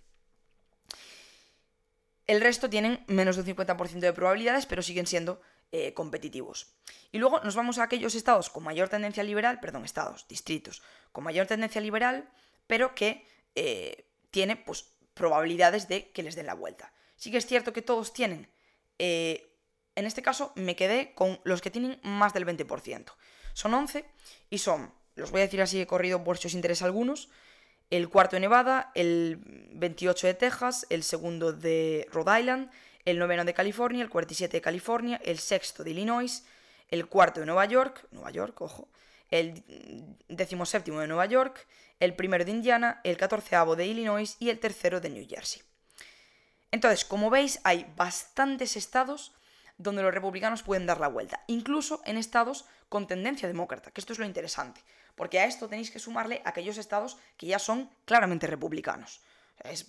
El 2.25 2.41
resto 2.41 2.71
tienen 2.71 3.03
menos 3.07 3.35
de 3.35 3.43
un 3.43 3.55
50% 3.55 3.99
de 3.99 4.13
probabilidades, 4.13 4.65
pero 4.65 4.81
siguen 4.81 5.05
siendo 5.05 5.41
eh, 5.71 5.93
competitivos. 5.93 6.73
Y 7.11 7.17
luego 7.17 7.39
nos 7.41 7.55
vamos 7.55 7.77
a 7.77 7.83
aquellos 7.83 8.15
estados 8.15 8.49
con 8.49 8.63
mayor 8.63 8.89
tendencia 8.89 9.23
liberal, 9.23 9.59
perdón, 9.59 9.85
estados, 9.85 10.27
distritos, 10.27 10.81
con 11.11 11.23
mayor 11.23 11.47
tendencia 11.47 11.81
liberal, 11.81 12.29
pero 12.67 12.95
que 12.95 13.25
eh, 13.55 14.09
tiene 14.31 14.55
pues, 14.55 14.85
probabilidades 15.13 15.87
de 15.87 16.11
que 16.11 16.23
les 16.23 16.35
den 16.35 16.45
la 16.45 16.53
vuelta. 16.53 16.93
Sí 17.15 17.31
que 17.31 17.37
es 17.37 17.45
cierto 17.45 17.73
que 17.73 17.81
todos 17.81 18.13
tienen 18.13 18.49
eh, 18.99 19.53
en 19.95 20.05
este 20.05 20.21
caso 20.21 20.51
me 20.55 20.75
quedé 20.75 21.13
con 21.13 21.39
los 21.43 21.61
que 21.61 21.71
tienen 21.71 21.99
más 22.03 22.33
del 22.33 22.45
20%. 22.45 23.13
Son 23.53 23.73
11 23.73 24.05
y 24.49 24.59
son, 24.59 24.93
los 25.15 25.31
voy 25.31 25.41
a 25.41 25.45
decir 25.45 25.61
así 25.61 25.77
de 25.79 25.87
corrido 25.87 26.23
por 26.23 26.37
si 26.37 26.47
os 26.47 26.53
interesa 26.53 26.85
algunos, 26.85 27.29
el 27.89 28.09
cuarto 28.09 28.35
de 28.35 28.41
Nevada, 28.41 28.91
el 28.95 29.39
28 29.73 30.27
de 30.27 30.33
Texas, 30.33 30.85
el 30.89 31.03
segundo 31.03 31.53
de 31.53 32.07
Rhode 32.11 32.41
Island, 32.41 32.69
el 33.07 33.19
noveno 33.19 33.45
de 33.45 33.53
California, 33.53 34.03
el 34.03 34.09
47 34.09 34.57
de 34.57 34.61
California, 34.61 35.21
el 35.23 35.39
sexto 35.39 35.85
de 35.85 35.91
Illinois, 35.91 36.43
el 36.89 37.07
cuarto 37.07 37.39
de 37.39 37.45
Nueva 37.45 37.63
York, 37.63 38.05
Nueva 38.11 38.31
York, 38.31 38.59
ojo, 38.61 38.89
el 39.29 39.63
decimoséptimo 40.27 40.99
de 40.99 41.07
Nueva 41.07 41.25
York, 41.25 41.65
el 42.01 42.15
primero 42.15 42.43
de 42.43 42.51
Indiana, 42.51 42.99
el 43.05 43.15
catorceavo 43.15 43.77
de 43.77 43.85
Illinois 43.85 44.35
y 44.39 44.49
el 44.49 44.59
tercero 44.59 44.99
de 44.99 45.09
New 45.09 45.25
Jersey. 45.25 45.61
Entonces, 46.69 47.05
como 47.05 47.29
veis, 47.29 47.61
hay 47.63 47.89
bastantes 47.95 48.75
estados 48.75 49.33
donde 49.77 50.01
los 50.03 50.13
republicanos 50.13 50.63
pueden 50.63 50.85
dar 50.85 50.99
la 50.99 51.07
vuelta, 51.07 51.45
incluso 51.47 52.01
en 52.03 52.17
estados 52.17 52.65
con 52.89 53.07
tendencia 53.07 53.47
demócrata, 53.47 53.91
que 53.91 54.01
esto 54.01 54.11
es 54.11 54.19
lo 54.19 54.25
interesante, 54.25 54.83
porque 55.15 55.39
a 55.39 55.45
esto 55.45 55.69
tenéis 55.69 55.91
que 55.91 55.99
sumarle 55.99 56.41
aquellos 56.43 56.77
estados 56.77 57.17
que 57.37 57.47
ya 57.47 57.59
son 57.59 57.89
claramente 58.03 58.47
republicanos. 58.47 59.21
Es 59.63 59.85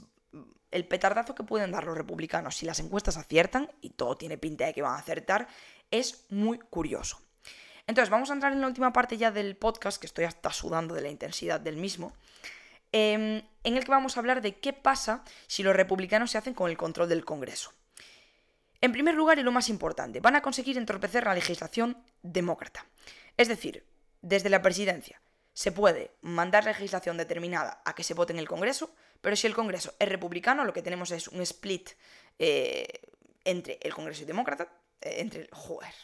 el 0.71 0.87
petardazo 0.87 1.35
que 1.35 1.43
pueden 1.43 1.71
dar 1.71 1.85
los 1.85 1.97
republicanos 1.97 2.57
si 2.57 2.67
las 2.67 2.81
encuestas 2.81 3.17
aciertan, 3.17 3.71
y 3.81 3.91
todo 3.91 4.17
tiene 4.17 4.39
pinta 4.39 4.67
de 4.67 4.75
que 4.75 4.83
van 4.83 4.95
a 4.95 4.99
acertar, 4.99 5.49
es 5.91 6.25
muy 6.31 6.59
curioso. 6.59 7.21
Entonces, 7.87 8.11
vamos 8.11 8.31
a 8.31 8.35
entrar 8.35 8.53
en 8.53 8.61
la 8.61 8.67
última 8.67 8.93
parte 8.93 9.17
ya 9.17 9.31
del 9.31 9.57
podcast, 9.57 9.99
que 9.99 10.07
estoy 10.07 10.27
hasta 10.27 10.53
sudando 10.53 10.95
de 10.95 11.01
la 11.01 11.09
intensidad 11.09 11.59
del 11.59 11.79
mismo, 11.79 12.13
em, 12.93 13.43
en 13.65 13.77
el 13.77 13.85
que 13.85 13.91
vamos 13.91 14.17
a 14.17 14.21
hablar 14.21 14.43
de 14.43 14.57
qué 14.57 14.75
pasa 14.75 15.25
si 15.47 15.63
los 15.63 15.75
republicanos 15.75 16.31
se 16.31 16.39
hacen 16.39 16.55
con 16.55 16.71
el 16.71 16.77
control 16.77 17.09
del 17.09 17.25
Congreso. 17.25 17.73
En 18.81 18.93
primer 18.93 19.15
lugar, 19.15 19.39
y 19.39 19.43
lo 19.43 19.53
más 19.53 19.71
importante, 19.71 20.21
van 20.21 20.37
a 20.37 20.43
conseguir 20.43 20.77
entorpecer 20.77 21.25
la 21.25 21.35
legislación 21.35 21.97
demócrata. 22.23 22.87
Es 23.37 23.49
decir, 23.49 23.85
desde 24.21 24.51
la 24.51 24.63
presidencia 24.63 25.21
se 25.53 25.73
puede 25.73 26.13
mandar 26.21 26.65
legislación 26.65 27.17
determinada 27.17 27.83
a 27.85 27.95
que 27.95 28.05
se 28.05 28.15
vote 28.15 28.33
en 28.33 28.39
el 28.39 28.47
Congreso, 28.47 28.95
pero 29.21 29.37
si 29.37 29.47
el 29.47 29.55
Congreso 29.55 29.95
es 29.99 30.09
republicano, 30.09 30.65
lo 30.65 30.73
que 30.73 30.83
tenemos 30.83 31.11
es 31.11 31.29
un 31.29 31.41
split 31.43 31.91
eh, 32.39 33.01
entre 33.45 33.79
el 33.83 33.95
Congreso 33.95 34.23
y 34.23 34.27
demócrata, 34.27 34.69
eh, 35.01 35.17
entre 35.21 35.43
el... 35.43 35.49
Joder 35.53 35.95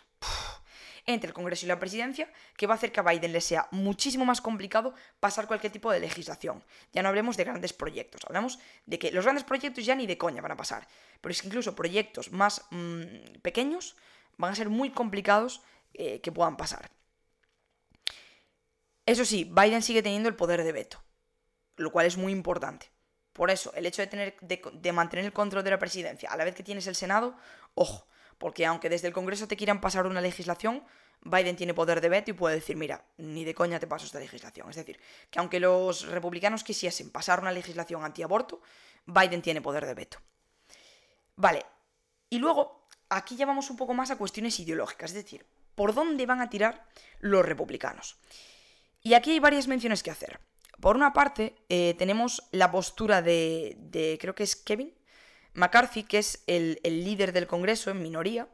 entre 1.06 1.28
el 1.28 1.34
Congreso 1.34 1.66
y 1.66 1.68
la 1.68 1.78
presidencia, 1.78 2.30
que 2.56 2.66
va 2.66 2.74
a 2.74 2.76
hacer 2.76 2.92
que 2.92 3.00
a 3.00 3.02
Biden 3.02 3.32
le 3.32 3.40
sea 3.40 3.68
muchísimo 3.70 4.24
más 4.24 4.40
complicado 4.40 4.94
pasar 5.20 5.46
cualquier 5.46 5.72
tipo 5.72 5.92
de 5.92 6.00
legislación. 6.00 6.64
Ya 6.92 7.02
no 7.02 7.08
hablemos 7.08 7.36
de 7.36 7.44
grandes 7.44 7.72
proyectos, 7.72 8.22
hablamos 8.26 8.58
de 8.86 8.98
que 8.98 9.12
los 9.12 9.24
grandes 9.24 9.44
proyectos 9.44 9.84
ya 9.84 9.94
ni 9.94 10.06
de 10.06 10.18
coña 10.18 10.40
van 10.40 10.52
a 10.52 10.56
pasar, 10.56 10.88
pero 11.20 11.32
es 11.32 11.42
que 11.42 11.48
incluso 11.48 11.74
proyectos 11.74 12.32
más 12.32 12.64
mm, 12.70 13.40
pequeños 13.42 13.96
van 14.36 14.52
a 14.52 14.56
ser 14.56 14.68
muy 14.68 14.90
complicados 14.90 15.62
eh, 15.92 16.20
que 16.20 16.32
puedan 16.32 16.56
pasar. 16.56 16.90
Eso 19.06 19.26
sí, 19.26 19.44
Biden 19.44 19.82
sigue 19.82 20.02
teniendo 20.02 20.30
el 20.30 20.36
poder 20.36 20.64
de 20.64 20.72
veto, 20.72 21.02
lo 21.76 21.92
cual 21.92 22.06
es 22.06 22.16
muy 22.16 22.32
importante. 22.32 22.90
Por 23.35 23.51
eso, 23.51 23.74
el 23.74 23.85
hecho 23.85 24.01
de, 24.01 24.07
tener, 24.07 24.37
de 24.41 24.93
mantener 24.93 25.26
el 25.26 25.32
control 25.32 25.64
de 25.64 25.70
la 25.70 25.78
presidencia 25.78 26.30
a 26.30 26.37
la 26.37 26.45
vez 26.45 26.55
que 26.55 26.62
tienes 26.62 26.87
el 26.87 26.95
Senado, 26.95 27.37
ojo, 27.74 28.07
porque 28.39 28.64
aunque 28.64 28.89
desde 28.89 29.09
el 29.09 29.12
Congreso 29.12 29.49
te 29.49 29.57
quieran 29.57 29.80
pasar 29.80 30.07
una 30.07 30.20
legislación, 30.20 30.85
Biden 31.20 31.57
tiene 31.57 31.74
poder 31.74 32.01
de 32.01 32.09
veto 32.09 32.30
y 32.30 32.35
puede 32.35 32.55
decir, 32.57 32.76
mira, 32.76 33.05
ni 33.16 33.45
de 33.45 33.55
coña 33.55 33.80
te 33.80 33.89
paso 33.89 34.07
esta 34.07 34.20
legislación. 34.20 34.70
Es 34.70 34.76
decir, 34.76 35.01
que 35.30 35.41
aunque 35.41 35.59
los 35.59 36.07
republicanos 36.07 36.62
quisiesen 36.62 37.11
pasar 37.11 37.41
una 37.41 37.51
legislación 37.51 38.05
antiaborto, 38.05 38.61
Biden 39.05 39.43
tiene 39.43 39.61
poder 39.61 39.85
de 39.85 39.95
veto. 39.95 40.18
Vale, 41.35 41.66
y 42.30 42.39
luego 42.39 42.87
aquí 43.09 43.35
ya 43.35 43.47
vamos 43.47 43.68
un 43.68 43.76
poco 43.76 43.95
más 43.95 44.12
a 44.12 44.16
cuestiones 44.16 44.61
ideológicas, 44.61 45.11
es 45.11 45.24
decir, 45.24 45.45
¿por 45.74 45.93
dónde 45.93 46.24
van 46.24 46.41
a 46.41 46.49
tirar 46.49 46.87
los 47.18 47.45
republicanos? 47.45 48.16
Y 49.03 49.14
aquí 49.14 49.32
hay 49.32 49.41
varias 49.41 49.66
menciones 49.66 50.03
que 50.03 50.11
hacer. 50.11 50.39
Por 50.85 50.97
una 50.97 51.14
parte, 51.14 51.55
eh, 51.70 51.95
tenemos 51.97 52.47
la 52.53 52.70
postura 52.70 53.22
de, 53.22 54.18
creo 54.20 54.35
que 54.35 54.43
es 54.43 54.55
Kevin, 54.55 54.93
McCarthy, 55.55 56.03
que 56.03 56.18
es 56.18 56.45
el, 56.47 56.78
líder 56.85 57.32
del 57.32 57.47
Congreso 57.47 57.91
en 57.91 58.03
minoría 58.03 58.49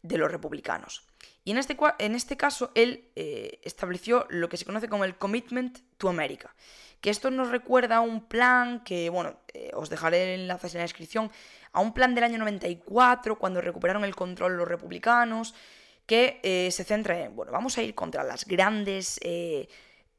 de 0.00 0.16
los 0.16 0.32
republicanos. 0.32 1.04
Y 1.44 1.50
en 1.50 1.58
este, 1.58 1.76
en 1.98 2.14
este 2.14 2.38
caso, 2.38 2.70
él 2.74 3.10
eh, 3.14 3.60
estableció 3.62 4.26
lo 4.30 4.48
que 4.48 4.56
se 4.56 4.64
conoce 4.64 4.88
como 4.88 5.04
el 5.04 5.18
Commitment 5.18 5.80
to 5.98 6.08
America. 6.08 6.56
Que 7.02 7.10
esto 7.10 7.30
nos 7.30 7.50
recuerda 7.50 7.96
a 7.96 8.00
un 8.00 8.26
plan 8.26 8.82
que, 8.82 9.10
bueno, 9.10 9.38
eh, 9.52 9.70
os 9.74 9.90
dejaré 9.90 10.34
enlaces 10.34 10.74
en 10.74 10.78
la 10.78 10.84
descripción, 10.84 11.30
a 11.72 11.80
un 11.80 11.92
plan 11.92 12.14
del 12.14 12.24
año 12.24 12.38
94, 12.38 13.38
cuando 13.38 13.60
recuperaron 13.60 14.02
el 14.02 14.16
control 14.16 14.56
los 14.56 14.66
republicanos, 14.66 15.54
que 16.06 16.40
se 16.72 16.84
centra 16.84 17.18
en, 17.18 17.36
bueno, 17.36 17.52
vamos 17.52 17.76
a 17.76 17.82
ir 17.82 17.94
contra 17.94 18.22
las 18.22 18.46
grandes 18.46 19.20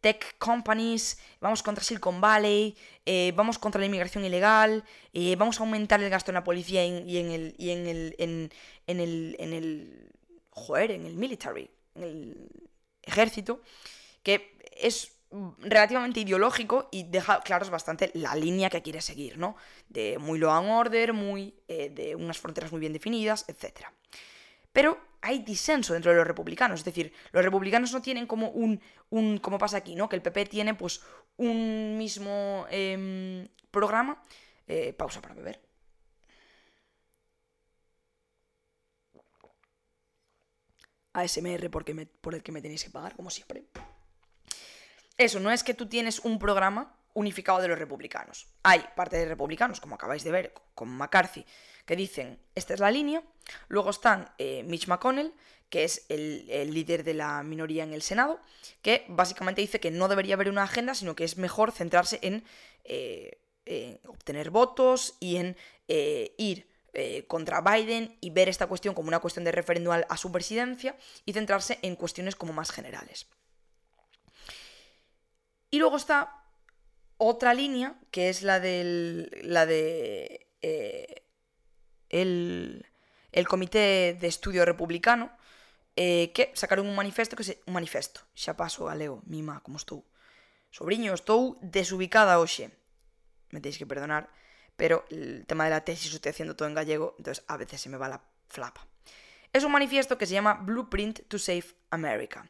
tech 0.01 0.37
companies, 0.37 1.19
vamos 1.39 1.63
contra 1.63 1.83
Silicon 1.83 2.21
Valley, 2.21 2.75
eh, 3.05 3.33
vamos 3.35 3.57
contra 3.57 3.79
la 3.79 3.85
inmigración 3.85 4.25
ilegal, 4.25 4.83
eh, 5.13 5.35
vamos 5.35 5.59
a 5.59 5.63
aumentar 5.63 6.01
el 6.01 6.09
gasto 6.09 6.31
en 6.31 6.35
la 6.35 6.43
policía 6.43 6.85
y 6.85 7.17
en 7.17 7.31
el, 7.31 7.55
y 7.57 7.71
en 7.71 7.87
el, 7.87 8.15
en, 8.17 8.51
el, 8.99 9.35
en 9.39 9.53
el, 9.53 10.09
joder, 10.49 10.91
en 10.91 11.05
el 11.05 11.15
military, 11.15 11.69
en 11.95 12.03
el 12.03 12.49
ejército, 13.03 13.61
que 14.23 14.57
es 14.79 15.17
relativamente 15.59 16.21
ideológico 16.21 16.87
y 16.91 17.03
deja 17.03 17.41
claros 17.41 17.69
bastante 17.69 18.11
la 18.13 18.35
línea 18.35 18.69
que 18.69 18.81
quiere 18.81 19.01
seguir, 19.01 19.37
¿no? 19.37 19.57
De 19.89 20.17
muy 20.17 20.39
law 20.39 20.51
and 20.51 20.69
order, 20.69 21.13
muy, 21.13 21.53
eh, 21.67 21.89
de 21.89 22.15
unas 22.15 22.37
fronteras 22.37 22.71
muy 22.71 22.79
bien 22.79 22.93
definidas, 22.93 23.45
etc. 23.47 23.87
Pero 24.77 24.95
hay 25.21 25.39
disenso 25.39 25.93
dentro 25.93 26.11
de 26.11 26.17
los 26.17 26.27
republicanos. 26.27 26.81
Es 26.81 26.85
decir, 26.85 27.11
los 27.31 27.43
republicanos 27.43 27.91
no 27.93 27.99
tienen 27.99 28.27
como 28.27 28.51
un, 28.51 28.79
un 29.09 29.39
como 29.39 29.57
pasa 29.57 29.77
aquí, 29.77 29.95
¿no? 29.95 30.07
Que 30.07 30.15
el 30.15 30.21
PP 30.21 30.45
tiene 30.45 30.75
pues 30.75 31.01
un 31.37 31.97
mismo 31.97 32.67
em, 32.69 33.47
programa. 33.71 34.21
Eh, 34.67 34.93
pausa 34.93 35.19
para 35.19 35.33
beber. 35.33 35.59
ASMR 41.13 41.71
porque 41.71 41.95
por 42.21 42.35
el 42.35 42.43
que 42.43 42.51
me 42.51 42.61
tenéis 42.61 42.83
que 42.83 42.91
pagar, 42.91 43.15
como 43.15 43.31
siempre. 43.31 43.65
Eso, 45.17 45.39
no 45.39 45.49
es 45.49 45.63
que 45.63 45.73
tú 45.73 45.89
tienes 45.89 46.19
un 46.19 46.37
programa 46.37 46.95
unificado 47.15 47.59
de 47.61 47.67
los 47.67 47.79
republicanos. 47.79 48.47
Hay 48.61 48.85
parte 48.95 49.17
de 49.17 49.25
republicanos, 49.25 49.81
como 49.81 49.95
acabáis 49.95 50.23
de 50.23 50.31
ver 50.31 50.53
con 50.75 50.89
McCarthy, 50.89 51.43
que 51.87 51.95
dicen, 51.95 52.37
esta 52.53 52.73
es 52.75 52.81
la 52.81 52.91
línea. 52.91 53.23
Luego 53.69 53.89
están 53.89 54.29
eh, 54.37 54.61
Mitch 54.63 54.87
McConnell, 54.87 55.33
que 55.69 55.85
es 55.85 56.05
el, 56.09 56.45
líder 56.73 57.05
de 57.05 57.13
la 57.13 57.41
minoría 57.43 57.83
en 57.83 57.93
el 57.93 58.01
Senado, 58.01 58.39
que 58.81 59.05
básicamente 59.07 59.61
dice 59.61 59.79
que 59.79 59.89
no 59.89 60.09
debería 60.09 60.35
haber 60.35 60.49
una 60.49 60.63
agenda, 60.63 60.93
sino 60.93 61.15
que 61.15 61.23
es 61.23 61.37
mejor 61.37 61.71
centrarse 61.71 62.19
en, 62.21 62.43
eh, 62.83 63.39
obtener 64.05 64.49
votos 64.51 65.15
y 65.19 65.37
en 65.37 65.57
eh, 65.87 66.35
ir 66.37 66.67
contra 67.27 67.61
Biden 67.61 68.17
y 68.21 68.31
ver 68.31 68.49
esta 68.49 68.65
cuestión 68.65 68.95
como 68.95 69.07
una 69.07 69.19
cuestión 69.19 69.45
de 69.45 69.51
referéndum 69.51 69.93
a 70.09 70.17
su 70.17 70.31
presidencia 70.31 70.97
y 71.25 71.33
centrarse 71.33 71.77
en 71.83 71.95
cuestiones 71.95 72.35
como 72.35 72.53
más 72.53 72.71
generales. 72.71 73.27
Y 75.69 75.77
luego 75.77 75.97
está 75.97 76.43
otra 77.17 77.53
línea, 77.53 77.99
que 78.09 78.29
es 78.29 78.41
la 78.41 78.59
del. 78.59 79.29
la 79.43 79.67
de 79.67 80.47
el, 82.09 82.85
el 83.31 83.47
Comité 83.47 84.17
de 84.19 84.27
Estudio 84.27 84.65
Republicano, 84.65 85.31
eh, 85.95 86.31
que 86.33 86.51
sacaron 86.53 86.87
un 86.87 86.95
manifesto 86.95 87.35
que 87.35 87.43
se... 87.43 87.61
Un 87.65 87.73
manifesto, 87.73 88.21
xa 88.35 88.53
paso 88.53 88.89
a 88.89 88.95
leo, 88.95 89.21
mima, 89.25 89.61
como 89.65 89.77
estou. 89.77 90.05
Sobriño, 90.69 91.13
estou 91.13 91.57
desubicada 91.61 92.37
hoxe. 92.37 92.69
Me 93.49 93.59
tenéis 93.59 93.79
que 93.81 93.89
perdonar, 93.89 94.29
pero 94.75 95.05
el 95.09 95.45
tema 95.47 95.65
de 95.65 95.71
la 95.71 95.81
tesis 95.81 96.11
lo 96.11 96.17
estoy 96.17 96.31
haciendo 96.31 96.55
todo 96.55 96.67
en 96.67 96.75
gallego, 96.75 97.15
entonces 97.17 97.43
a 97.47 97.57
veces 97.57 97.81
se 97.81 97.89
me 97.89 97.97
va 97.97 98.07
la 98.07 98.21
flapa. 98.47 98.85
Es 99.53 99.63
un 99.63 99.71
manifiesto 99.71 100.17
que 100.17 100.27
se 100.27 100.33
llama 100.33 100.53
Blueprint 100.53 101.27
to 101.27 101.39
Save 101.39 101.65
America, 101.89 102.45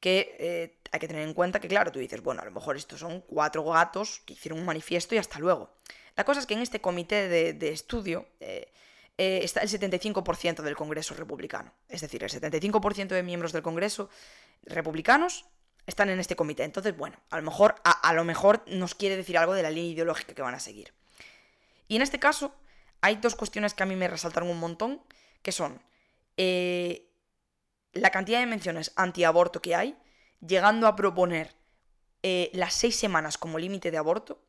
que 0.00 0.36
eh, 0.38 0.78
hay 0.90 1.00
que 1.00 1.08
tener 1.08 1.26
en 1.26 1.34
cuenta 1.34 1.60
que, 1.60 1.68
claro, 1.68 1.92
tú 1.92 1.98
dices, 1.98 2.22
bueno, 2.22 2.40
a 2.40 2.44
lo 2.44 2.50
mejor 2.50 2.76
estos 2.76 3.00
son 3.00 3.20
cuatro 3.20 3.64
gatos 3.64 4.22
que 4.24 4.32
hicieron 4.34 4.60
un 4.60 4.64
manifiesto 4.64 5.14
y 5.14 5.18
hasta 5.18 5.38
luego. 5.38 5.74
La 6.16 6.24
cosa 6.24 6.40
es 6.40 6.46
que 6.46 6.54
en 6.54 6.62
este 6.62 6.80
comité 6.80 7.28
de, 7.28 7.52
de 7.52 7.68
estudio 7.70 8.26
eh, 8.40 8.72
eh, 9.18 9.40
está 9.42 9.60
el 9.60 9.68
75% 9.68 10.62
del 10.62 10.76
Congreso 10.76 11.14
republicano. 11.14 11.72
Es 11.88 12.02
decir, 12.02 12.22
el 12.22 12.30
75% 12.30 13.08
de 13.08 13.22
miembros 13.22 13.52
del 13.52 13.62
Congreso 13.62 14.10
republicanos 14.64 15.46
están 15.86 16.10
en 16.10 16.20
este 16.20 16.36
comité. 16.36 16.64
Entonces, 16.64 16.96
bueno, 16.96 17.16
a 17.30 17.36
lo 17.36 17.42
mejor, 17.42 17.76
a, 17.84 18.12
lo 18.12 18.24
mejor 18.24 18.62
nos 18.66 18.94
quiere 18.94 19.16
decir 19.16 19.38
algo 19.38 19.54
de 19.54 19.62
la 19.62 19.70
línea 19.70 19.92
ideológica 19.92 20.34
que 20.34 20.42
van 20.42 20.54
a 20.54 20.60
seguir. 20.60 20.92
Y 21.88 21.96
en 21.96 22.02
este 22.02 22.18
caso, 22.18 22.54
hay 23.00 23.16
dos 23.16 23.36
cuestiones 23.36 23.72
que 23.72 23.84
a 23.84 23.86
mí 23.86 23.96
me 23.96 24.08
resaltaron 24.08 24.50
un 24.50 24.58
montón, 24.58 25.00
que 25.42 25.52
son 25.52 25.80
eh, 26.36 27.08
la 27.92 28.10
cantidad 28.10 28.40
de 28.40 28.46
menciones 28.46 28.92
antiaborto 28.96 29.62
que 29.62 29.74
hay, 29.74 29.96
llegando 30.44 30.88
a 30.88 30.96
proponer 30.96 31.54
eh, 32.22 32.50
las 32.52 32.74
seis 32.74 32.96
semanas 32.96 33.38
como 33.38 33.58
límite 33.58 33.90
de 33.90 33.98
aborto 33.98 34.42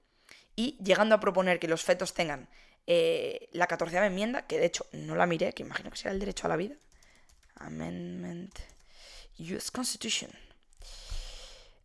y 0.56 0.78
llegando 0.84 1.16
a 1.16 1.20
proponer 1.20 1.60
que 1.60 1.68
los 1.68 1.84
fetos 1.84 2.14
tengan 2.14 2.50
eh, 2.88 3.50
la 3.52 3.68
14 3.68 3.98
enmienda, 3.98 4.48
que 4.48 4.58
de 4.58 4.66
hecho 4.66 4.86
no 4.94 5.16
la 5.16 5.28
miré, 5.28 5.54
que 5.54 5.64
imagino 5.64 5.92
que 5.92 5.98
será 5.98 6.12
el 6.12 6.20
derecho 6.20 6.48
a 6.48 6.50
la 6.50 6.56
vida. 6.56 6.76
Amendment. 7.56 8.58
US 9.40 9.70
Constitution. 9.72 10.32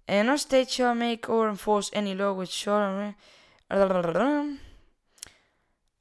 No 0.06 0.34
state 0.34 0.66
shall 0.66 0.94
make 0.94 1.28
or 1.28 1.48
enforce 1.48 1.90
any 1.96 2.14
law 2.14 2.32
which 2.32 2.50
shall... 2.50 3.14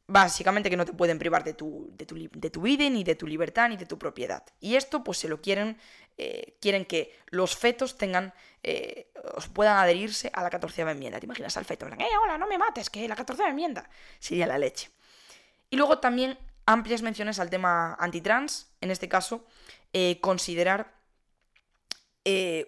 Básicamente 0.08 0.70
que 0.70 0.76
no 0.76 0.84
te 0.86 0.92
pueden 0.92 1.18
privar 1.18 1.46
de 1.46 1.54
tu, 1.54 1.90
de 1.94 2.06
tu, 2.06 2.30
de 2.30 2.50
tu 2.50 2.62
vida, 2.62 2.90
ni 2.90 3.06
de 3.06 3.16
tu 3.16 3.26
libertad, 3.26 3.70
ni 3.70 3.78
de 3.78 3.86
tu 3.86 3.98
propiedad. 3.98 4.44
Y 4.60 4.76
esto 4.76 5.06
pues 5.06 5.20
se 5.20 5.30
lo 5.30 5.42
quieren, 5.42 5.78
eh, 6.18 6.58
quieren 6.60 6.84
que 6.84 7.18
los 7.28 7.56
fetos 7.56 7.98
tengan, 7.98 8.34
eh, 8.64 9.12
puedan 9.54 9.78
adherirse 9.78 10.30
a 10.34 10.44
la 10.44 10.50
14 10.50 10.82
enmienda. 10.82 11.20
¿Te 11.20 11.26
imaginas 11.26 11.56
al 11.58 11.66
feto? 11.66 11.88
Eh, 11.88 12.06
hola, 12.24 12.38
no 12.38 12.48
me 12.48 12.58
mates, 12.58 12.90
que 12.90 13.08
la 13.08 13.16
14 13.16 13.44
enmienda. 13.44 13.90
Sería 14.20 14.48
la 14.48 14.58
leche. 14.58 14.90
Y 15.70 15.78
luego 15.78 16.00
también 16.00 16.38
amplias 16.66 17.02
menciones 17.02 17.40
al 17.40 17.50
tema 17.50 17.96
antitrans, 18.00 18.72
en 18.82 18.92
este 18.92 19.10
caso, 19.10 19.46
eh, 19.94 20.20
considerar 20.22 21.00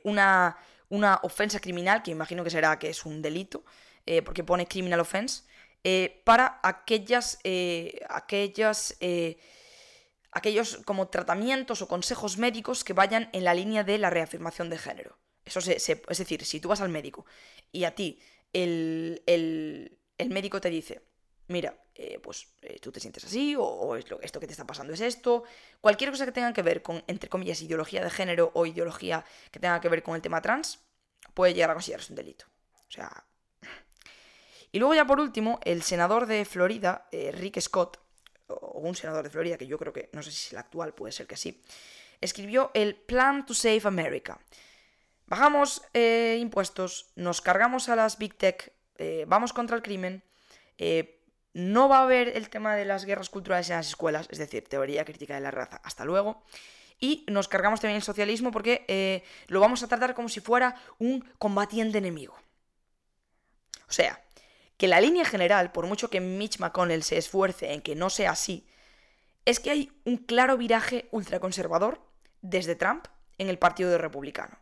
una, 0.04 0.58
una 0.90 1.20
ofensa 1.22 1.60
criminal, 1.60 2.02
que 2.02 2.10
imagino 2.10 2.44
que 2.44 2.50
será 2.50 2.80
que 2.80 2.90
es 2.90 3.06
un 3.06 3.22
delito, 3.22 3.64
porque 4.26 4.44
pone 4.44 4.66
criminal 4.66 5.00
offense, 5.00 5.44
eh, 5.84 6.22
para 6.24 6.60
aquellas, 6.64 7.40
eh, 7.44 8.00
aquellas 8.10 8.96
eh, 9.02 9.38
aquellos 10.32 10.78
como 10.86 11.10
tratamientos 11.10 11.82
o 11.82 11.88
consejos 11.88 12.38
médicos 12.38 12.84
que 12.84 12.94
vayan 12.94 13.30
en 13.34 13.44
la 13.44 13.54
línea 13.54 13.84
de 13.84 13.98
la 13.98 14.10
reafirmación 14.10 14.70
de 14.70 14.78
género. 14.78 15.18
Eso 15.46 15.60
es 15.60 16.18
decir, 16.18 16.46
si 16.46 16.60
tú 16.60 16.70
vas 16.70 16.82
al 16.82 16.90
médico 16.90 17.26
y 17.72 17.84
a 17.84 17.94
ti 17.94 18.20
el, 18.54 19.22
el, 19.26 20.30
médico 20.30 20.62
te 20.62 20.70
dice, 20.70 21.02
mira, 21.48 21.76
eh, 21.96 22.20
pues 22.20 22.48
eh, 22.62 22.80
tú 22.80 22.92
te 22.92 23.00
sientes 23.00 23.26
así, 23.26 23.56
o, 23.58 23.96
es 23.96 24.06
esto 24.22 24.40
que 24.40 24.48
te 24.48 24.54
está 24.54 24.66
pasando 24.66 24.94
es 24.94 25.02
esto. 25.02 25.44
Cualquier 25.82 26.12
cosa 26.12 26.26
que 26.26 26.32
tenga 26.32 26.54
que 26.54 26.62
ver 26.62 26.82
con, 26.82 27.04
entre 27.08 27.30
comillas, 27.30 27.62
ideología 27.62 28.04
de 28.04 28.10
género 28.10 28.52
o 28.54 28.66
ideología 28.66 29.26
que 29.52 29.60
tenga 29.60 29.82
que 29.82 29.90
ver 29.90 30.04
con 30.04 30.16
el 30.16 30.22
tema 30.22 30.42
trans, 30.42 30.80
puede 31.34 31.54
llegar 31.54 31.72
a 31.72 31.74
considerarse 31.74 32.12
un 32.14 32.18
delito. 32.18 32.46
O 32.88 32.92
sea. 32.92 33.26
Y 34.72 34.80
luego, 34.80 34.96
ya 34.96 35.06
por 35.06 35.20
último, 35.20 35.60
el 35.64 35.84
senador 35.84 36.26
de 36.26 36.46
Florida, 36.46 37.08
eh, 37.12 37.32
Rick 37.32 37.60
Scott, 37.60 38.00
o 38.48 38.80
un 38.80 38.96
senador 38.96 39.24
de 39.24 39.30
Florida, 39.30 39.58
que 39.58 39.68
yo 39.68 39.78
creo 39.78 39.94
que, 39.94 40.10
no 40.14 40.24
sé 40.24 40.32
si 40.32 40.48
es 40.48 40.54
el 40.54 40.58
actual, 40.58 40.94
puede 40.96 41.12
ser 41.12 41.28
que 41.28 41.38
sí, 41.38 41.62
escribió 42.22 42.72
el 42.74 42.96
Plan 42.96 43.46
to 43.46 43.54
Save 43.54 43.82
America. 43.86 44.40
Bajamos 45.28 45.82
impuestos, 46.40 47.12
nos 47.16 47.42
cargamos 47.42 47.90
a 47.90 47.96
las 47.96 48.18
Big 48.18 48.38
Tech, 48.38 48.74
vamos 49.28 49.54
contra 49.54 49.76
el 49.76 49.82
crimen, 49.82 50.24
no 51.54 51.88
va 51.88 52.00
a 52.00 52.04
haber 52.04 52.36
el 52.36 52.50
tema 52.50 52.76
de 52.76 52.86
las 52.86 53.06
guerras 53.06 53.30
culturales 53.30 53.70
en 53.70 53.78
las 53.78 53.88
escuelas, 53.88 54.28
es 54.32 54.40
decir, 54.40 54.68
teoría 54.68 55.06
crítica 55.06 55.36
de 55.36 55.42
la 55.42 55.52
raza. 55.52 55.80
Hasta 55.84 56.04
luego. 56.04 56.44
Y 57.00 57.26
nos 57.30 57.48
cargamos 57.48 57.80
también 57.80 57.98
el 57.98 58.04
socialismo 58.04 58.52
porque 58.52 58.86
eh, 58.88 59.24
lo 59.48 59.60
vamos 59.60 59.84
a 59.84 59.88
tratar 59.88 60.16
como 60.16 60.30
si 60.30 60.40
fuera 60.40 60.76
un 61.00 61.22
combatiente 61.38 61.98
enemigo. 61.98 62.36
O 63.88 63.92
sea, 63.92 64.22
que 64.78 64.88
la 64.88 65.02
línea 65.02 65.26
general, 65.26 65.72
por 65.72 65.86
mucho 65.86 66.10
que 66.10 66.22
Mitch 66.22 66.60
McConnell 66.60 67.04
se 67.04 67.18
esfuerce 67.18 67.74
en 67.74 67.82
que 67.82 67.96
no 67.96 68.10
sea 68.10 68.32
así, 68.32 68.68
es 69.46 69.60
que 69.60 69.70
hay 69.70 69.92
un 70.06 70.18
claro 70.18 70.58
viraje 70.58 71.10
ultraconservador 71.12 72.02
desde 72.42 72.76
Trump 72.76 73.08
en 73.38 73.50
el 73.50 73.60
Partido 73.60 73.98
Republicano. 73.98 74.58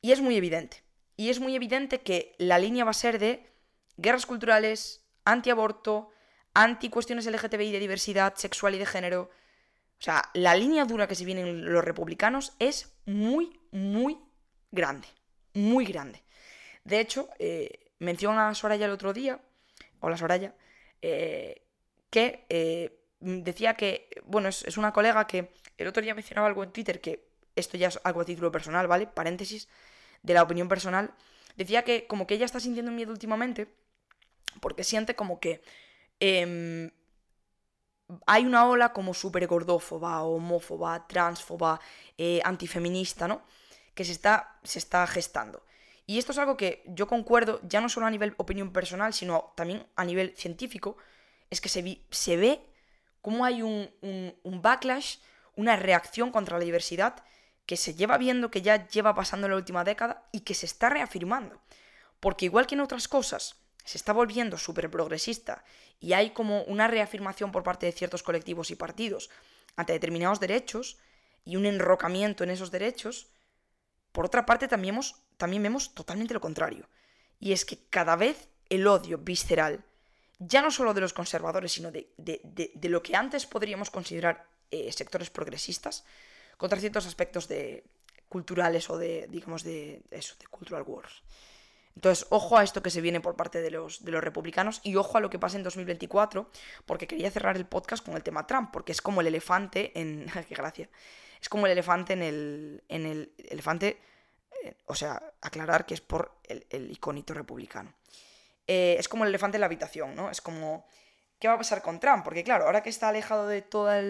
Y 0.00 0.12
es 0.12 0.20
muy 0.20 0.36
evidente. 0.36 0.82
Y 1.16 1.30
es 1.30 1.40
muy 1.40 1.54
evidente 1.54 2.00
que 2.00 2.34
la 2.38 2.58
línea 2.58 2.84
va 2.84 2.92
a 2.92 2.94
ser 2.94 3.18
de 3.18 3.50
guerras 3.96 4.26
culturales, 4.26 5.04
antiaborto, 5.24 6.10
anti 6.54 6.88
cuestiones 6.90 7.26
LGTBI 7.26 7.72
de 7.72 7.80
diversidad 7.80 8.34
sexual 8.36 8.74
y 8.74 8.78
de 8.78 8.86
género. 8.86 9.30
O 9.98 10.02
sea, 10.02 10.30
la 10.34 10.54
línea 10.54 10.84
dura 10.84 11.08
que 11.08 11.14
se 11.14 11.24
vienen 11.24 11.64
los 11.72 11.84
republicanos 11.84 12.54
es 12.58 12.96
muy, 13.04 13.60
muy 13.72 14.18
grande. 14.70 15.08
Muy 15.54 15.84
grande. 15.86 16.22
De 16.84 17.00
hecho, 17.00 17.28
eh, 17.38 17.90
menciona 17.98 18.48
a 18.48 18.54
Soraya 18.54 18.86
el 18.86 18.92
otro 18.92 19.12
día, 19.12 19.40
hola 20.00 20.16
Soraya, 20.16 20.54
eh, 21.02 21.62
que 22.10 22.46
eh, 22.48 23.00
decía 23.20 23.74
que, 23.74 24.08
bueno, 24.24 24.48
es, 24.48 24.62
es, 24.62 24.78
una 24.78 24.92
colega 24.92 25.26
que 25.26 25.52
el 25.76 25.88
otro 25.88 26.02
día 26.02 26.14
mencionaba 26.14 26.46
algo 26.46 26.62
en 26.62 26.72
Twitter, 26.72 27.00
que 27.00 27.27
esto 27.60 27.76
ya 27.76 27.88
es 27.88 28.00
algo 28.04 28.20
a 28.20 28.24
título 28.24 28.50
personal, 28.52 28.86
¿vale? 28.86 29.06
Paréntesis, 29.06 29.68
de 30.22 30.34
la 30.34 30.42
opinión 30.42 30.68
personal. 30.68 31.12
Decía 31.56 31.82
que 31.84 32.06
como 32.06 32.26
que 32.26 32.34
ella 32.34 32.44
está 32.44 32.60
sintiendo 32.60 32.92
miedo 32.92 33.12
últimamente 33.12 33.68
porque 34.60 34.84
siente 34.84 35.14
como 35.14 35.40
que 35.40 35.62
em, 36.20 36.90
hay 38.26 38.46
una 38.46 38.66
ola 38.66 38.92
como 38.92 39.14
súper 39.14 39.46
gordófoba, 39.46 40.22
homófoba, 40.22 41.06
transfoba, 41.06 41.80
eh, 42.16 42.40
antifeminista, 42.44 43.28
¿no? 43.28 43.42
Que 43.94 44.04
se 44.04 44.12
está, 44.12 44.58
se 44.62 44.78
está 44.78 45.06
gestando. 45.06 45.62
Y 46.06 46.18
esto 46.18 46.32
es 46.32 46.38
algo 46.38 46.56
que 46.56 46.82
yo 46.86 47.06
concuerdo, 47.06 47.60
ya 47.62 47.80
no 47.80 47.88
solo 47.90 48.06
a 48.06 48.10
nivel 48.10 48.34
opinión 48.38 48.72
personal, 48.72 49.12
sino 49.12 49.52
también 49.56 49.86
a 49.94 50.04
nivel 50.04 50.34
científico, 50.36 50.96
es 51.50 51.60
que 51.60 51.68
se, 51.68 52.36
ve 52.36 52.60
cómo 53.20 53.44
hay 53.44 53.62
un, 53.62 53.90
backlash, 54.62 55.18
una 55.54 55.76
reacción 55.76 56.30
contra 56.30 56.58
la 56.58 56.64
diversidad 56.64 57.22
que 57.68 57.76
se 57.76 57.94
lleva 57.94 58.16
viendo, 58.16 58.50
que 58.50 58.62
ya 58.62 58.88
lleva 58.88 59.14
pasando 59.14 59.46
en 59.46 59.50
la 59.50 59.58
última 59.58 59.84
década 59.84 60.26
y 60.32 60.40
que 60.40 60.54
se 60.54 60.64
está 60.64 60.88
reafirmando. 60.88 61.60
Porque 62.18 62.46
igual 62.46 62.66
que 62.66 62.74
en 62.74 62.80
otras 62.80 63.08
cosas, 63.08 63.56
se 63.84 63.98
está 63.98 64.14
volviendo 64.14 64.56
súper 64.56 64.90
progresista 64.90 65.62
y 66.00 66.14
hay 66.14 66.30
como 66.30 66.62
una 66.62 66.88
reafirmación 66.88 67.52
por 67.52 67.64
parte 67.64 67.84
de 67.84 67.92
ciertos 67.92 68.22
colectivos 68.22 68.70
y 68.70 68.74
partidos 68.74 69.28
ante 69.76 69.92
determinados 69.92 70.40
derechos 70.40 70.96
y 71.44 71.56
un 71.56 71.66
enrocamiento 71.66 72.42
en 72.42 72.48
esos 72.48 72.70
derechos, 72.70 73.26
por 74.12 74.24
otra 74.24 74.46
parte 74.46 74.66
también, 74.66 74.98
vemos 75.62 75.94
totalmente 75.94 76.32
lo 76.32 76.40
contrario. 76.40 76.88
Y 77.38 77.52
es 77.52 77.66
que 77.66 77.78
cada 77.90 78.16
vez 78.16 78.48
el 78.70 78.86
odio 78.86 79.18
visceral, 79.18 79.84
ya 80.38 80.62
no 80.62 80.70
solo 80.70 80.94
de 80.94 81.02
los 81.02 81.12
conservadores, 81.12 81.72
sino 81.72 81.92
de, 81.92 82.08
lo 82.82 83.02
que 83.02 83.14
antes 83.14 83.44
podríamos 83.44 83.90
considerar 83.90 84.46
eh, 84.70 84.90
sectores 84.90 85.28
progresistas, 85.28 86.06
contra 86.58 86.78
ciertos 86.78 87.06
aspectos 87.06 87.48
de 87.48 87.84
culturales 88.28 88.90
o 88.90 88.98
de, 88.98 89.26
digamos, 89.30 89.64
de 89.64 90.02
eso, 90.10 90.34
de 90.38 90.46
cultural 90.48 90.82
wars. 90.86 91.22
Entonces, 91.94 92.26
ojo 92.30 92.56
a 92.56 92.62
esto 92.62 92.82
que 92.82 92.90
se 92.90 93.00
viene 93.00 93.20
por 93.20 93.34
parte 93.34 93.60
de 93.60 93.70
los, 93.70 94.04
de 94.04 94.12
los 94.12 94.22
republicanos 94.22 94.80
y 94.84 94.94
ojo 94.94 95.18
a 95.18 95.20
lo 95.20 95.30
que 95.30 95.38
pasa 95.38 95.56
en 95.56 95.64
2024, 95.64 96.48
porque 96.86 97.08
quería 97.08 97.30
cerrar 97.30 97.56
el 97.56 97.66
podcast 97.66 98.04
con 98.04 98.14
el 98.14 98.22
tema 98.22 98.46
Trump, 98.46 98.70
porque 98.72 98.92
es 98.92 99.00
como 99.00 99.20
el 99.20 99.26
elefante 99.26 99.98
en... 99.98 100.26
¡Qué 100.48 100.54
gracia! 100.54 100.88
Es 101.40 101.48
como 101.48 101.66
el 101.66 101.72
elefante 101.72 102.12
en 102.12 102.22
el... 102.22 102.84
En 102.88 103.06
el 103.06 103.32
elefante... 103.38 103.98
Eh, 104.62 104.76
o 104.86 104.94
sea, 104.94 105.20
aclarar 105.40 105.86
que 105.86 105.94
es 105.94 106.00
por 106.00 106.38
el, 106.44 106.66
el 106.70 106.90
iconito 106.90 107.34
republicano. 107.34 107.92
Eh, 108.66 108.96
es 108.98 109.08
como 109.08 109.24
el 109.24 109.30
elefante 109.30 109.56
en 109.56 109.60
la 109.60 109.66
habitación, 109.66 110.14
¿no? 110.14 110.30
Es 110.30 110.40
como... 110.40 110.86
¿Qué 111.38 111.48
va 111.48 111.54
a 111.54 111.58
pasar 111.58 111.82
con 111.82 112.00
Trump? 112.00 112.24
Porque 112.24 112.42
claro, 112.42 112.64
ahora 112.64 112.82
que 112.82 112.90
está 112.90 113.08
alejado 113.08 113.46
de, 113.46 113.62
todas 113.62 114.02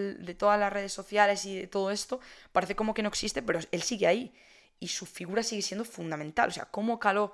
las 0.59 0.73
redes 0.73 0.93
sociales 0.93 1.45
y 1.45 1.59
de 1.59 1.67
todo 1.67 1.91
esto, 1.91 2.19
parece 2.51 2.75
como 2.75 2.93
que 2.93 3.03
no 3.03 3.09
existe, 3.09 3.41
pero 3.41 3.59
él 3.71 3.81
sigue 3.83 4.07
ahí. 4.07 4.33
Y 4.79 4.87
su 4.87 5.05
figura 5.05 5.43
sigue 5.43 5.61
siendo 5.61 5.85
fundamental. 5.85 6.49
O 6.49 6.51
sea, 6.51 6.65
cómo 6.65 6.99
caló 6.99 7.33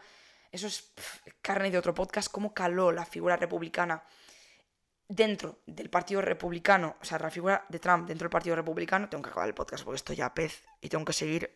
eso 0.55 0.67
es 0.67 0.93
carne 1.41 1.69
de 1.69 1.77
otro 1.77 1.93
podcast, 1.93 2.31
cómo 2.31 2.53
caló 2.53 2.91
la 2.91 3.05
figura 3.05 3.35
republicana 3.35 4.03
dentro 5.07 5.59
del 5.65 5.89
Partido 5.89 6.21
Republicano, 6.21 6.95
o 7.01 7.05
sea, 7.05 7.19
la 7.19 7.29
figura 7.29 7.65
de 7.67 7.77
Trump 7.77 8.07
dentro 8.07 8.25
del 8.25 8.31
Partido 8.31 8.55
Republicano, 8.55 9.09
tengo 9.09 9.21
que 9.21 9.29
acabar 9.31 9.49
el 9.49 9.53
podcast 9.53 9.83
porque 9.83 9.97
estoy 9.97 10.15
ya 10.15 10.33
pez 10.33 10.63
y 10.79 10.87
tengo 10.87 11.03
que 11.03 11.11
seguir. 11.11 11.51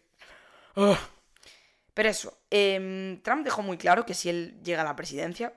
Pero 1.94 2.10
eso, 2.10 2.42
em, 2.50 3.22
Trump 3.22 3.46
dejó 3.46 3.62
muy 3.62 3.78
claro 3.78 4.06
que 4.06 4.14
si 4.14 4.30
él 4.30 4.60
llega 4.62 4.82
a 4.82 4.86
la 4.86 4.96
presidencia, 4.98 5.54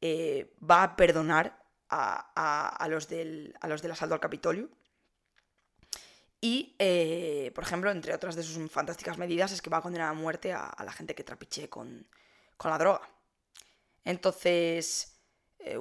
eh, 0.00 0.52
va 0.68 0.82
a 0.82 0.96
perdonar 0.96 1.63
a, 1.94 2.86
los 2.88 3.08
del, 3.08 3.54
a 3.60 3.68
los 3.68 3.82
del 3.82 3.92
asalto 3.92 4.14
al 4.14 4.20
Capitolio. 4.20 4.68
Y, 6.40 6.76
eh, 6.78 7.52
por 7.54 7.64
ejemplo, 7.64 7.90
entre 7.90 8.14
otras 8.14 8.34
de 8.34 8.42
sus 8.42 8.70
fantásticas 8.70 9.16
medidas, 9.16 9.52
es 9.52 9.62
que 9.62 9.70
va 9.70 9.78
a 9.78 9.82
condenar 9.82 10.10
a 10.10 10.14
muerte 10.14 10.52
a, 10.52 10.74
la 10.84 10.92
gente 10.92 11.14
que 11.14 11.24
trapiche 11.24 11.68
con, 11.70 12.06
con 12.56 12.70
la 12.70 12.78
droga. 12.78 13.08
Entonces, 14.04 15.18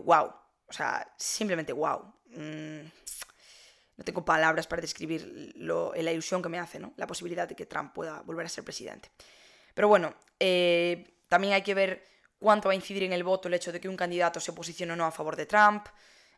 wow, 0.03 0.25
eh, 0.27 0.31
o 0.67 0.73
sea, 0.73 1.13
simplemente 1.17 1.73
wow. 1.73 2.13
Mm, 2.27 2.85
no 3.95 4.03
tengo 4.03 4.23
palabras 4.23 4.65
para 4.65 4.81
describir 4.81 5.53
lo, 5.55 5.93
la 5.93 6.11
ilusión 6.11 6.41
que 6.41 6.49
me 6.49 6.59
hace, 6.59 6.79
¿no? 6.79 6.93
La 6.97 7.07
posibilidad 7.07 7.47
de 7.47 7.55
que 7.55 7.65
Trump 7.65 7.93
pueda 7.93 8.21
volver 8.21 8.45
a 8.45 8.49
ser 8.49 8.63
presidente. 8.63 9.11
Pero 9.73 9.87
bueno, 9.87 10.15
eh, 10.39 11.19
también 11.27 11.53
hay 11.53 11.61
que 11.61 11.73
ver 11.73 12.12
cuánto 12.43 12.67
va 12.67 12.73
a 12.73 12.75
incidir 12.75 13.03
en 13.03 13.13
el 13.13 13.23
voto 13.23 13.47
el 13.47 13.53
hecho 13.53 13.71
de 13.71 13.79
que 13.79 13.87
un 13.87 13.95
candidato 13.95 14.41
se 14.41 14.51
posicione 14.51 14.91
o 14.91 14.95
no 14.97 15.05
a 15.05 15.11
favor 15.11 15.37
de 15.37 15.45
Trump. 15.45 15.87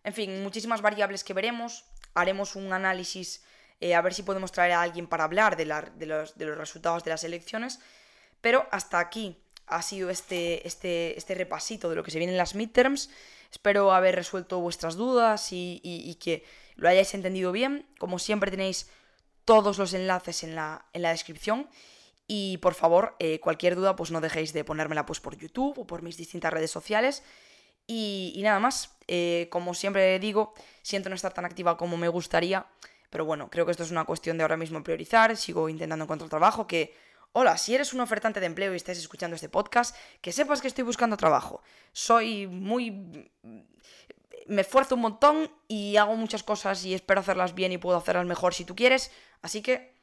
En 0.03 0.13
fin, 0.13 0.43
muchísimas 0.43 0.83
variables 0.83 1.23
que 1.23 1.33
veremos. 1.33 1.83
Haremos 2.13 2.55
un 2.55 2.71
análisis 2.71 3.43
eh, 3.81 3.95
a 3.95 4.01
ver 4.01 4.13
si 4.13 4.21
podemos 4.21 4.51
traer 4.51 4.73
a 4.73 4.83
alguien 4.83 5.07
para 5.07 5.23
hablar 5.23 5.57
de, 5.57 5.65
los, 5.65 6.35
resultados 6.37 7.03
de 7.03 7.09
las 7.09 7.23
elecciones. 7.23 7.79
Pero 8.39 8.67
hasta 8.71 8.99
aquí 8.99 9.35
ha 9.65 9.81
sido 9.81 10.11
este, 10.11 10.67
este, 10.67 11.17
este 11.17 11.33
repasito 11.33 11.89
de 11.89 11.95
lo 11.95 12.03
que 12.03 12.11
se 12.11 12.19
viene 12.19 12.33
en 12.33 12.37
las 12.37 12.53
midterms. 12.53 13.09
Espero 13.51 13.91
haber 13.91 14.13
resuelto 14.13 14.59
vuestras 14.59 14.95
dudas 14.95 15.47
y, 15.51 16.17
que 16.21 16.45
lo 16.75 16.87
hayáis 16.87 17.15
entendido 17.15 17.51
bien. 17.51 17.87
Como 17.97 18.19
siempre 18.19 18.51
tenéis 18.51 18.91
todos 19.43 19.79
los 19.79 19.95
enlaces 19.95 20.43
en 20.43 20.55
la, 20.55 20.85
en 20.93 21.01
la 21.01 21.09
descripción. 21.09 21.67
Y 22.27 22.57
por 22.57 22.73
favor, 22.73 23.15
eh, 23.19 23.39
cualquier 23.39 23.75
duda, 23.75 23.95
pues 23.95 24.11
no 24.11 24.21
dejéis 24.21 24.53
de 24.53 24.63
ponérmela 24.63 25.05
pues, 25.05 25.19
por 25.19 25.37
YouTube 25.37 25.77
o 25.79 25.87
por 25.87 26.01
mis 26.01 26.17
distintas 26.17 26.51
redes 26.51 26.71
sociales. 26.71 27.23
Y, 27.87 28.39
nada 28.43 28.59
más, 28.59 28.97
eh, 29.07 29.47
como 29.51 29.73
siempre 29.75 30.17
digo, 30.19 30.53
siento 30.81 31.09
no 31.09 31.15
estar 31.15 31.33
tan 31.33 31.45
activa 31.45 31.77
como 31.77 31.97
me 31.97 32.07
gustaría. 32.07 32.65
Pero 33.11 33.25
bueno, 33.25 33.49
creo 33.49 33.65
que 33.65 33.71
esto 33.71 33.83
es 33.83 33.91
una 33.91 34.05
cuestión 34.05 34.37
de 34.37 34.43
ahora 34.43 34.57
mismo 34.57 34.81
priorizar. 34.83 35.37
Sigo 35.37 35.69
intentando 35.69 36.05
encontrar 36.05 36.29
trabajo, 36.29 36.65
que 36.65 36.93
Hola, 37.37 37.57
si 37.57 37.75
eres 37.75 37.93
un 37.93 37.99
ofertante 37.99 38.39
de 38.39 38.45
empleo 38.45 38.71
y 38.71 38.77
estás 38.77 38.97
escuchando 38.97 39.35
este 39.35 39.49
podcast, 39.49 39.93
que 40.21 40.31
sepas 40.31 40.61
que 40.61 40.69
estoy 40.69 40.85
buscando 40.85 41.17
trabajo. 41.17 41.61
Soy 41.91 42.47
muy... 42.47 43.29
Me 44.47 44.61
esfuerzo 44.61 44.95
un 44.95 45.01
montón 45.01 45.51
y 45.67 45.97
hago 45.97 46.15
muchas 46.15 46.43
cosas 46.43 46.85
y 46.85 46.93
espero 46.93 47.19
hacerlas 47.19 47.53
bien 47.53 47.73
y 47.73 47.77
puedo 47.77 47.97
hacerlas 47.97 48.25
mejor 48.25 48.53
si 48.53 48.63
tú 48.63 48.73
quieres. 48.73 49.11
Así 49.41 49.61
que 49.61 49.94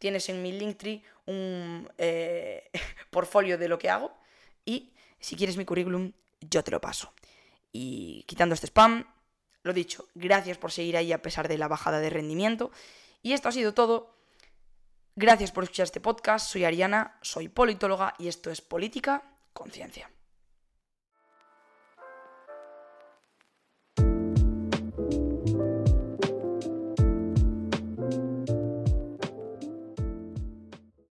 tienes 0.00 0.28
en 0.28 0.42
mi 0.42 0.50
Linktree 0.50 1.04
un 1.26 1.88
eh, 1.98 2.68
portfolio 3.10 3.56
de 3.56 3.68
lo 3.68 3.78
que 3.78 3.90
hago 3.90 4.12
y 4.64 4.92
si 5.20 5.36
quieres 5.36 5.56
mi 5.56 5.64
currículum, 5.64 6.12
yo 6.40 6.64
te 6.64 6.72
lo 6.72 6.80
paso. 6.80 7.12
Y 7.70 8.24
quitando 8.26 8.54
este 8.54 8.66
spam, 8.66 9.04
lo 9.62 9.72
dicho, 9.72 10.08
gracias 10.14 10.58
por 10.58 10.72
seguir 10.72 10.96
ahí 10.96 11.12
a 11.12 11.22
pesar 11.22 11.46
de 11.46 11.58
la 11.58 11.68
bajada 11.68 12.00
de 12.00 12.10
rendimiento. 12.10 12.72
Y 13.22 13.34
esto 13.34 13.48
ha 13.48 13.52
sido 13.52 13.74
todo. 13.74 14.16
Gracias 15.14 15.52
por 15.52 15.64
escuchar 15.64 15.84
este 15.84 16.00
podcast. 16.00 16.50
Soy 16.50 16.64
Ariana, 16.64 17.18
soy 17.20 17.48
politóloga 17.48 18.14
y 18.18 18.28
esto 18.28 18.50
es 18.50 18.62
Política 18.62 19.22
Conciencia. 19.52 20.10